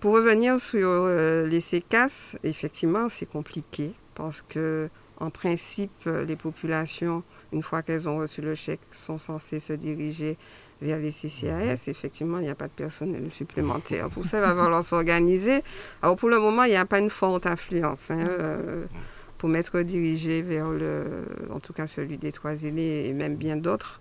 Pour 0.00 0.14
revenir 0.14 0.60
sur 0.60 0.88
euh, 0.88 1.46
les 1.46 1.60
CECAS, 1.60 2.36
effectivement, 2.44 3.08
c'est 3.08 3.26
compliqué 3.26 3.92
parce 4.14 4.42
que, 4.42 4.88
en 5.18 5.30
principe, 5.30 6.08
les 6.26 6.36
populations, 6.36 7.24
une 7.52 7.62
fois 7.62 7.82
qu'elles 7.82 8.08
ont 8.08 8.18
reçu 8.18 8.40
le 8.40 8.54
chèque, 8.54 8.80
sont 8.92 9.18
censées 9.18 9.58
se 9.58 9.72
diriger 9.72 10.36
vers 10.80 10.98
les 10.98 11.10
CCAS. 11.10 11.86
Mhm. 11.86 11.90
Effectivement, 11.90 12.38
il 12.38 12.44
n'y 12.44 12.50
a 12.50 12.54
pas 12.54 12.68
de 12.68 12.72
personnel 12.72 13.28
supplémentaire. 13.32 14.08
Pour 14.08 14.24
ça, 14.24 14.38
il 14.38 14.42
va 14.42 14.54
falloir 14.54 14.84
s'organiser. 14.84 15.62
Alors, 16.02 16.16
pour 16.16 16.28
le 16.28 16.38
moment, 16.38 16.64
il 16.64 16.70
n'y 16.70 16.76
a 16.76 16.86
pas 16.86 16.98
une 16.98 17.10
forte 17.10 17.46
affluence. 17.46 18.10
Hein, 18.10 18.26
euh, 18.28 18.84
pour 19.38 19.48
m'être 19.48 19.80
dirigé 19.80 20.42
vers 20.42 20.68
le, 20.68 21.24
en 21.50 21.60
tout 21.60 21.72
cas 21.72 21.86
celui 21.86 22.18
des 22.18 22.32
trois 22.32 22.64
aînés 22.64 23.06
et 23.06 23.12
même 23.12 23.36
bien 23.36 23.56
d'autres, 23.56 24.00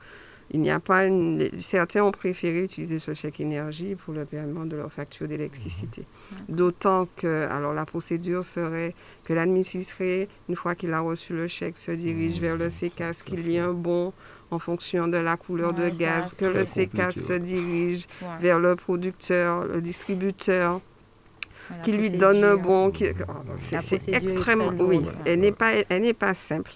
il 0.51 0.61
n'y 0.61 0.71
a 0.71 0.79
pas 0.79 1.05
une... 1.05 1.49
Certains 1.59 2.03
ont 2.03 2.11
préféré 2.11 2.63
utiliser 2.63 2.99
ce 2.99 3.13
chèque 3.13 3.39
énergie 3.39 3.95
pour 3.95 4.13
le 4.13 4.25
paiement 4.25 4.65
de 4.65 4.77
leur 4.77 4.91
facture 4.91 5.27
d'électricité. 5.27 6.03
Mhm. 6.31 6.55
D'autant 6.55 7.07
que, 7.17 7.47
alors 7.49 7.73
la 7.73 7.85
procédure 7.85 8.45
serait 8.45 8.95
que 9.25 9.33
l'administré, 9.33 10.29
une 10.47 10.55
fois 10.55 10.75
qu'il 10.75 10.93
a 10.93 11.01
reçu 11.01 11.33
le 11.33 11.47
chèque, 11.47 11.77
se 11.77 11.91
dirige 11.91 12.39
vers 12.39 12.55
le 12.55 12.69
CECAS, 12.69 13.23
qu'il 13.25 13.49
y 13.49 13.57
ait 13.57 13.59
un 13.59 13.73
bon 13.73 14.13
en 14.49 14.59
fonction 14.59 15.09
de 15.09 15.17
la 15.17 15.35
couleur 15.35 15.73
de 15.73 15.89
gaz, 15.89 16.33
que 16.33 16.45
le 16.45 16.63
CECAS 16.63 17.11
se 17.11 17.33
dirige 17.33 18.07
vers 18.39 18.59
le 18.59 18.77
producteur, 18.77 19.65
le 19.65 19.81
distributeur, 19.81 20.79
qui 21.83 21.91
lui 21.91 22.09
donne 22.09 22.45
un 22.45 22.55
bon. 22.55 22.91
Qui... 22.91 23.05
c'est 23.81 24.07
extrêmement. 24.07 24.71
Oui, 24.79 25.01
elle 25.25 25.41
n'est 25.41 25.51
pas, 25.51 25.71
elle 25.89 26.01
n'est 26.01 26.13
pas 26.13 26.33
simple. 26.33 26.71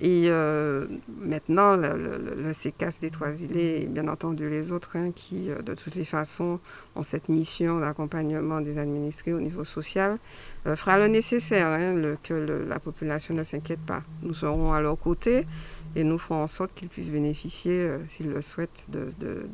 Et 0.00 0.24
euh, 0.28 0.86
maintenant, 1.08 1.74
le, 1.74 1.96
le, 1.96 3.00
des 3.00 3.10
Trois-Îlets 3.10 3.82
et 3.82 3.86
bien 3.86 4.08
entendu 4.08 4.48
les 4.50 4.70
autres 4.70 4.90
hein, 4.96 5.10
qui, 5.10 5.50
euh, 5.50 5.62
de 5.62 5.74
toutes 5.74 5.94
les 5.94 6.04
façons, 6.04 6.60
ont 6.94 7.02
cette 7.02 7.30
mission 7.30 7.80
d'accompagnement 7.80 8.60
des 8.60 8.76
administrés 8.76 9.32
au 9.32 9.40
niveau 9.40 9.64
social, 9.64 10.18
euh, 10.66 10.76
fera 10.76 10.98
le 10.98 11.08
nécessaire, 11.08 11.68
hein, 11.68 12.16
que 12.22 12.34
la 12.34 12.78
population 12.78 13.34
ne 13.34 13.42
s'inquiète 13.42 13.80
pas. 13.80 14.02
Nous 14.22 14.34
serons 14.34 14.74
à 14.74 14.82
leur 14.82 14.98
côté 14.98 15.46
et 15.94 16.04
nous 16.04 16.18
ferons 16.18 16.42
en 16.42 16.48
sorte 16.48 16.74
qu'ils 16.74 16.88
puissent 16.88 17.10
bénéficier, 17.10 17.88
s'ils 18.10 18.28
le 18.28 18.42
souhaitent, 18.42 18.84
de, 18.90 19.08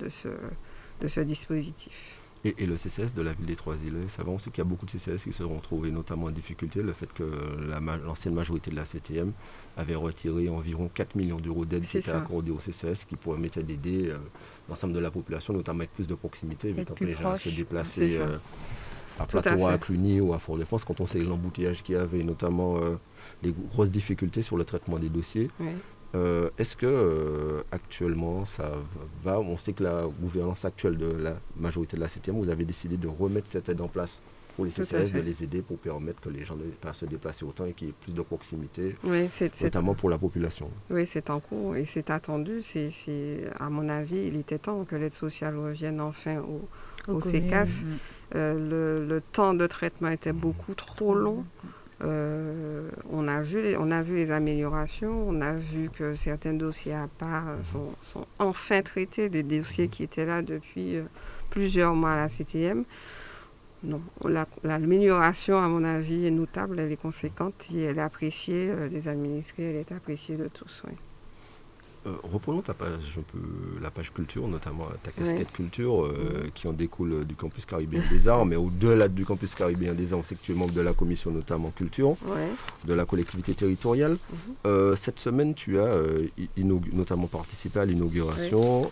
ce, 0.08 1.20
dispositif. 1.20 1.92
Et, 2.44 2.66
le 2.66 2.76
CCS 2.76 3.14
de 3.14 3.22
la 3.22 3.32
ville 3.32 3.46
des 3.46 3.54
Trois-Îles, 3.54 4.08
savons 4.08 4.34
aussi 4.34 4.50
qu'il 4.50 4.58
y 4.58 4.66
a 4.66 4.68
beaucoup 4.68 4.86
de 4.86 4.90
CCS 4.90 5.22
qui 5.22 5.32
se 5.32 5.44
seront 5.44 5.60
trouvés 5.60 5.92
notamment 5.92 6.26
en 6.26 6.30
difficulté. 6.32 6.82
Le 6.82 6.92
fait 6.92 7.12
que 7.12 7.22
l'ancienne 8.04 8.34
majorité 8.34 8.72
de 8.72 8.76
la 8.76 8.84
CTM 8.84 9.32
avait 9.76 9.94
retiré 9.94 10.48
environ 10.48 10.90
4 10.92 11.16
millions 11.16 11.38
d'euros 11.38 11.64
d'aide 11.64 11.86
qui 11.86 11.98
étaient 11.98 12.10
accordés 12.10 12.50
au 12.50 12.58
CCS, 12.58 13.04
qui 13.08 13.16
permettaient 13.16 13.62
d'aider 13.62 14.08
euh, 14.10 14.18
l'ensemble 14.68 14.92
de 14.92 14.98
la 14.98 15.10
population, 15.10 15.54
notamment 15.54 15.80
avec 15.80 15.92
plus 15.92 16.06
de 16.06 16.14
proximité, 16.14 16.68
évitant 16.68 16.94
que 16.94 17.04
les 17.04 17.14
gens 17.14 17.36
se 17.36 17.48
déplacer 17.48 18.18
euh, 18.18 18.36
à 19.18 19.26
Plateau, 19.26 19.66
à, 19.66 19.78
Cluny 19.78 20.20
ou 20.20 20.32
à 20.32 20.38
Fort-de-France, 20.38 20.84
quand 20.84 21.00
on 21.00 21.06
sait 21.06 21.20
l'embouteillage 21.20 21.82
qu'il 21.82 21.94
y 21.94 21.98
avait, 21.98 22.22
notamment 22.22 22.78
les 23.42 23.54
grosses 23.70 23.90
difficultés 23.90 24.42
sur 24.42 24.56
le 24.56 24.64
traitement 24.64 24.98
des 24.98 25.08
dossiers. 25.08 25.50
Est-ce 26.58 26.76
que 26.76 27.64
actuellement 27.70 28.44
ça 28.44 28.72
va? 29.22 29.38
On 29.38 29.56
sait 29.58 29.74
que 29.74 29.84
la 29.84 30.06
gouvernance 30.20 30.64
actuelle 30.64 30.96
de 30.96 31.12
la 31.12 31.34
majorité 31.56 31.96
de 31.96 32.02
la 32.02 32.08
7 32.08 32.30
vous 32.30 32.48
avez 32.48 32.64
décidé 32.64 32.96
de 32.96 33.08
remettre 33.08 33.48
cette 33.48 33.68
aide 33.68 33.80
en 33.80 33.88
place 33.88 34.22
pour 34.62 34.82
les 34.82 34.84
CCS, 34.84 35.12
de 35.12 35.20
les 35.20 35.42
aider 35.42 35.62
pour 35.62 35.78
permettre 35.78 36.20
que 36.20 36.28
les 36.28 36.44
gens 36.44 36.56
ne 36.56 36.70
pas 36.70 36.92
se 36.92 37.04
déplacer 37.04 37.44
autant 37.44 37.66
et 37.66 37.72
qu'il 37.72 37.88
y 37.88 37.90
ait 37.90 37.94
plus 38.00 38.14
de 38.14 38.22
proximité, 38.22 38.96
notamment 39.62 39.94
pour 39.94 40.10
la 40.10 40.18
population. 40.18 40.70
Oui, 40.90 41.06
c'est 41.06 41.30
en 41.30 41.40
cours 41.40 41.76
et 41.76 41.84
c'est 41.84 42.10
attendu. 42.10 42.62
C'est, 42.62 43.44
à 43.58 43.68
mon 43.70 43.88
avis, 43.88 44.28
il 44.28 44.36
était 44.36 44.58
temps 44.58 44.84
que 44.84 44.96
l'aide 44.96 45.14
sociale 45.14 45.56
revienne 45.58 46.00
enfin 46.00 46.38
au, 46.38 46.68
au, 47.12 47.20
CECAS. 47.20 47.66
Mm. 47.66 47.98
Euh, 48.34 49.06
le, 49.06 49.20
temps 49.32 49.54
de 49.54 49.66
traitement 49.66 50.08
était 50.08 50.32
beaucoup 50.32 50.74
trop 50.74 51.14
long. 51.14 51.44
Euh, 52.02 52.88
on, 53.10 53.28
a 53.28 53.42
vu 53.42 53.62
les, 53.62 53.76
on 53.76 53.90
a 53.90 54.02
vu 54.02 54.16
les 54.16 54.30
améliorations, 54.30 55.28
on 55.28 55.40
a 55.40 55.52
vu 55.52 55.88
que 55.90 56.16
certains 56.16 56.54
dossiers 56.54 56.94
à 56.94 57.08
part 57.18 57.48
euh, 57.48 57.56
sont, 58.12 58.26
enfin 58.38 58.82
traités, 58.82 59.28
des 59.28 59.42
dossiers 59.42 59.88
qui 59.88 60.02
étaient 60.02 60.24
là 60.24 60.42
depuis 60.42 60.96
plusieurs 61.50 61.94
mois 61.94 62.12
à 62.12 62.16
la 62.16 62.28
CTM 62.28 62.84
non. 63.84 64.00
L'amélioration, 64.62 65.58
à 65.58 65.68
mon 65.68 65.84
avis, 65.84 66.26
est 66.26 66.30
notable, 66.30 66.78
elle 66.78 66.92
est 66.92 66.96
conséquente 66.96 67.54
et 67.74 67.82
elle 67.82 67.98
est 67.98 68.02
appréciée 68.02 68.68
euh, 68.70 68.88
des 68.88 69.08
administrés, 69.08 69.70
elle 69.70 69.76
est 69.76 69.92
appréciée 69.92 70.36
de 70.36 70.48
tous. 70.48 70.82
Euh, 72.04 72.10
reprenons 72.24 72.62
ta 72.62 72.74
page, 72.74 73.16
un 73.16 73.22
peu, 73.22 73.38
la 73.80 73.90
page 73.90 74.12
culture, 74.12 74.46
notamment 74.48 74.88
ta 75.02 75.10
casquette 75.12 75.52
culture, 75.52 76.04
euh, 76.04 76.50
qui 76.54 76.66
en 76.66 76.72
découle 76.72 77.24
du 77.24 77.34
campus 77.34 77.64
caribéen 77.64 78.02
des 78.10 78.28
arts, 78.28 78.44
mais 78.44 78.56
au-delà 78.56 79.08
du 79.08 79.24
campus 79.24 79.54
caribéen 79.54 79.94
des 79.94 80.12
arts, 80.12 80.20
on 80.20 80.24
sait 80.24 80.34
que 80.34 80.42
tu 80.42 80.52
es 80.52 80.54
membre 80.54 80.74
de 80.74 80.80
la 80.80 80.94
commission 80.94 81.30
notamment 81.30 81.70
culture, 81.70 82.16
de 82.84 82.94
la 82.94 83.04
collectivité 83.04 83.54
territoriale. 83.54 84.16
Mhm. 84.64 84.96
cette 84.96 85.20
semaine, 85.20 85.54
tu 85.54 85.78
as 85.78 85.96
notamment 86.92 87.26
participé 87.26 87.80
à 87.80 87.84
l'inauguration. 87.84 88.88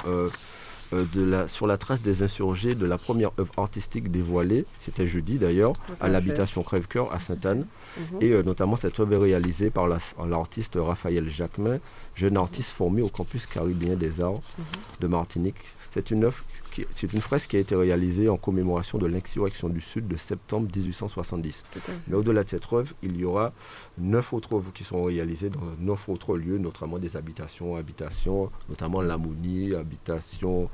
Euh, 0.92 1.04
de 1.14 1.22
la, 1.22 1.46
sur 1.48 1.66
la 1.66 1.76
trace 1.76 2.00
des 2.02 2.22
insurgés 2.22 2.74
de 2.74 2.84
la 2.84 2.98
première 2.98 3.30
œuvre 3.38 3.52
artistique 3.56 4.10
dévoilée, 4.10 4.66
c'était 4.78 5.06
jeudi 5.06 5.38
d'ailleurs, 5.38 5.72
à 6.00 6.08
l'habitation 6.08 6.62
Crève-Cœur 6.62 7.12
à 7.12 7.20
Sainte-Anne. 7.20 7.66
Mhm. 7.96 8.04
Et 8.20 8.30
euh, 8.32 8.42
notamment, 8.42 8.76
cette 8.76 8.98
œuvre 8.98 9.14
est 9.14 9.30
réalisée 9.30 9.70
par 9.70 9.86
l'artiste 9.86 10.76
Raphaël 10.80 11.28
Jacquemin, 11.30 11.78
jeune 12.14 12.36
artiste 12.36 12.70
formé 12.70 13.02
au 13.02 13.08
campus 13.08 13.46
caribéen 13.46 13.94
des 13.94 14.20
arts 14.20 14.32
mhm. 14.58 14.64
de 15.00 15.06
Martinique. 15.06 15.56
C'est 15.90 16.10
une 16.10 16.24
œuvre 16.24 16.42
c'est 16.90 17.12
une 17.12 17.20
fresque 17.20 17.50
qui 17.50 17.56
a 17.56 17.60
été 17.60 17.74
réalisée 17.74 18.28
en 18.28 18.36
commémoration 18.36 18.98
de 18.98 19.06
l'insurrection 19.06 19.68
du 19.68 19.80
Sud 19.80 20.08
de 20.08 20.16
septembre 20.16 20.68
1870. 20.74 21.64
Mais 22.08 22.16
au-delà 22.16 22.44
de 22.44 22.48
cette 22.48 22.72
œuvre, 22.72 22.92
il 23.02 23.16
y 23.16 23.24
aura 23.24 23.52
neuf 23.98 24.32
autres 24.32 24.54
œuvres 24.54 24.72
qui 24.72 24.84
sont 24.84 25.04
réalisées 25.04 25.50
dans 25.50 25.60
neuf 25.78 26.08
autres 26.08 26.36
lieux, 26.36 26.58
notamment 26.58 26.98
des 26.98 27.16
habitations, 27.16 27.76
habitations, 27.76 28.50
notamment 28.68 29.00
l'Amounie, 29.00 29.74
habitation, 29.74 30.68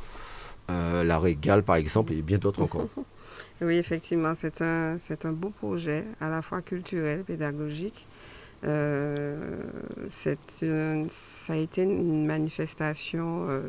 euh, 0.71 1.05
la 1.05 1.19
Régale 1.19 1.63
par 1.63 1.77
exemple, 1.77 2.13
et 2.13 2.23
bien 2.23 2.39
d'autres 2.39 2.63
encore. 2.63 2.89
oui, 3.61 3.77
effectivement, 3.77 4.35
c'est 4.35 4.63
un, 4.63 4.97
c'est 4.99 5.25
un 5.25 5.33
beau 5.33 5.51
projet, 5.51 6.05
à 6.21 6.29
la 6.29 6.43
fois 6.43 6.63
culturel, 6.63 7.23
pédagogique. 7.25 8.07
Euh, 8.65 9.61
c'est 10.11 10.39
ça 10.61 11.53
a 11.53 11.57
été 11.57 11.83
une 11.83 12.27
manifestation 12.27 13.47
euh, 13.49 13.69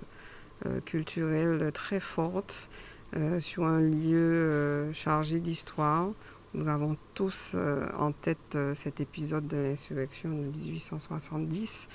culturelle 0.85 1.71
très 1.73 1.99
forte 1.99 2.69
euh, 3.15 3.39
sur 3.39 3.63
un 3.63 3.79
lieu 3.79 4.17
euh, 4.17 4.93
chargé 4.93 5.39
d'histoire. 5.39 6.09
Nous 6.53 6.67
avons 6.69 6.97
tous 7.13 7.55
en 7.99 8.11
tête 8.13 8.57
cet 8.73 8.99
épisode 8.99 9.47
de 9.47 9.57
l'insurrection 9.57 10.29
de 10.29 10.45
1870. 10.57 11.87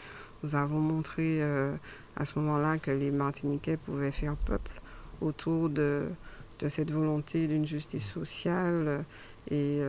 Nous 0.42 0.54
avons 0.54 0.78
montré 0.78 1.42
à 1.42 2.24
ce 2.24 2.38
moment-là 2.38 2.78
que 2.78 2.92
les 2.92 3.10
Martiniquais 3.10 3.76
pouvaient 3.76 4.12
faire 4.12 4.36
peuple 4.36 4.70
autour 5.20 5.68
de 5.68 6.10
cette 6.68 6.92
volonté 6.92 7.48
d'une 7.48 7.66
justice 7.66 8.06
sociale. 8.12 9.04
Et 9.50 9.80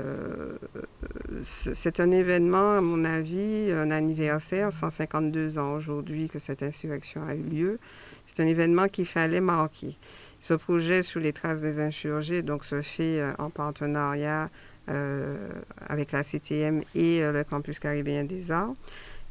c'est 1.43 1.99
un 1.99 2.11
événement, 2.11 2.77
à 2.77 2.81
mon 2.81 3.05
avis, 3.05 3.71
un 3.71 3.91
anniversaire, 3.91 4.73
152 4.73 5.57
ans 5.59 5.73
aujourd'hui 5.73 6.27
que 6.27 6.39
cette 6.39 6.63
insurrection 6.63 7.21
a 7.27 7.35
eu 7.35 7.43
lieu. 7.43 7.79
C'est 8.25 8.41
un 8.41 8.47
événement 8.47 8.87
qu'il 8.87 9.05
fallait 9.05 9.41
marquer. 9.41 9.97
Ce 10.39 10.53
projet 10.53 11.03
sous 11.03 11.19
les 11.19 11.31
traces 11.31 11.61
des 11.61 11.79
insurgés 11.79 12.41
donc, 12.41 12.65
se 12.65 12.81
fait 12.81 13.19
euh, 13.19 13.31
en 13.37 13.49
partenariat 13.49 14.49
euh, 14.89 15.47
avec 15.87 16.11
la 16.11 16.23
CTM 16.23 16.83
et 16.95 17.23
euh, 17.23 17.31
le 17.31 17.45
Campus 17.45 17.79
caribéen 17.79 18.25
des 18.25 18.51
arts. 18.51 18.73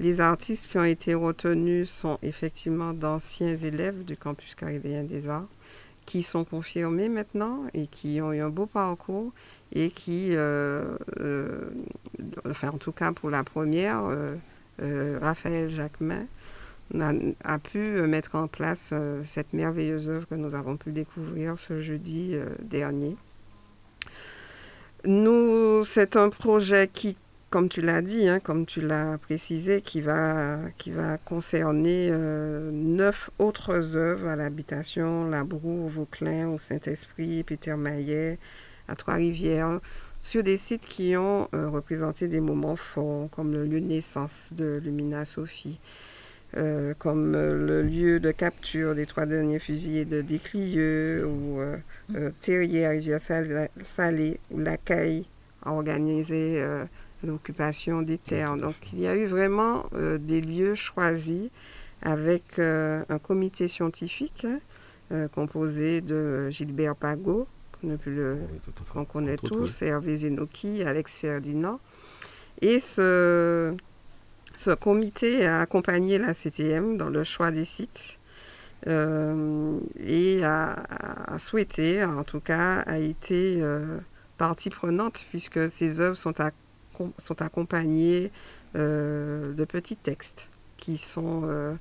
Les 0.00 0.22
artistes 0.22 0.70
qui 0.70 0.78
ont 0.78 0.84
été 0.84 1.12
retenus 1.12 1.90
sont 1.90 2.18
effectivement 2.22 2.94
d'anciens 2.94 3.54
élèves 3.56 4.04
du 4.04 4.16
Campus 4.16 4.54
caribéen 4.54 5.04
des 5.04 5.28
arts 5.28 5.48
qui 6.06 6.22
sont 6.22 6.44
confirmés 6.44 7.10
maintenant 7.10 7.64
et 7.74 7.88
qui 7.88 8.20
ont 8.22 8.32
eu 8.32 8.40
un 8.40 8.48
beau 8.48 8.64
parcours 8.64 9.32
et 9.72 9.90
qui, 9.90 10.36
enfin 12.48 12.68
en 12.68 12.78
tout 12.78 12.92
cas 12.92 13.12
pour 13.12 13.30
la 13.30 13.42
première, 13.42 14.02
Raphaël 14.78 15.70
Jacquemin, 15.70 16.26
a, 17.44 17.58
pu 17.58 17.78
euh, 17.78 18.06
mettre 18.06 18.34
en 18.34 18.48
place 18.48 18.90
euh, 18.92 19.22
cette 19.24 19.52
merveilleuse 19.52 20.08
œuvre 20.08 20.26
que 20.28 20.34
nous 20.34 20.54
avons 20.54 20.76
pu 20.76 20.90
découvrir 20.92 21.56
ce 21.58 21.80
jeudi 21.80 22.32
euh, 22.34 22.46
dernier. 22.60 23.16
C'est 25.84 26.16
un 26.16 26.28
projet 26.28 26.88
qui, 26.92 27.16
comme 27.50 27.68
tu 27.68 27.82
l'as 27.82 28.02
dit, 28.02 28.28
hein, 28.28 28.38
comme 28.38 28.66
tu 28.66 28.80
l'as 28.80 29.18
précisé, 29.18 29.80
qui 29.80 30.00
va, 30.00 30.58
qui 30.78 30.92
va 30.92 31.18
concerner 31.18 32.12
neuf 32.12 33.30
autres 33.40 33.96
œuvres 33.96 34.28
à 34.28 34.36
l'habitation, 34.36 35.28
La 35.28 35.42
Broue, 35.42 35.86
au 35.86 35.88
Vauclin, 35.88 36.48
au 36.50 36.60
Saint-Esprit, 36.60 37.42
Peter 37.42 37.74
Maillet, 37.74 38.38
à 38.88 38.96
Trois-Rivières, 38.96 39.80
sur 40.20 40.42
des 40.42 40.56
sites 40.56 40.86
qui 40.86 41.16
ont 41.16 41.48
représenté 41.52 42.28
des 42.28 42.40
moments 42.40 42.76
forts, 42.76 43.28
comme 43.30 43.52
le 43.52 43.64
lieu 43.64 43.80
de 43.80 43.86
naissance 43.86 44.52
de 44.54 44.80
Lumina 44.82 45.24
Sophie, 45.24 45.80
euh, 46.58 46.92
comme 46.98 47.34
euh, 47.34 47.66
le 47.66 47.82
lieu 47.82 48.20
de 48.20 48.30
capture 48.30 48.94
des 48.94 49.06
trois 49.06 49.24
derniers 49.24 49.58
fusillés 49.58 50.04
de 50.04 50.20
Déclieux 50.20 51.26
ou 51.26 51.60
euh, 51.60 51.78
euh 52.14 52.30
Terrier 52.40 52.84
à 52.84 52.90
Rivière-Salée, 52.90 54.38
où 54.50 54.58
l'accueil 54.58 55.24
a 55.64 55.72
organisé 55.72 56.62
l'occupation 57.24 58.02
des 58.02 58.18
terres. 58.18 58.56
Donc 58.56 58.74
il 58.92 59.00
y 59.00 59.06
a 59.06 59.14
eu 59.14 59.26
vraiment 59.26 59.86
des 60.18 60.40
lieux 60.40 60.74
choisis 60.74 61.50
avec 62.02 62.58
un 62.58 63.18
comité 63.22 63.68
scientifique 63.68 64.44
composé 65.32 66.00
de 66.00 66.50
Gilbert 66.50 66.96
Pagot, 66.96 67.46
qu'on 68.92 69.04
connaît 69.04 69.36
tous, 69.36 69.82
Hervé 69.82 70.16
Zenoki, 70.16 70.82
Alex 70.82 71.14
Ferdinand. 71.16 71.80
Et 72.60 72.80
ce, 72.80 73.74
ce 74.56 74.70
comité 74.70 75.46
a 75.46 75.60
accompagné 75.60 76.18
la 76.18 76.34
CTM 76.34 76.96
dans 76.96 77.08
le 77.08 77.24
choix 77.24 77.50
des 77.50 77.64
sites 77.64 78.18
euh, 78.88 79.78
et 79.98 80.44
a, 80.44 81.38
souhaité, 81.38 82.04
en 82.04 82.24
tout 82.24 82.40
cas, 82.40 82.80
a 82.80 82.98
été 82.98 83.58
euh, 83.60 83.98
partie 84.38 84.70
prenante 84.70 85.24
puisque 85.30 85.70
ces 85.70 86.00
œuvres 86.00 86.16
sont, 86.16 86.34
sont 87.18 87.42
accompagnées 87.42 88.30
euh, 88.74 89.52
de 89.52 89.64
petits 89.64 89.96
textes 89.96 90.48
qui 90.76 90.96
sont 90.96 91.76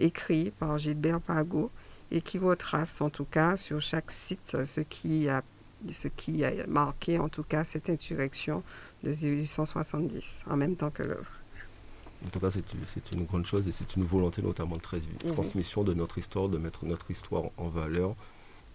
écrits 0.00 0.52
par 0.58 0.78
Gilbert 0.78 1.20
Pagot 1.20 1.70
et 2.12 2.20
qui 2.20 2.38
retracent 2.38 3.00
en 3.00 3.10
tout 3.10 3.24
cas 3.24 3.56
sur 3.56 3.80
chaque 3.80 4.10
site 4.10 4.56
ce 4.66 4.80
qui 4.82 5.28
a, 5.28 5.42
ce 5.90 6.08
qui 6.08 6.44
a 6.44 6.52
marqué 6.68 7.18
en 7.18 7.28
tout 7.28 7.42
cas 7.42 7.64
cette 7.64 7.88
insurrection 7.88 8.62
de 9.02 9.10
1870 9.10 10.44
en 10.48 10.56
même 10.56 10.76
temps 10.76 10.90
que 10.90 11.02
l'œuvre. 11.02 11.32
En 12.24 12.28
tout 12.28 12.38
cas, 12.38 12.50
c'est 12.52 13.12
une 13.12 13.24
grande 13.24 13.46
chose 13.46 13.66
et 13.66 13.72
c'est 13.72 13.96
une 13.96 14.04
volonté 14.04 14.42
notamment 14.42 14.76
de 14.76 14.82
mhm. 15.26 15.32
transmission 15.32 15.82
de 15.82 15.92
notre 15.92 16.18
histoire, 16.18 16.48
de 16.48 16.58
mettre 16.58 16.84
notre 16.84 17.10
histoire 17.10 17.44
en 17.56 17.68
valeur 17.68 18.14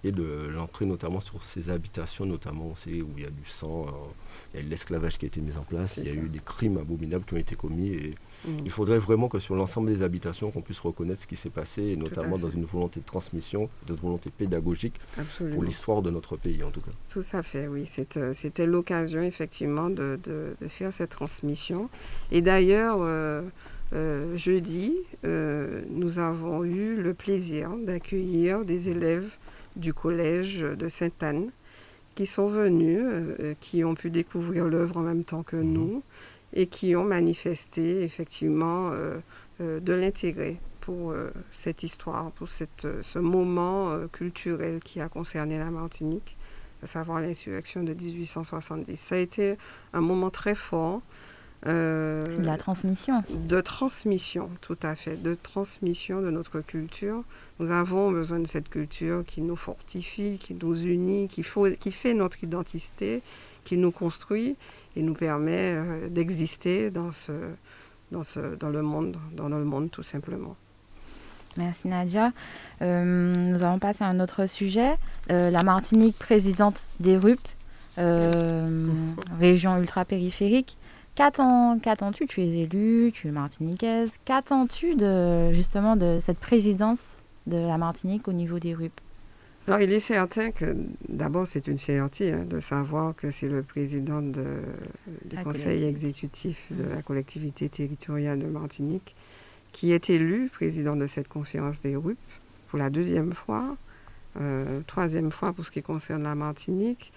et 0.03 0.11
de 0.11 0.49
l'ancrer 0.51 0.85
notamment 0.85 1.19
sur 1.19 1.43
ces 1.43 1.69
habitations, 1.69 2.25
notamment 2.25 2.65
on 2.65 2.75
sait 2.75 3.01
où 3.01 3.09
il 3.17 3.23
y 3.23 3.25
a 3.25 3.29
du 3.29 3.45
sang, 3.47 3.87
euh, 3.87 3.91
il 4.53 4.59
y 4.61 4.65
a 4.65 4.67
l'esclavage 4.67 5.17
qui 5.17 5.25
a 5.25 5.27
été 5.27 5.41
mis 5.41 5.55
en 5.55 5.63
place, 5.63 5.97
il 5.97 6.07
y 6.07 6.09
a 6.09 6.13
eu 6.13 6.29
des 6.29 6.41
crimes 6.43 6.77
abominables 6.77 7.25
qui 7.25 7.33
ont 7.35 7.37
été 7.37 7.55
commis 7.55 7.89
et 7.89 8.15
mm. 8.45 8.59
il 8.65 8.71
faudrait 8.71 8.99
vraiment 8.99 9.27
que 9.27 9.39
sur 9.39 9.55
l'ensemble 9.55 9.87
des 9.87 10.01
habitations 10.01 10.51
qu'on 10.51 10.61
puisse 10.61 10.79
reconnaître 10.79 11.21
ce 11.21 11.27
qui 11.27 11.35
s'est 11.35 11.49
passé 11.49 11.83
et 11.83 11.95
notamment 11.95 12.37
dans 12.37 12.49
une 12.49 12.65
volonté 12.65 12.99
de 12.99 13.05
transmission, 13.05 13.69
de 13.87 13.93
volonté 13.93 14.29
pédagogique 14.29 14.95
pour 15.37 15.63
l'histoire 15.63 16.01
de 16.01 16.11
notre 16.11 16.37
pays 16.37 16.63
en 16.63 16.71
tout 16.71 16.81
cas. 16.81 16.91
Tout 17.11 17.23
à 17.33 17.43
fait, 17.43 17.67
oui, 17.67 17.89
euh, 18.17 18.33
c'était 18.33 18.65
l'occasion 18.65 19.21
effectivement 19.21 19.89
de, 19.89 20.19
faire 20.67 20.93
cette 20.93 21.11
transmission 21.11 21.89
et 22.31 22.41
d'ailleurs 22.41 22.97
euh, 23.01 23.41
jeudi, 24.35 24.95
nous 25.23 26.19
avons 26.19 26.63
eu 26.63 26.95
le 26.95 27.13
plaisir 27.13 27.71
d'accueillir 27.77 28.65
des 28.65 28.89
élèves 28.89 29.29
du 29.75 29.93
collège 29.93 30.61
de 30.61 30.87
Sainte-Anne 30.87 31.51
qui 32.15 32.25
sont 32.25 32.47
venus, 32.47 33.05
qui 33.61 33.83
ont 33.83 33.93
pu 33.93 34.09
découvrir 34.09 34.65
l'œuvre 34.65 34.97
en 34.97 35.03
même 35.03 35.23
temps 35.23 35.43
que 35.43 35.55
mhm. 35.55 35.73
nous 35.73 36.03
et 36.59 36.67
qui 36.67 36.95
ont 36.95 37.03
manifesté 37.03 38.01
effectivement 38.03 38.91
de 39.59 39.93
l'intérêt 39.93 40.57
pour 40.81 41.13
cette 41.51 41.83
histoire, 41.83 42.31
pour 42.31 42.49
cette, 42.49 42.87
ce 43.03 43.19
moment 43.19 43.95
culturel 44.11 44.79
qui 44.83 44.99
a 44.99 45.07
concerné 45.07 45.59
la 45.59 45.69
Martinique 45.69 46.35
à 46.83 46.87
savoir 46.87 47.21
l'insurrection 47.21 47.83
de 47.83 47.93
1870. 47.93 48.99
Ça 48.99 49.15
a 49.15 49.17
été 49.17 49.57
un 49.93 50.01
moment 50.01 50.29
très 50.29 50.55
fort. 50.55 51.01
Euh, 51.65 52.21
la 52.39 52.57
transmission. 52.57 53.23
De 53.29 53.61
transmission, 53.61 54.49
tout 54.61 54.77
à 54.83 54.95
fait, 54.95 55.21
de 55.21 55.33
transmission 55.33 56.21
de 56.21 56.29
notre 56.29 56.61
culture. 56.61 57.23
Nous 57.59 57.71
avons 57.71 58.11
besoin 58.11 58.39
de 58.39 58.47
cette 58.47 58.69
culture 58.69 59.23
qui 59.25 59.41
nous 59.41 59.55
fortifie, 59.55 60.37
qui 60.37 60.53
nous 60.53 60.79
unit, 60.83 61.27
qui, 61.27 61.41
faut, 61.41 61.67
qui 61.71 61.91
fait 61.91 62.13
notre 62.13 62.43
identité, 62.43 63.23
qui 63.67 63.75
nous 63.75 63.91
construit 63.91 64.55
et 64.95 65.01
nous 65.01 65.13
permet 65.13 65.73
euh, 65.75 66.07
d'exister 66.07 66.89
dans, 66.89 67.11
ce, 67.11 67.33
dans, 68.13 68.23
ce, 68.23 68.55
dans 68.55 68.69
le 68.69 68.81
monde, 68.81 69.17
dans 69.33 69.49
le 69.49 69.65
monde 69.65 69.91
tout 69.91 70.03
simplement. 70.03 70.55
Merci 71.57 71.89
Nadia. 71.89 72.31
Euh, 72.81 73.51
nous 73.51 73.61
allons 73.63 73.79
passer 73.79 74.05
à 74.05 74.07
un 74.07 74.21
autre 74.21 74.47
sujet. 74.47 74.95
Euh, 75.31 75.49
la 75.49 75.63
Martinique, 75.63 76.17
présidente 76.17 76.87
des 77.01 77.17
RUP, 77.17 77.39
euh, 77.97 78.87
région 79.39 79.77
ultra-périphérique. 79.77 80.77
Qu'attends-tu? 81.15 82.25
Tu 82.27 82.41
es 82.43 82.59
élue, 82.59 83.11
tu 83.11 83.27
es 83.27 83.31
martiniquaise. 83.31 84.13
Qu'attends-tu 84.23 84.95
de, 84.95 85.51
justement 85.51 85.97
de 85.97 86.19
cette 86.21 86.39
présidence 86.39 87.01
de 87.47 87.57
la 87.57 87.77
Martinique 87.77 88.27
au 88.27 88.33
niveau 88.33 88.59
des 88.59 88.75
RUP 88.75 88.93
alors, 89.67 89.81
il 89.81 89.91
est 89.91 89.99
certain 89.99 90.51
que, 90.51 90.77
d'abord, 91.09 91.45
c'est 91.45 91.67
une 91.67 91.77
fierté 91.77 92.31
hein, 92.31 92.45
de 92.45 92.61
savoir 92.61 93.13
que 93.13 93.31
c'est 93.31 93.49
le 93.49 93.63
président 93.63 94.21
du 94.21 95.37
conseil 95.43 95.83
exécutif 95.83 96.71
de 96.71 96.87
la 96.87 97.01
collectivité 97.01 97.67
territoriale 97.67 98.39
de 98.39 98.45
Martinique 98.45 99.13
qui 99.73 99.91
est 99.91 100.09
élu 100.09 100.49
président 100.49 100.95
de 100.95 101.05
cette 101.05 101.27
conférence 101.27 101.81
des 101.81 101.97
RUP 101.97 102.17
pour 102.69 102.79
la 102.79 102.89
deuxième 102.89 103.33
fois, 103.33 103.75
euh, 104.39 104.79
troisième 104.87 105.31
fois 105.31 105.51
pour 105.51 105.65
ce 105.65 105.71
qui 105.71 105.83
concerne 105.83 106.23
la 106.23 106.33
Martinique. 106.33 107.11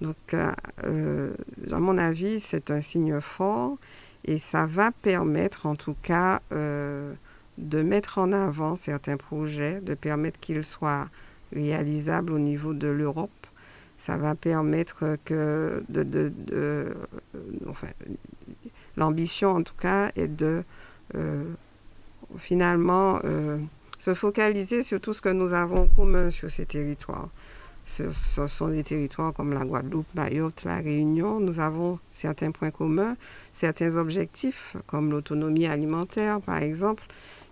Donc, 0.00 0.16
euh, 0.32 0.52
euh, 0.84 1.34
à 1.72 1.80
mon 1.80 1.98
avis, 1.98 2.38
c'est 2.38 2.70
un 2.70 2.82
signe 2.82 3.20
fort 3.20 3.78
et 4.24 4.38
ça 4.38 4.64
va 4.64 4.92
permettre, 4.92 5.66
en 5.66 5.74
tout 5.74 5.96
cas, 6.02 6.40
de 6.50 7.82
mettre 7.82 8.18
en 8.18 8.32
avant 8.32 8.76
certains 8.76 9.16
projets, 9.16 9.80
de 9.80 9.94
permettre 9.94 10.38
qu'ils 10.40 10.64
soient 10.64 11.08
réalisables 11.52 12.32
au 12.32 12.38
niveau 12.38 12.74
de 12.74 12.88
l'Europe. 12.88 13.30
Ça 13.98 14.16
va 14.16 14.34
permettre 14.34 15.16
que 15.24 15.82
enfin, 17.68 17.88
l'ambition, 18.96 19.50
en 19.50 19.62
tout 19.62 19.74
cas, 19.78 20.10
est 20.16 20.28
de 20.28 20.62
finalement 22.38 23.20
euh, 23.24 23.58
se 23.98 24.14
focaliser 24.14 24.82
sur 24.82 25.00
tout 25.00 25.14
ce 25.14 25.22
que 25.22 25.28
nous 25.28 25.52
avons 25.52 25.82
en 25.82 25.86
commun 25.86 26.30
sur 26.30 26.50
ces 26.50 26.66
territoires. 26.66 27.28
Ce, 27.86 28.02
sont 28.48 28.68
des 28.68 28.82
territoires 28.82 29.32
comme 29.32 29.52
la 29.52 29.64
Guadeloupe, 29.64 30.12
Mayotte, 30.14 30.64
la 30.64 30.78
Réunion. 30.78 31.38
Nous 31.38 31.60
avons 31.60 32.00
certains 32.10 32.50
points 32.50 32.72
communs, 32.72 33.16
certains 33.52 33.96
objectifs, 33.96 34.76
comme 34.88 35.12
l'autonomie 35.12 35.66
alimentaire, 35.66 36.40
par 36.40 36.58
exemple, 36.58 37.04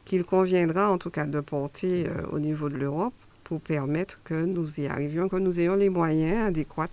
qu'il 0.04 0.24
conviendra 0.24 0.90
en 0.90 0.98
tout 0.98 1.10
cas 1.10 1.26
de 1.26 1.40
porter 1.40 2.06
euh, 2.08 2.26
au 2.32 2.40
niveau 2.40 2.68
de 2.68 2.76
l'Europe 2.76 3.14
pour 3.44 3.60
permettre 3.60 4.18
que 4.24 4.44
nous 4.44 4.80
y 4.80 4.86
arrivions, 4.86 5.28
que 5.28 5.36
nous 5.36 5.60
ayons 5.60 5.76
les 5.76 5.90
moyens 5.90 6.48
adéquats 6.48 6.88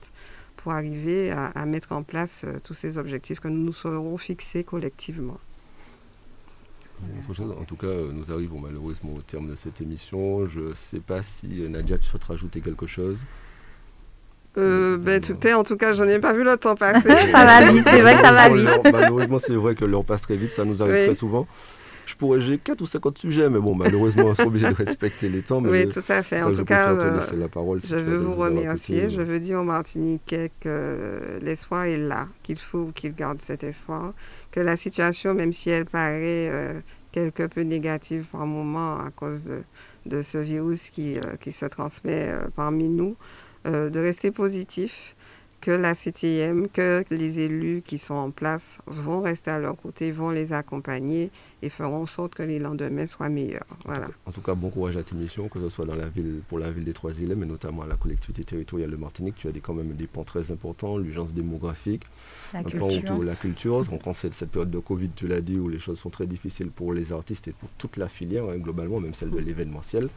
pour 0.57 0.73
arriver 0.73 1.31
à, 1.31 1.65
mettre 1.65 1.91
en 1.91 2.03
place 2.03 2.41
euh, 2.43 2.59
tous 2.63 2.75
ces 2.75 2.99
objectifs 2.99 3.39
que 3.39 3.47
nous 3.47 3.63
nous 3.63 3.73
serons 3.73 4.17
fixés 4.17 4.63
collectivement 4.63 5.39
en 7.39 7.63
tout 7.65 7.75
cas, 7.75 7.87
euh, 7.87 8.11
nous 8.13 8.31
arrivons 8.31 8.59
malheureusement 8.59 9.13
au 9.17 9.21
terme 9.21 9.49
de 9.49 9.55
cette 9.55 9.81
émission. 9.81 10.47
Je 10.47 10.59
ne 10.59 10.73
sais 10.73 10.99
pas 10.99 11.21
si 11.23 11.63
euh, 11.63 11.69
Nadia, 11.69 11.97
tu 11.97 12.07
souhaites 12.07 12.23
rajouter 12.23 12.61
quelque 12.61 12.87
chose. 12.87 13.19
Euh, 14.57 14.97
ben, 14.97 15.21
tout 15.21 15.47
est, 15.47 15.53
en 15.53 15.63
tout 15.63 15.77
cas, 15.77 15.93
je 15.93 16.03
n'ai 16.03 16.19
pas 16.19 16.33
vu 16.33 16.43
le 16.43 16.57
temps 16.57 16.75
passer. 16.77 17.07
ça 17.07 17.45
va 17.45 17.71
vite, 17.71 17.87
c'est 17.87 18.01
vrai 18.01 18.15
que 18.15 18.21
ça 18.21 18.31
va 18.31 18.49
vite. 18.49 18.91
malheureusement, 18.91 19.39
c'est 19.39 19.53
vrai 19.53 19.75
que 19.75 19.85
l'heure 19.85 20.03
passe 20.03 20.21
très 20.23 20.35
vite, 20.35 20.51
ça 20.51 20.65
nous 20.65 20.81
arrive 20.81 21.05
très 21.05 21.15
souvent. 21.15 21.47
Je 22.11 22.17
pourrais, 22.17 22.41
j'ai 22.41 22.57
4 22.57 22.81
ou 22.81 22.85
50 22.85 23.17
sujets, 23.19 23.49
mais 23.49 23.59
bon, 23.59 23.73
malheureusement, 23.73 24.25
on 24.25 24.33
est 24.33 24.41
obligé 24.41 24.67
de 24.67 24.73
respecter 24.73 25.29
les 25.29 25.41
temps. 25.41 25.63
oui, 25.63 25.87
tout 25.87 26.03
à 26.09 26.21
fait. 26.21 26.43
en 26.43 26.51
tout 26.51 26.65
cas, 26.65 26.93
la 26.93 27.47
parole, 27.47 27.79
je 27.81 27.95
veux 27.95 28.17
vous 28.17 28.35
remercier. 28.35 29.09
Je 29.09 29.21
veux 29.21 29.39
dire 29.39 29.59
aux 29.59 29.63
Martiniquais 29.63 30.51
que 30.59 31.39
l'espoir 31.41 31.85
est 31.85 31.97
là, 31.97 32.27
qu'il 32.43 32.57
faut 32.57 32.91
qu'ils 32.93 33.15
gardent 33.15 33.41
cet 33.41 33.63
espoir, 33.63 34.13
que 34.51 34.59
la 34.59 34.75
situation, 34.75 35.33
même 35.33 35.53
si 35.53 35.69
elle 35.69 35.85
paraît 35.85 36.49
euh, 36.51 36.81
quelque 37.13 37.43
peu 37.43 37.61
négative 37.61 38.25
par 38.29 38.45
moment 38.45 38.97
à 38.97 39.09
cause 39.09 39.49
de, 40.05 40.21
ce 40.21 40.37
virus 40.37 40.89
qui, 40.89 41.17
euh, 41.17 41.37
qui 41.39 41.53
se 41.53 41.65
transmet 41.65 42.27
euh, 42.27 42.47
parmi 42.55 42.89
nous, 42.89 43.15
de 43.63 43.99
rester 43.99 44.31
positif, 44.31 45.15
que 45.61 45.71
la 45.71 45.93
CTM, 45.93 46.67
que 46.69 47.05
les 47.11 47.39
élus 47.39 47.83
qui 47.85 47.99
sont 47.99 48.15
en 48.15 48.31
place 48.31 48.79
vont 48.87 49.21
rester 49.21 49.51
à 49.51 49.59
leur 49.59 49.77
côté, 49.77 50.11
vont 50.11 50.31
les 50.31 50.53
accompagner 50.53 51.29
et 51.61 51.69
feront 51.69 52.01
en 52.01 52.05
sorte 52.07 52.33
que 52.33 52.43
les 52.43 52.57
lendemains 52.57 53.05
soient 53.05 53.29
meilleurs. 53.29 53.67
Voilà. 53.85 54.07
En 54.25 54.31
tout 54.31 54.41
cas, 54.41 54.55
bon 54.55 54.69
courage 54.69 54.97
à 54.97 55.03
tes 55.03 55.15
missions, 55.15 55.47
que 55.47 55.59
ce 55.59 55.69
soit 55.69 55.85
dans 55.85 55.95
la 55.95 56.09
ville, 56.09 56.41
pour 56.49 56.57
la 56.57 56.71
ville 56.71 56.83
des 56.83 56.93
Trois-Îles, 56.93 57.35
mais 57.37 57.45
notamment 57.45 57.83
à 57.83 57.87
la 57.87 57.95
collectivité 57.95 58.43
territoriale 58.43 58.89
de 58.89 58.95
Martinique. 58.95 59.35
Tu 59.35 59.47
as 59.47 59.51
des, 59.51 59.59
quand 59.59 59.75
même 59.75 59.93
des 59.93 60.07
points 60.07 60.23
très 60.23 60.51
importants, 60.51 60.97
l'urgence 60.97 61.33
démographique, 61.33 62.03
la 62.53 62.63
culture. 62.63 63.23
la 63.23 63.35
culture. 63.35 63.83
On 63.91 63.97
pense 63.97 64.19
cette, 64.19 64.33
cette 64.33 64.49
période 64.49 64.71
de 64.71 64.79
Covid, 64.79 65.11
tu 65.15 65.27
l'as 65.27 65.41
dit, 65.41 65.57
où 65.57 65.69
les 65.69 65.79
choses 65.79 65.99
sont 65.99 66.09
très 66.09 66.25
difficiles 66.25 66.71
pour 66.71 66.91
les 66.91 67.13
artistes 67.13 67.47
et 67.47 67.53
pour 67.53 67.69
toute 67.77 67.97
la 67.97 68.07
filière, 68.07 68.45
hein, 68.45 68.57
globalement, 68.57 68.99
même 68.99 69.13
celle 69.13 69.29
de 69.29 69.39
l'événementiel. 69.39 70.09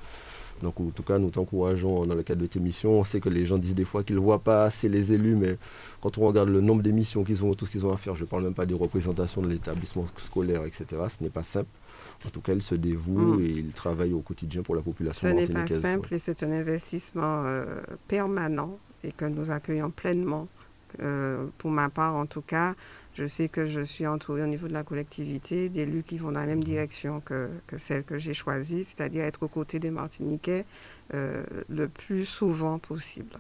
Donc, 0.63 0.81
en 0.81 0.91
tout 0.91 1.03
cas, 1.03 1.19
nous 1.19 1.31
t'encourageons 1.31 2.07
dans 2.07 2.15
le 2.15 2.23
cadre 2.23 2.43
de 2.43 2.47
tes 2.47 2.61
missions. 2.61 3.01
On 3.01 3.05
sait 3.05 3.21
que 3.21 3.29
les 3.29 3.45
gens 3.45 3.59
disent 3.59 3.75
des 3.75 3.85
fois 3.85 4.03
qu'ils 4.05 4.17
ne 4.17 4.21
voient 4.21 4.39
pas 4.39 4.65
assez 4.65 4.89
les 4.89 5.13
élus, 5.13 5.37
mais 5.37 5.57
quand 6.01 6.17
on 6.19 6.27
regarde 6.27 6.49
le 6.49 6.61
nombre 6.61 6.83
d'émissions 6.83 7.25
qu'ils 7.25 7.45
ont, 7.45 7.55
tout 7.55 7.67
ce 7.67 7.71
qu'ils 7.71 7.85
ont 7.87 7.93
à 7.93 7.97
faire, 7.97 8.15
je 8.15 8.23
ne 8.23 8.29
parle 8.29 8.45
même 8.45 8.55
pas 8.55 8.67
des 8.67 8.75
représentations 8.75 9.43
de 9.43 9.49
l'établissement 9.49 10.07
scolaire, 10.17 10.65
etc., 10.65 10.87
ce 11.09 11.23
n'est 11.23 11.31
pas 11.31 11.43
simple. 11.43 11.69
En 12.27 12.31
tout 12.31 12.41
cas, 12.41 12.55
ils 12.55 12.63
se 12.63 12.75
dévouent 12.75 13.37
mm. 13.39 13.45
et 13.45 13.51
ils 13.51 13.73
travaillent 13.73 14.15
au 14.15 14.21
quotidien 14.21 14.63
pour 14.63 14.75
la 14.75 14.83
population 14.83 15.29
Ce 15.29 15.35
n'est 15.35 15.47
pas 15.47 15.67
simple 15.67 16.15
et 16.15 16.19
c'est 16.19 16.43
un 16.43 16.53
investissement 16.53 17.43
euh, 17.45 17.65
permanent 18.09 18.79
et 19.03 19.13
que 19.13 19.25
nous 19.27 19.51
accueillons 19.51 19.91
pleinement. 19.91 20.49
Euh, 21.03 21.47
pour 21.59 21.71
ma 21.71 21.89
part, 21.89 22.15
en 22.15 22.27
tout 22.27 22.41
cas, 22.41 22.75
je 23.15 23.27
sais 23.27 23.49
que 23.49 23.67
je 23.67 23.81
suis 23.81 24.07
entourée 24.07 24.43
au 24.43 24.47
niveau 24.47 24.67
de 24.67 24.73
la 24.73 24.83
collectivité 24.83 25.69
d'élus 25.69 26.03
qui 26.03 26.19
vont 26.19 26.33
dans 26.33 26.41
la 26.41 26.47
même 26.47 26.65
direction 26.65 27.21
que, 27.21 27.49
celle 27.79 28.03
que 28.03 28.19
j'ai 28.19 28.35
choisie, 28.35 28.85
c'est-à-dire 28.85 29.25
être 29.25 29.45
aux 29.45 29.49
côtés 29.49 29.79
des 29.79 29.91
Martiniquais 29.91 30.65
euh, 31.15 31.45
le 31.69 31.89
plus 31.89 32.27
souvent 32.27 32.79
possible. 32.79 33.39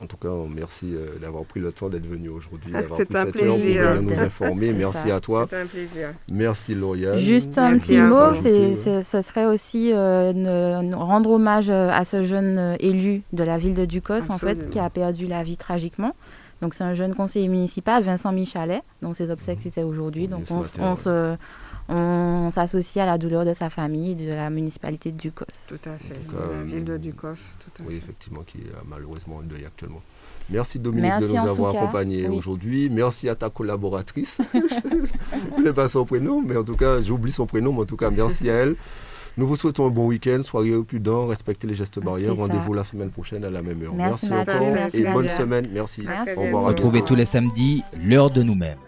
En 0.00 0.06
tout 0.06 0.16
cas, 0.16 0.30
merci 0.52 0.94
euh, 0.96 1.16
d'avoir 1.20 1.44
pris 1.44 1.60
le 1.60 1.72
temps 1.72 1.88
d'être 1.88 2.06
venu 2.06 2.28
aujourd'hui, 2.28 2.72
d'avoir 2.72 2.98
pris 2.98 3.06
cette 3.08 3.30
plaisir. 3.30 3.92
pour 3.92 4.02
nous 4.02 4.20
informer. 4.20 4.72
merci 4.76 5.12
à 5.12 5.20
toi. 5.20 5.46
C'est 5.48 5.60
un 5.60 5.66
plaisir. 5.66 6.08
Merci 6.32 6.74
Lauriane. 6.74 7.18
Juste 7.18 7.56
un 7.58 7.78
petit 7.78 7.98
mot, 7.98 8.34
ce 8.34 9.22
serait 9.22 9.46
aussi 9.46 9.92
euh, 9.92 10.90
rendre 10.96 11.30
hommage 11.30 11.70
à 11.70 12.04
ce 12.04 12.24
jeune 12.24 12.76
élu 12.80 13.22
de 13.32 13.44
la 13.44 13.58
ville 13.58 13.74
de 13.74 13.84
Ducos, 13.84 14.28
en 14.28 14.38
fait, 14.38 14.70
qui 14.70 14.80
a 14.80 14.90
perdu 14.90 15.28
la 15.28 15.44
vie 15.44 15.56
tragiquement. 15.56 16.16
Donc 16.62 16.74
c'est 16.74 16.84
un 16.84 16.94
jeune 16.94 17.14
conseiller 17.14 17.48
municipal, 17.48 18.04
Vincent 18.04 18.32
Michalet, 18.32 18.82
dont 19.02 19.12
ses 19.14 19.30
obsèques 19.30 19.58
mhm. 19.58 19.62
c'était 19.64 19.82
aujourd'hui. 19.82 20.28
Donc 20.28 20.44
on, 20.50 20.94
se, 20.94 21.36
on 21.88 22.50
s'associe 22.52 23.02
à 23.02 23.06
la 23.06 23.18
douleur 23.18 23.44
de 23.44 23.52
sa 23.52 23.68
famille, 23.68 24.14
de 24.14 24.30
la 24.30 24.48
municipalité 24.48 25.10
de 25.10 25.18
Ducos. 25.18 25.44
Tout 25.68 25.74
à 25.84 25.98
fait, 25.98 26.14
de 26.14 26.54
la 26.56 26.62
ville 26.62 26.84
de 26.84 26.96
Ducos. 26.96 27.34
oui, 27.84 27.96
effectivement, 27.96 28.42
qui 28.42 28.58
est 28.58 28.72
malheureusement 28.88 29.38
en 29.38 29.42
deuil 29.42 29.64
actuellement. 29.64 30.02
Merci 30.50 30.78
Dominique 30.78 31.18
de 31.18 31.28
nous 31.28 31.36
avoir 31.36 31.74
accompagnés 31.74 32.28
aujourd'hui. 32.28 32.88
Merci 32.90 33.28
à 33.28 33.34
ta 33.34 33.50
collaboratrice. 33.50 34.38
je 34.54 34.58
ne 34.58 35.56
connais 35.56 35.72
pas 35.72 35.88
son 35.88 36.04
prénom, 36.04 36.42
mais 36.42 36.56
en 36.56 36.64
tout 36.64 36.76
cas, 36.76 37.02
j'oublie 37.02 37.32
son 37.32 37.46
prénom, 37.46 37.72
mais 37.72 37.80
en 37.80 37.86
tout 37.86 37.96
cas, 37.96 38.10
merci 38.10 38.48
à 38.48 38.54
elle. 38.54 38.76
Nous 39.38 39.46
vous 39.46 39.56
souhaitons 39.56 39.86
un 39.86 39.90
bon 39.90 40.06
week-end. 40.06 40.40
Soyez 40.42 40.76
prudents, 40.82 41.26
respectez 41.26 41.66
les 41.66 41.74
gestes 41.74 41.98
barrières. 42.00 42.36
Rendez-vous 42.36 42.74
la 42.74 42.84
semaine 42.84 43.10
prochaine 43.10 43.44
à 43.44 43.50
la 43.50 43.62
même 43.62 43.82
heure. 43.82 43.94
Merci, 43.94 44.32
encore 44.32 44.62
et 44.92 45.04
bonne 45.04 45.28
semaine. 45.28 45.68
Merci. 45.72 46.02
Au 46.36 46.40
revoir. 46.40 46.64
Retrouvez 46.64 47.02
tous 47.02 47.14
les 47.14 47.24
samedis 47.24 47.82
l'heure 48.04 48.30
de 48.30 48.42
nous-mêmes. 48.42 48.78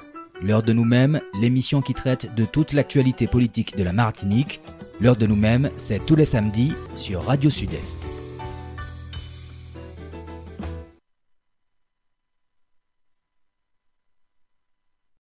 L'heure 0.42 0.62
de 0.62 0.72
nous-mêmes, 0.72 1.20
l'émission 1.40 1.80
qui 1.80 1.94
traite 1.94 2.34
de 2.34 2.44
toute 2.44 2.72
l'actualité 2.72 3.26
politique 3.26 3.76
de 3.76 3.84
la 3.84 3.92
Martinique. 3.92 4.60
L'heure 5.00 5.16
de 5.16 5.26
nous-mêmes, 5.26 5.70
c'est 5.76 6.04
tous 6.04 6.16
les 6.16 6.26
samedis 6.26 6.72
sur 6.94 7.22
Radio 7.22 7.48
Sud-Est. 7.48 7.98